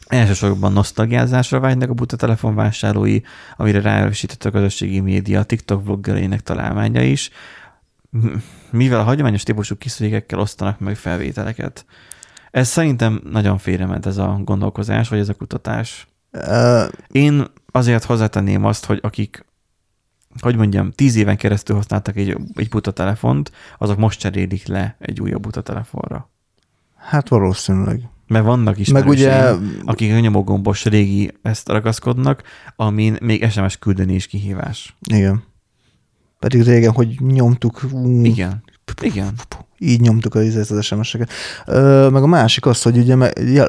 [0.06, 3.20] Elsősorban nosztalgiázásra vágynak a buta telefonvásárlói,
[3.56, 7.30] amire ráerősített a közösségi média, a TikTok vloggereinek találmánya is,
[8.70, 11.84] mivel a hagyományos típusú kiszülékekkel osztanak meg felvételeket.
[12.50, 16.06] Ez szerintem nagyon félrement ez a gondolkozás, vagy ez a kutatás.
[16.32, 19.44] Uh, Én azért hozzátenném azt, hogy akik
[20.40, 25.20] hogy mondjam, tíz éven keresztül használtak egy, egy buta telefont, azok most cserélik le egy
[25.20, 26.30] újabb buta telefonra.
[26.96, 28.08] Hát valószínűleg.
[28.26, 29.54] Mert vannak is Meg ugye,
[29.84, 32.42] akik a nyomogombos régi ezt ragaszkodnak,
[32.76, 34.96] amin még SMS küldeni is kihívás.
[35.00, 35.42] igen.
[36.38, 38.62] Pedig régen, hogy nyomtuk, ú, Igen.
[39.00, 39.32] Igen.
[39.78, 41.30] így nyomtuk az, az SMS-eket.
[42.10, 43.16] Meg a másik az, hogy ugye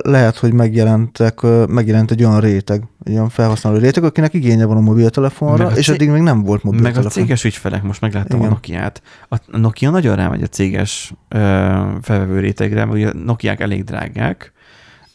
[0.04, 4.82] lehet, hogy megjelentek, megjelent egy olyan réteg, egy olyan felhasználó réteg, akinek igénye van a
[4.82, 7.12] mobiltelefonra, a és cég- addig még nem volt Meg a mobiltelefon.
[7.12, 8.50] céges ügyfelek, most megláttam Igen.
[8.52, 9.02] a Nokia-t.
[9.30, 11.38] A Nokia nagyon rámegy a céges ö,
[12.02, 14.52] felvevő rétegre, mert ugye a Nokiák elég drágák,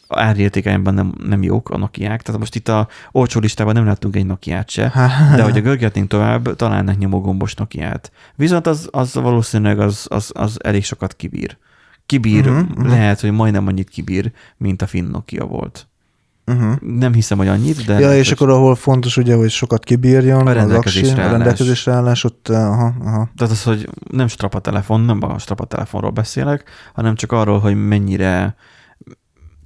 [0.09, 4.25] árértékányban nem, nem jók a Nokiák, tehát most itt a olcsó listában nem láttunk egy
[4.25, 8.11] Nokiát se, Há, de hogyha görgetnénk tovább, találnak nyomógombos Nokiát.
[8.35, 11.57] Viszont az, az valószínűleg az, az, az elég sokat kibír.
[12.05, 12.87] Kibír, uh-huh, mhm.
[12.87, 15.87] lehet, hogy majdnem annyit kibír, mint a finn Nokia volt.
[16.45, 16.79] uh-huh.
[16.81, 17.99] Nem hiszem, hogy annyit, de...
[17.99, 21.23] Ja, és hogy- akkor ahol fontos ugye, hogy sokat kibírjon, A az rendelkezésre aksi, a
[21.23, 21.31] állás.
[21.31, 23.29] rendelkezésre állás, ott, aha, aha.
[23.35, 27.87] Tehát az, hogy nem strapa telefon, nem a strapa telefonról beszélek, hanem csak arról, hogy
[27.87, 28.55] mennyire,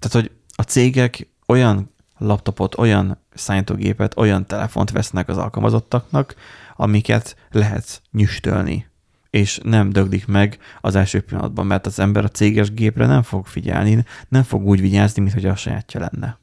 [0.03, 6.35] tehát hogy a cégek olyan laptopot, olyan számítógépet, olyan telefont vesznek az alkalmazottaknak,
[6.75, 8.87] amiket lehet nyüstölni,
[9.29, 13.45] és nem döglik meg az első pillanatban, mert az ember a céges gépre nem fog
[13.45, 16.39] figyelni, nem fog úgy vigyázni, mint a sajátja lenne.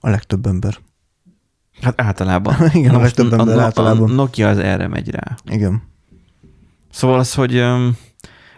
[0.00, 0.78] A legtöbb ember.
[1.80, 2.56] Hát általában.
[2.72, 4.10] Igen, a Na legtöbb ember a, általában.
[4.10, 5.36] A Nokia az erre megy rá.
[5.44, 5.82] Igen.
[6.90, 7.64] Szóval az, hogy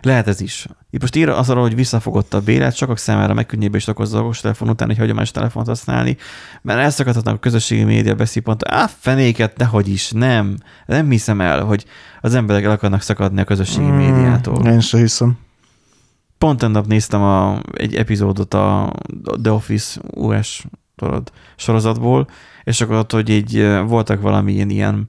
[0.04, 0.66] lehet ez is.
[0.90, 4.68] Itt most ír az arról, hogy visszafogott a bélet, sokak számára megkönnyítést okozza a okostelefon
[4.68, 6.16] után egy hagyományos telefont használni,
[6.62, 8.64] mert elszakadhatnak a közösségi média beszipont.
[8.64, 10.56] Á, fenéket, nehogy is, nem.
[10.86, 11.84] Nem hiszem el, hogy
[12.20, 14.66] az emberek el akarnak szakadni a közösségi Mm, médiától.
[14.66, 15.38] Én sem hiszem.
[16.38, 18.92] Pont nap néztem a, egy epizódot a
[19.42, 20.66] The Office US
[20.96, 22.28] tudod, sorozatból,
[22.64, 25.08] és akkor ott, hogy így eh, voltak valami ilyen, ilyen,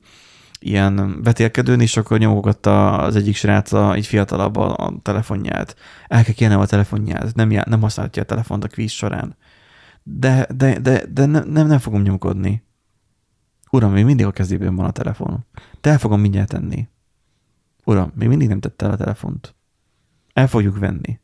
[0.66, 5.76] ilyen vetélkedőn, és akkor nyomogatta az egyik srác, a, egy fiatalabb a, a telefonját.
[6.08, 9.36] El kell kérnem a telefonját, nem, já- nem használhatja a telefont a kvíz során.
[10.04, 12.64] De, de, de, de nem, nem, nem fogom nyomkodni.
[13.72, 15.46] Uram, még mindig a kezében van a telefon.
[15.82, 16.88] De el fogom mindjárt tenni.
[17.84, 19.56] Uram, még mindig nem tette el a telefont.
[20.34, 21.20] El fogjuk venni.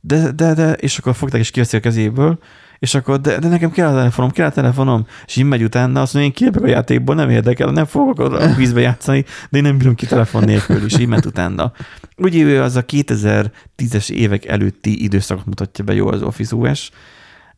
[0.00, 2.38] De, de, de, és akkor fogták és kiveszi a kezéből,
[2.80, 6.00] és akkor, de, de nekem kell a telefonom, kell a telefonom, és így megy utána,
[6.00, 9.64] azt mondja, én kilépek a játékból, nem érdekel, nem fogok a vízbe játszani, de én
[9.64, 11.72] nem bírom ki telefon nélkül, és így ment utána.
[12.16, 16.90] Ugye ő az a 2010-es évek előtti időszakot mutatja be jó az Office OS.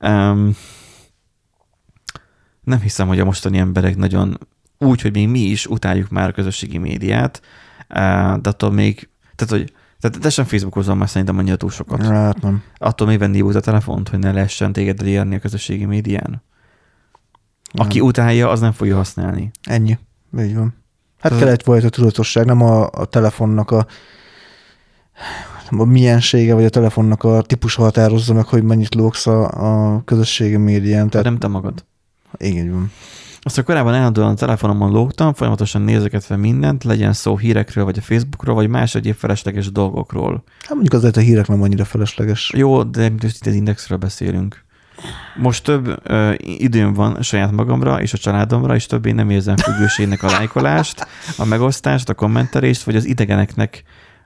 [0.01, 0.57] Um,
[2.65, 4.39] nem hiszem, hogy a mostani emberek nagyon
[4.79, 7.43] úgy, hogy még mi is utáljuk már a közösségi médiát,
[7.89, 9.73] eh, de attól még, tehát hogy
[10.03, 12.07] tehát te sem Facebookozom már szerintem annyira túl sokat.
[12.07, 12.63] Hát nem.
[12.77, 16.43] Attól még venni a telefont, hogy ne lehessen téged elérni a közösségi médián.
[17.73, 18.07] Aki Nem.
[18.07, 19.51] utálja, az nem fogja használni.
[19.63, 19.99] Ennyi.
[20.39, 20.75] Így van.
[21.19, 23.87] Hát Tehát- kell egyfajta tudatosság, nem a, a telefonnak a,
[25.71, 29.51] a miensége, vagy a telefonnak a típus határozza meg, hogy mennyit lógsz a,
[29.95, 31.09] a közösségi médián.
[31.09, 31.85] Tehát Tehát nem te magad.
[32.37, 32.91] igen, van.
[33.45, 38.03] Azt a korábban állandóan a telefonomon lógtam, folyamatosan nézegetve mindent, legyen szó hírekről, vagy a
[38.03, 40.43] Facebookról, vagy más egyéb felesleges dolgokról.
[40.61, 42.53] Hát mondjuk azért a hírek nem annyira felesleges.
[42.57, 44.65] Jó, de itt az indexről beszélünk.
[45.37, 50.23] Most több ö, időm van saját magamra és a családomra, és többé nem érzem függőségnek
[50.23, 51.07] a lájkolást,
[51.37, 53.83] a megosztást, a kommentelést, vagy az idegeneknek,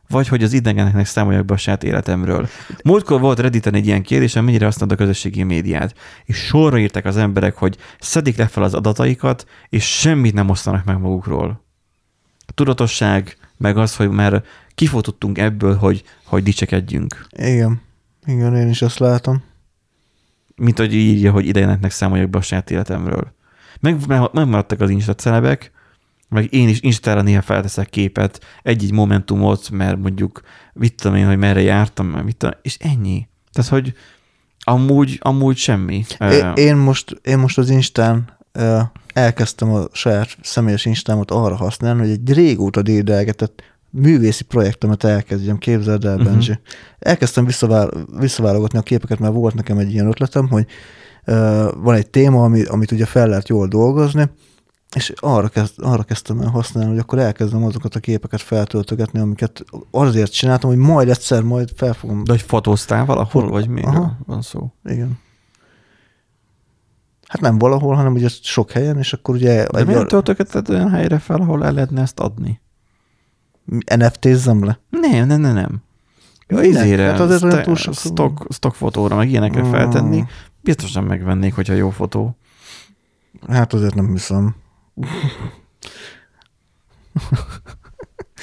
[0.08, 2.48] vagy hogy az idegeneknek számoljak be a saját életemről.
[2.84, 7.04] Múltkor volt Redditen egy ilyen kérdés, hogy mennyire használod a közösségi médiát, és sorra írták
[7.04, 11.64] az emberek, hogy szedik le fel az adataikat, és semmit nem osztanak meg magukról.
[12.46, 14.42] A tudatosság, meg az, hogy már
[14.74, 17.26] kifutottunk ebből, hogy, hogy dicsekedjünk.
[17.30, 17.80] Igen.
[18.26, 19.42] Igen, én is ezt látom.
[20.56, 23.34] mint hogy írja, hogy idegeneknek számoljak be a saját életemről.
[23.80, 25.70] Meg, megmaradtak az Insta celebek,
[26.28, 30.40] meg én is Instára néha felteszek képet, egy-egy momentumot, mert mondjuk
[30.72, 33.28] mit tudom én, hogy merre jártam, mit tudom, és ennyi.
[33.52, 33.92] Tehát, hogy
[34.60, 36.04] amúgy, amúgy semmi.
[36.20, 38.36] É, én, most, én most az Instán
[39.12, 46.04] elkezdtem a saját személyes Instámat arra használni, hogy egy régóta dédelgetett művészi projektemet elkezdjem, képzeld
[46.04, 46.24] el, Mhm.
[46.24, 46.58] Benji.
[46.98, 50.66] Elkezdtem visszavál, visszaválogatni a képeket, mert volt nekem egy ilyen ötletem, hogy
[51.24, 54.28] ö, van egy téma, ami, amit ugye fel lehet jól dolgozni,
[54.96, 59.64] és arra, kezd, arra kezdtem el használni, hogy akkor elkezdem azokat a képeket feltöltögetni, amiket
[59.90, 62.24] azért csináltam, hogy majd egyszer majd fel fogom.
[62.24, 64.16] De hogy fotóztál valahol, Fot- vagy Aha.
[64.26, 64.72] van szó?
[64.84, 65.18] Igen.
[67.28, 71.18] Hát nem valahol, hanem ugye sok helyen, és akkor ugye De miért töltögeted olyan helyre
[71.18, 72.60] fel, ahol el lehetne ezt adni?
[73.96, 74.80] NFT-zzem le.
[74.90, 75.82] Nem, nem, nem, nem.
[76.48, 79.70] Ja, izére, Hát azért olyan túl sok- stock, stock fotóra, meg ilyenekre Mm.
[79.70, 80.24] feltenni,
[80.60, 82.36] biztosan megvennék, hogyha jó fotó.
[83.48, 84.54] Hát azért nem hiszem.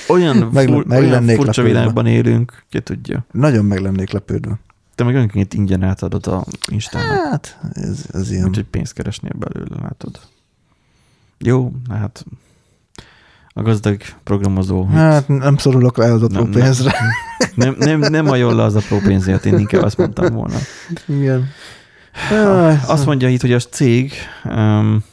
[0.08, 1.64] Olyan, Meg- fur, meg olyan furcsa lepődve.
[1.64, 3.26] világban élünk, ki tudja.
[3.32, 4.60] Nagyon meg lennék lepődve.
[4.96, 8.48] Te meg önként ingyen átadod a Instának, Hát, ez, ez ilyen.
[8.48, 10.20] úgyhogy pénzt keresnél belőle, látod.
[11.38, 12.26] Jó, hát
[13.56, 16.62] a gazdag programozó Hát nem szorulok rá az apró Nem, nem.
[16.62, 16.94] pénzre.
[17.56, 20.56] nem, nem, nem ajánl le az apró pénzért, én inkább azt mondtam volna.
[21.06, 21.48] Igen.
[22.88, 24.12] Azt mondja itt, hogy a cég,
[24.44, 25.04] um,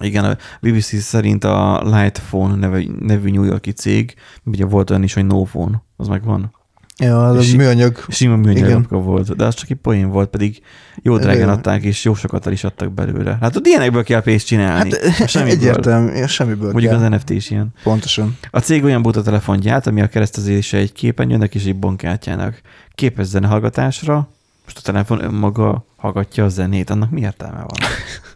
[0.00, 4.14] igen, a BBC szerint a Lightphone nevű, nevű New Yorki cég,
[4.44, 6.52] ugye volt olyan is, hogy No Phone, az megvan.
[6.98, 8.04] Ja, az a műanyag.
[8.08, 8.52] Sima Igen.
[8.54, 10.62] műanyagapka volt, de az csak egy poén volt, pedig
[11.02, 11.48] jó drágán Igen.
[11.48, 13.38] adták, és jó sokat el is adtak belőle.
[13.40, 14.90] Hát ott ilyenekből kell pénzt csinálni.
[14.90, 15.56] Hát A semmiből.
[15.58, 17.02] egyértelmű, semmiből Mondjuk kell.
[17.02, 17.68] az NFT is ilyen.
[17.82, 18.36] Pontosan.
[18.50, 22.60] A cég olyan buta telefont gyárt, ami a keresztezése egy képernyőnek és egy bankkártyának.
[22.94, 24.28] Képes zenehallgatásra,
[24.64, 27.78] most a telefon önmaga hallgatja a zenét, annak mi értelme van?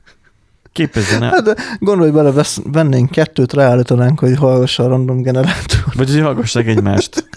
[0.72, 5.84] Képes zene, Hát gondolj bele, vesz, vennénk kettőt, ráállítanánk, hogy hallgassa a random generátor.
[5.94, 7.28] vagy hogy hallgassák egymást.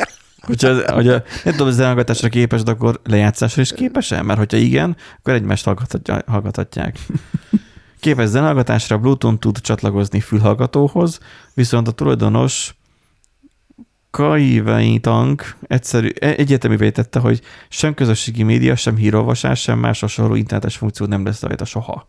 [0.41, 1.11] Hogyha, hogy a,
[1.43, 4.21] nem tudom, hogy zenehallgatásra képes, de akkor lejátszásra is képes-e?
[4.21, 6.97] Mert hogyha igen, akkor egymást hallgathatja- hallgathatják.
[7.99, 11.19] Képes zenehallgatásra Bluetooth tud csatlakozni fülhallgatóhoz,
[11.53, 12.75] viszont a tulajdonos
[14.11, 20.35] Kai Wei-tang egyszerű, e- egyértelművé tette, hogy sem közösségi média, sem hírolvasás, sem más hasonló
[20.35, 22.07] internetes funkció nem lesz rajta soha.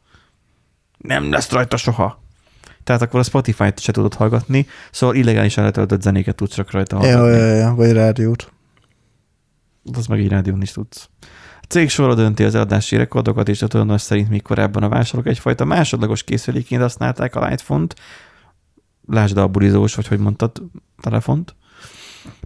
[1.03, 2.23] Nem lesz rajta soha.
[2.85, 7.17] Tehát akkor a Spotify-t se tudod hallgatni, szóval illegálisan letöltött zenéket tudsz csak rajta Ja,
[7.17, 7.47] hallgatni.
[7.47, 8.53] ja, ja, vagy rádiót.
[9.93, 11.09] Az meg egy rádión is tudsz.
[11.61, 15.27] A cég sorra dönti az eladási rekordokat, és a tulajdonos szerint még korábban a vásárlók
[15.27, 18.01] egyfajta másodlagos készülékként használták a Lightphone-t.
[19.07, 20.63] Lásd a bulizós, vagy hogy mondtad,
[21.01, 21.55] telefont.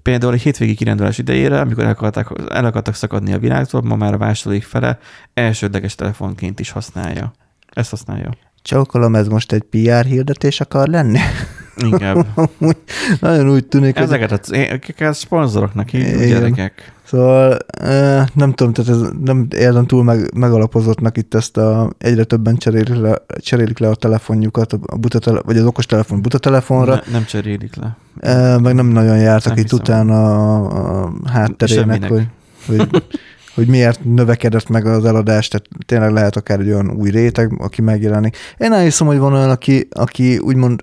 [0.02, 4.14] Például egy hétvégi kirándulás idejére, amikor el akarták, el akartak szakadni a világtól, ma már
[4.14, 4.98] a vásárlóik fele
[5.34, 7.32] elsődleges telefonként is használja.
[7.76, 8.30] Ezt használja.
[8.62, 11.18] Csókolom, ez most egy PR hirdetés akar lenni?
[11.76, 12.26] Inkább.
[13.20, 16.92] Nagyon úgy tűnik, hogy Ezeket a ezeket szponzoroknak hívjuk, gyerekek.
[17.04, 17.56] Szóval
[18.34, 22.94] nem tudom, tehát ez nem érzem túl meg, megalapozottnak itt ezt a, egyre többen cserélik
[22.96, 27.00] le, cserélik le a telefonjukat, a buta tele, vagy az okos telefon buta telefonra, Ne,
[27.12, 27.96] nem cserélik le.
[28.20, 28.56] ne.
[28.56, 29.78] meg nem nagyon jártak Nem itt hiszem.
[29.78, 32.10] utána a, a hátterének, Semminek.
[32.10, 32.26] hogy,
[32.66, 33.02] hogy,
[33.56, 37.82] hogy miért növekedett meg az eladás, tehát tényleg lehet akár egy olyan új réteg, aki
[37.82, 38.36] megjelenik.
[38.58, 40.80] Én elhiszem, hogy van olyan, aki, aki úgymond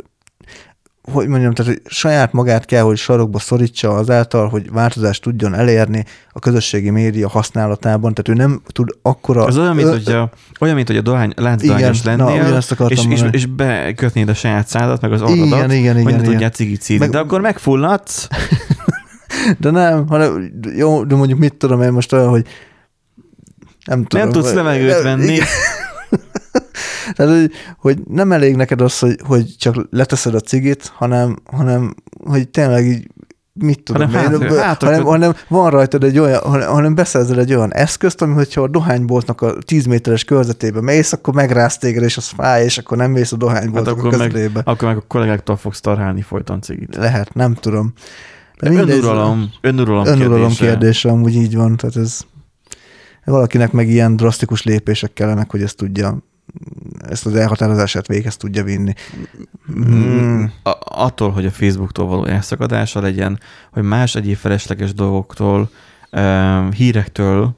[1.12, 6.06] hogy mondjam, tehát hogy saját magát kell, hogy sarokba szorítsa azáltal, hogy változást tudjon elérni
[6.32, 9.48] a közösségi média használatában, tehát ő nem tud akkora...
[9.48, 10.30] Ez olyan, mint, Ö- hogy a,
[10.60, 14.68] olyan, mint hogy a dohány, láncdohányos na, lennél, akartam és, és, és bekötnéd a saját
[14.68, 16.24] szádat, meg az orrodat, igen, igen, hogy igen, ne igen.
[16.32, 17.00] tudjál cigit.
[17.00, 18.28] Meg- De akkor megfulladsz,
[19.60, 22.46] De nem, hanem jó, de mondjuk mit tudom én most olyan, hogy
[23.86, 24.24] nem tudom.
[24.26, 25.38] nem tudsz levegőt venni.
[27.16, 31.94] Tehát, hogy, hogy nem elég neked az, hogy, hogy csak leteszed a cigit, hanem, hanem
[32.24, 33.08] hogy tényleg így
[33.54, 36.96] mit tudom Hanem én, hát- bő- hát- hanem, hanem, van rajtad egy olyan, hanem, hanem
[36.96, 41.78] beszerzel egy olyan eszközt, ami hogyha a dohányboltnak a 10 méteres körzetébe mész, akkor megrász
[41.78, 44.62] téged, és az fáj, és akkor nem mész a Hát dohányboltnak a akkor meg, közelébe.
[44.64, 46.96] akkor meg a kollégáktól fogsz tarhálni folyton cigit.
[46.96, 47.94] Lehet, nem tudom.
[48.60, 50.66] De mindegy, önuralom, önuralom, önuralom kérdése.
[50.66, 52.26] kérdése, amúgy így van, tehát ez
[53.26, 56.18] valakinek meg ilyen drasztikus lépések kellenek, hogy ezt tudja,
[57.10, 58.94] ezt az elhatározását véghez tudja vinni.
[59.80, 60.44] Mm.
[60.64, 63.40] A, attól, hogy a Facebooktól való elszakadása legyen,
[63.72, 65.70] hogy más egyéb felesleges dolgoktól,
[66.76, 67.56] hírektől,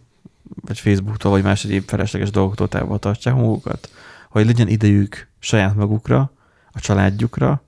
[0.62, 3.90] vagy Facebooktól, vagy más egyéb felesleges dolgoktól távol tartják magukat,
[4.30, 6.32] hogy legyen idejük saját magukra,
[6.72, 7.64] a családjukra,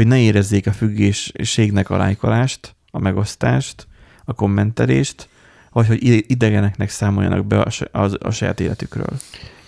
[0.00, 3.86] hogy ne érezzék a függésségnek a lájkolást, a megosztást,
[4.24, 5.28] a kommentelést,
[5.72, 9.18] vagy hogy ide- idegeneknek számoljanak be a, az, a saját életükről.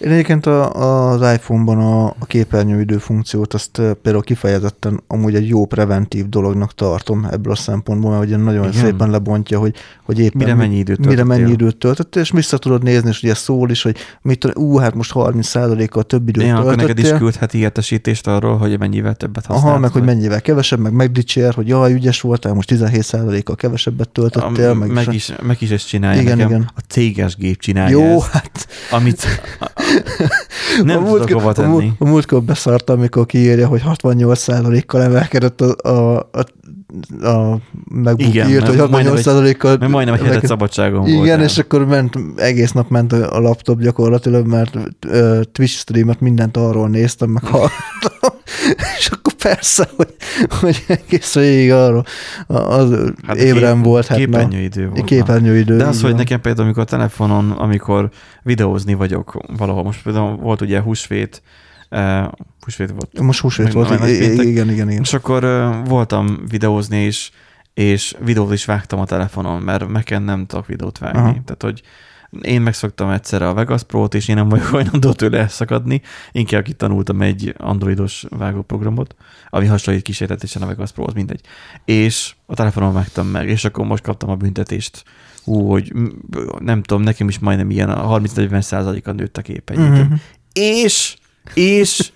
[0.05, 3.71] Én egyébként a, az iPhone-ban a, a képernyőidő funkciót azt
[4.03, 8.85] például kifejezetten amúgy egy jó preventív dolognak tartom ebből a szempontból, mert ugye nagyon Igen.
[8.85, 11.39] szépen lebontja, hogy, hogy éppen Mire mennyi időt mire töltöttél?
[11.39, 14.95] mennyi időt töltöttél, és vissza tudod nézni, és ugye szól is, hogy mit ú, hát
[14.95, 17.19] most 30%-kal több időt Ja, akkor neked is töltöttél.
[17.19, 19.71] küldheti értesítést arról, hogy mennyivel többet használtad.
[19.71, 24.71] Aha, meg hogy mennyivel kevesebb, meg megdicsér, hogy jaj, ügyes voltál, most 17%-kal kevesebbet töltöttél.
[24.71, 26.51] A, meg, meg, is, meg is ezt csinálja Igen, nekem.
[26.53, 26.71] igen.
[26.75, 29.27] A céges gép csinálja Jó, ezt, hát amit
[30.85, 31.69] nem a tudok hova a, tenni.
[31.69, 36.47] múlt- a múltkor beszartam, amikor kiírja, hogy 68%-kal emelkedett a, a, a,
[37.27, 41.43] a MacBook Igen, írt, hogy mert majdnem 68%-kal Mert majdnem egy hetet szabadságon Igen, voltál.
[41.43, 46.89] és akkor ment, egész nap ment a laptop gyakorlatilag, mert uh, Twitch streamet mindent arról
[46.89, 48.22] néztem, meg hallgattam,
[48.99, 50.15] és akkor persze, hogy,
[50.61, 52.05] hogy egész végig arról
[52.47, 54.07] az hát ébren kép- volt.
[54.07, 55.05] Hát Képernyőidő volt.
[55.05, 55.77] képernyőidő.
[55.77, 56.19] De az, így hogy van.
[56.21, 58.11] nekem például, amikor a telefonon, amikor
[58.43, 61.43] videózni vagyok valahol, most például volt ugye húsvét,
[61.95, 62.25] Uh,
[62.65, 63.21] húsvét volt.
[63.21, 64.47] Most húsvét Meg- volt, meg péntek.
[64.47, 65.03] igen, igen, igen.
[65.03, 67.31] És akkor uh, voltam videózni, és,
[67.75, 71.19] és videót is vágtam a telefonon, mert Mac-en nem tudok videót vágni.
[71.19, 71.31] Aha.
[71.45, 71.83] Tehát, hogy
[72.41, 76.03] én megszoktam egyszerre a Vegas Pro-t, és én nem vagyok hajlandó tőle elszakadni.
[76.33, 79.15] Én ki, aki tanultam egy androidos vágóprogramot,
[79.51, 81.41] ami hasonlít kísérletesen a Vegas Pro-hoz, mindegy.
[81.85, 85.05] És a telefonon vágtam meg, és akkor most kaptam a büntetést.
[85.45, 85.93] Hú, hogy
[86.59, 90.05] nem tudom, nekem is majdnem ilyen a 30-40 százaléka nőtt a képernyőtől.
[90.05, 90.15] Mhm.
[90.53, 91.17] És,
[91.55, 92.11] és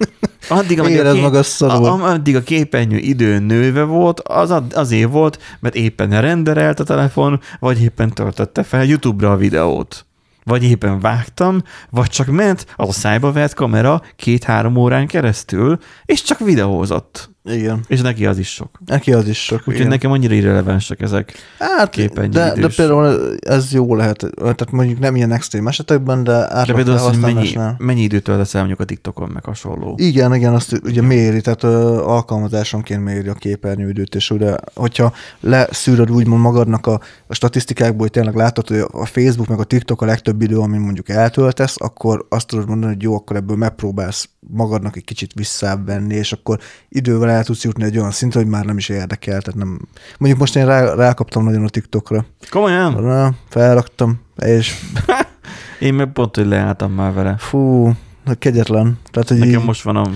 [0.49, 1.87] addig, amíg a, kép, szarul.
[1.87, 7.41] a, addig a képernyő idő nőve volt, az azért volt, mert éppen renderelt a telefon,
[7.59, 10.07] vagy éppen töltötte fel YouTube-ra a videót.
[10.45, 16.23] Vagy éppen vágtam, vagy csak ment az a szájba vett kamera két-három órán keresztül, és
[16.23, 17.36] csak videózott.
[17.47, 17.81] Igen.
[17.87, 18.81] És neki az is sok.
[18.87, 19.59] Neki az is sok.
[19.59, 19.89] Úgyhogy igen.
[19.89, 21.33] nekem annyira irrelevánsak ezek.
[21.59, 26.33] Hát, képernyő de, de például ez jó lehet, tehát mondjuk nem ilyen extrém esetekben, de
[26.33, 29.95] De átlag például az, hogy mennyi, mennyi időt töltesz el mondjuk a TikTokon, meg hasonló.
[29.97, 36.11] Igen, igen, azt ugye méri, tehát ö, alkalmazásonként méri a képernyőidőt, és ugye, hogyha leszűröd
[36.11, 40.07] úgymond magadnak a, a statisztikákból, hogy tényleg látod, hogy a Facebook meg a TikTok a
[40.07, 44.97] legtöbb idő, ami mondjuk eltöltesz, akkor azt tudod mondani, hogy jó, akkor ebből megpróbálsz magadnak
[44.97, 46.59] egy kicsit visszávenni, és akkor
[46.89, 49.41] idővel el tudsz jutni egy olyan szintre, hogy már nem is érdekel.
[49.41, 49.79] Tehát nem...
[50.19, 52.25] Mondjuk most én rá, rákaptam nagyon a TikTokra.
[52.51, 52.93] Komolyan?
[53.03, 54.75] Na, felraktam, és
[55.81, 57.35] Én meg pont, hogy leálltam már vele.
[57.39, 57.93] fú,
[58.39, 58.99] kegyetlen.
[59.11, 60.11] Tehát, hogy Nekem így, most van a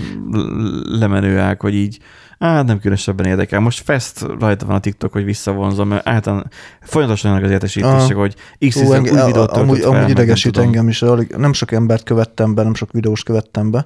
[0.99, 1.99] lemenő ág, hogy így,
[2.39, 3.59] hát nem különösebben érdekel.
[3.59, 6.49] Most fest rajta van a TikTok, hogy visszavonzom, mert általán
[6.81, 8.21] folyamatosan jönnek az értesítések, Ah.
[8.21, 8.35] hogy
[8.69, 11.71] x Ú, új enge- videót a- amúgy, fel, amúgy idegesít engem is, alig, nem sok
[11.71, 13.85] embert követtem be, nem sok videós követtem be,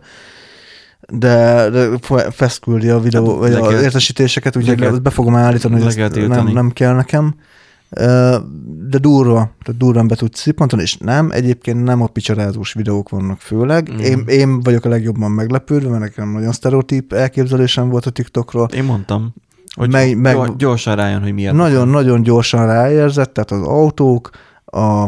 [1.10, 5.10] de, de fe- fest küldi a videó, Hát, vagy le kell- értesítéseket, le úgyhogy be
[5.10, 7.36] fogom állítani, hogy ezt nem, nem kell nekem.
[8.90, 13.40] De durva, tehát durván be tudsz szippantani, és nem, egyébként nem a picsarázós videók vannak
[13.40, 13.92] főleg.
[13.94, 13.98] Mm.
[13.98, 18.68] Én, én vagyok a legjobban meglepődve, mert nekem nagyon sztereotíp elképzelésem volt a TikTokról.
[18.74, 19.34] Én mondtam,
[19.76, 21.54] hogy Meg- meg- gyorsan rájön, hogy miért.
[21.54, 24.30] Nagyon-nagyon gyorsan ráérzett, tehát az autók,
[24.66, 25.04] a,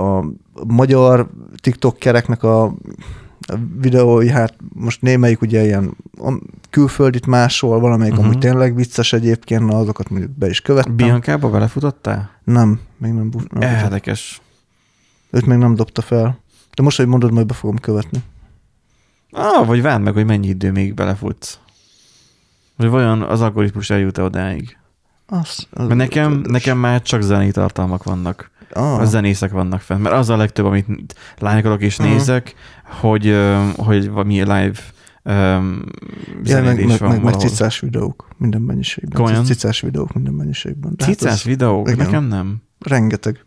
[0.00, 0.24] a
[0.66, 1.30] magyar
[1.60, 2.74] TikTokereknek a
[3.80, 5.96] videói, hát most némelyik ugye ilyen
[6.70, 8.26] külföldit máshol, valamelyik uh-huh.
[8.28, 10.96] Amúgy tényleg vicces egyébként, na azokat mondjuk be is követtem.
[10.96, 12.30] Biancába belefutottál?
[12.44, 13.74] Nem, még nem, buf- nem.
[13.82, 14.40] Érdekes.
[15.30, 16.38] Őt még nem dobta fel.
[16.74, 18.18] De most, hogy mondod, majd be fogom követni.
[19.30, 21.58] Ah, vagy várd meg, hogy mennyi idő még belefutsz.
[22.76, 24.76] Hogy vajon az algoritmus eljut-e odáig.
[25.26, 28.50] Az, az Mert nekem, nekem már csak zenei tartalmak vannak.
[28.72, 30.02] Ah, A zenészek vannak fent.
[30.02, 32.08] Mert az a legtöbb, amit lányokolok és Aha.
[32.08, 32.54] nézek,
[33.00, 33.36] hogy,
[33.76, 34.78] hogy valami live
[35.24, 35.84] um,
[36.44, 39.22] ja, meg, meg, van meg, meg cicás videók minden mennyiségben.
[39.22, 39.44] Komolyan?
[39.44, 40.92] Cicás videók minden mennyiségben.
[40.96, 41.80] De hát Cicás az videó?
[41.80, 41.96] igen.
[41.96, 42.62] Nekem nem.
[42.78, 43.42] Rengeteg.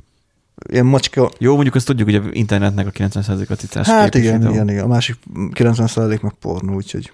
[0.69, 1.31] Ilyen macska.
[1.37, 4.51] Jó, mondjuk azt tudjuk, hogy a internetnek a 90% a cicás Hát igen, videó.
[4.51, 4.83] igen, igen.
[4.83, 7.11] A másik 90% meg pornó, úgyhogy.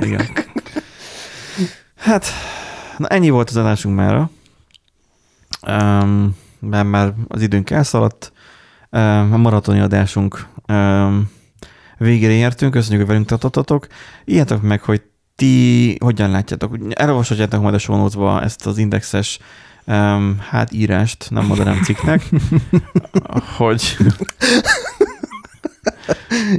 [0.00, 0.28] igen.
[1.96, 2.26] Hát,
[2.98, 4.30] na ennyi volt az adásunk mára.
[5.66, 8.32] Um, mert már az időnk elszaladt.
[8.94, 10.46] A maratoni adásunk
[11.98, 12.72] végére értünk.
[12.72, 13.86] Köszönjük, hogy velünk tartottatok.
[14.24, 15.02] Írjátok meg, hogy
[15.36, 16.78] ti hogyan látjátok.
[16.90, 19.38] Elolvashatjátok majd a notes-ba ezt az indexes
[19.84, 22.28] um, hát írást, nem mondanám cikknek,
[23.56, 23.96] hogy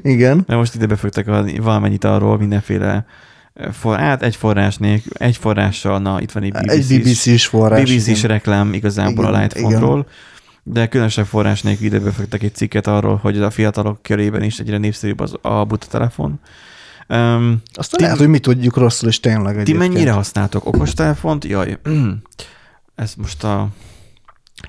[0.02, 0.44] Igen.
[0.48, 3.06] mert most ide befogtak adni valamennyit arról, mindenféle
[3.72, 7.82] for, hát egy forrás nélkül, egy forrással, na itt van egy BBC, Egy BBC-s forrás.
[7.96, 8.30] BBC-s igen.
[8.30, 10.08] reklám igazából Igen, a Lightphone-ról,
[10.68, 14.78] de különösebb forrás nélkül ide befogtak egy cikket arról, hogy a fiatalok körében is egyre
[14.78, 16.40] népszerűbb az a buta telefon.
[17.10, 19.94] Um, Aztán Ti- lehet, hogy mi tudjuk rosszul, és tényleg ti egyébként.
[19.94, 21.46] mennyire használtok okostelefont?
[21.46, 21.80] Jaj,
[22.96, 23.68] ez most a...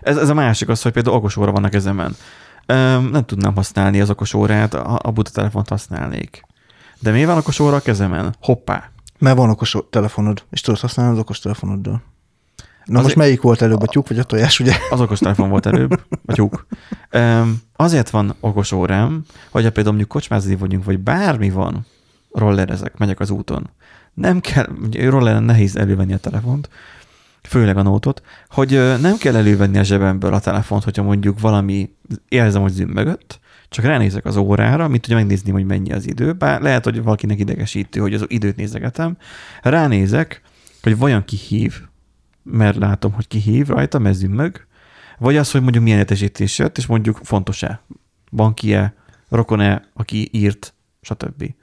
[0.01, 2.17] Ez, ez a másik az, hogy például okos óra van a kezemen.
[2.69, 6.43] Um, nem tudnám használni az okos órát, a, a buta telefont használnék.
[6.99, 8.35] De miért van okos óra a kezemen?
[8.41, 8.91] Hoppá.
[9.19, 12.03] Mert van okos telefonod, és tudod használni az okos telefonoddal.
[12.87, 14.77] Na Azért- most melyik volt előbb, a tyúk vagy a tojás, ugye?
[14.91, 15.91] Az okos telefon volt előbb,
[16.27, 16.67] a tyúk.
[17.13, 21.87] Um, azért van okos órám, hogy ha például mondjuk kocsmázni vagyunk, vagy bármi van,
[22.33, 23.71] rollerezek, megyek az úton.
[24.15, 26.69] Nem kell, ugye rolleren nehéz elővenni a telefont,
[27.43, 31.91] főleg a nótot, hogy nem kell elővenni a zsebemből a telefont, hogyha mondjuk valami
[32.29, 36.61] érzem, hogy zümmögött, csak ránézek az órára, mint tudja megnézni, hogy mennyi az idő, bár
[36.61, 39.17] lehet, hogy valakinek idegesítő, hogy az időt nézegetem,
[39.63, 40.43] ránézek,
[40.83, 41.81] hogy vajon ki hív,
[42.51, 44.67] mert látom, hogy ki hív rajta, mert zümmög,
[45.19, 47.81] vagy az, hogy mondjuk milyen értesítés jött, és mondjuk fontos-e,
[48.33, 48.95] banki-e,
[49.29, 51.55] rokon-e, aki írt, stb.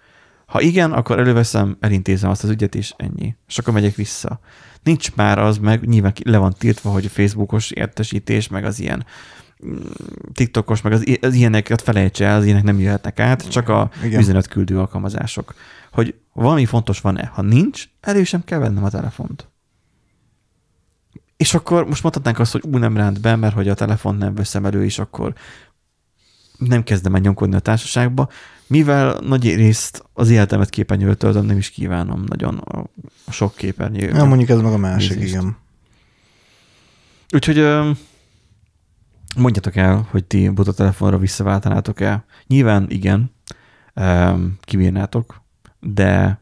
[0.46, 3.36] Ha igen, akkor előveszem, elintézem azt az ügyet, és ennyi.
[3.48, 4.40] És akkor megyek vissza.
[4.84, 9.06] Nincs már az, meg nyilván le van tiltva, hogy a Facebookos értesítés, meg az ilyen
[10.34, 14.20] TikTokos, meg az, az ilyeneket felejtse el, az ilyenek nem jöhetnek át, csak a Igen.
[14.20, 15.54] üzenetküldő alkalmazások.
[15.92, 17.26] Hogy valami fontos van-e.
[17.34, 19.52] Ha nincs, elő sem kell vennem a telefont.
[21.38, 24.36] És akkor most mondhatnánk azt, hogy ú, nem ránt be, mert hogy a telefon nem
[24.36, 25.34] veszem elő, és akkor
[26.58, 28.30] nem kezdem el nyomkodni a társaságba,
[28.68, 32.90] mivel nagy részt az életemet képernyőről töltöm, nem is kívánom nagyon a
[33.26, 34.08] a sok képernyő.
[34.08, 35.34] Ja, mondjuk ez meg a másik, Nézést.
[35.34, 35.58] igen.
[37.32, 37.58] Úgyhogy
[39.36, 42.26] mondjatok el, hogy ti buta telefonra visszaváltanátok-e.
[42.48, 43.32] Nyilván igen,
[44.62, 45.42] kibírnátok,
[45.80, 46.42] de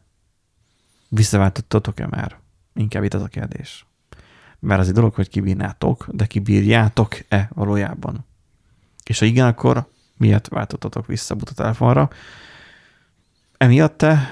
[1.09, 2.39] visszaváltottatok-e már?
[2.73, 3.85] Inkább itt az a kérdés.
[4.61, 8.25] Mert az egy dolog, hogy kibírnátok, de kibírjátok-e valójában?
[9.03, 12.09] És ha igen, akkor miért váltottatok vissza buta telefonra?
[13.57, 14.29] Emiatt te,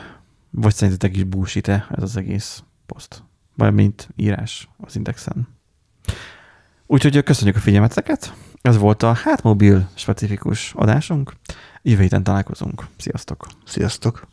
[0.49, 3.23] vagy szerintetek is búsít-e ez az egész poszt?
[3.56, 5.47] Vagy mint írás az Indexen?
[6.85, 8.34] Úgyhogy köszönjük a figyelmeteket.
[8.61, 11.34] Ez volt a hátmobil specifikus adásunk.
[11.81, 12.88] Jövő héten találkozunk.
[12.97, 13.47] Sziasztok!
[13.65, 14.27] Sziasztok!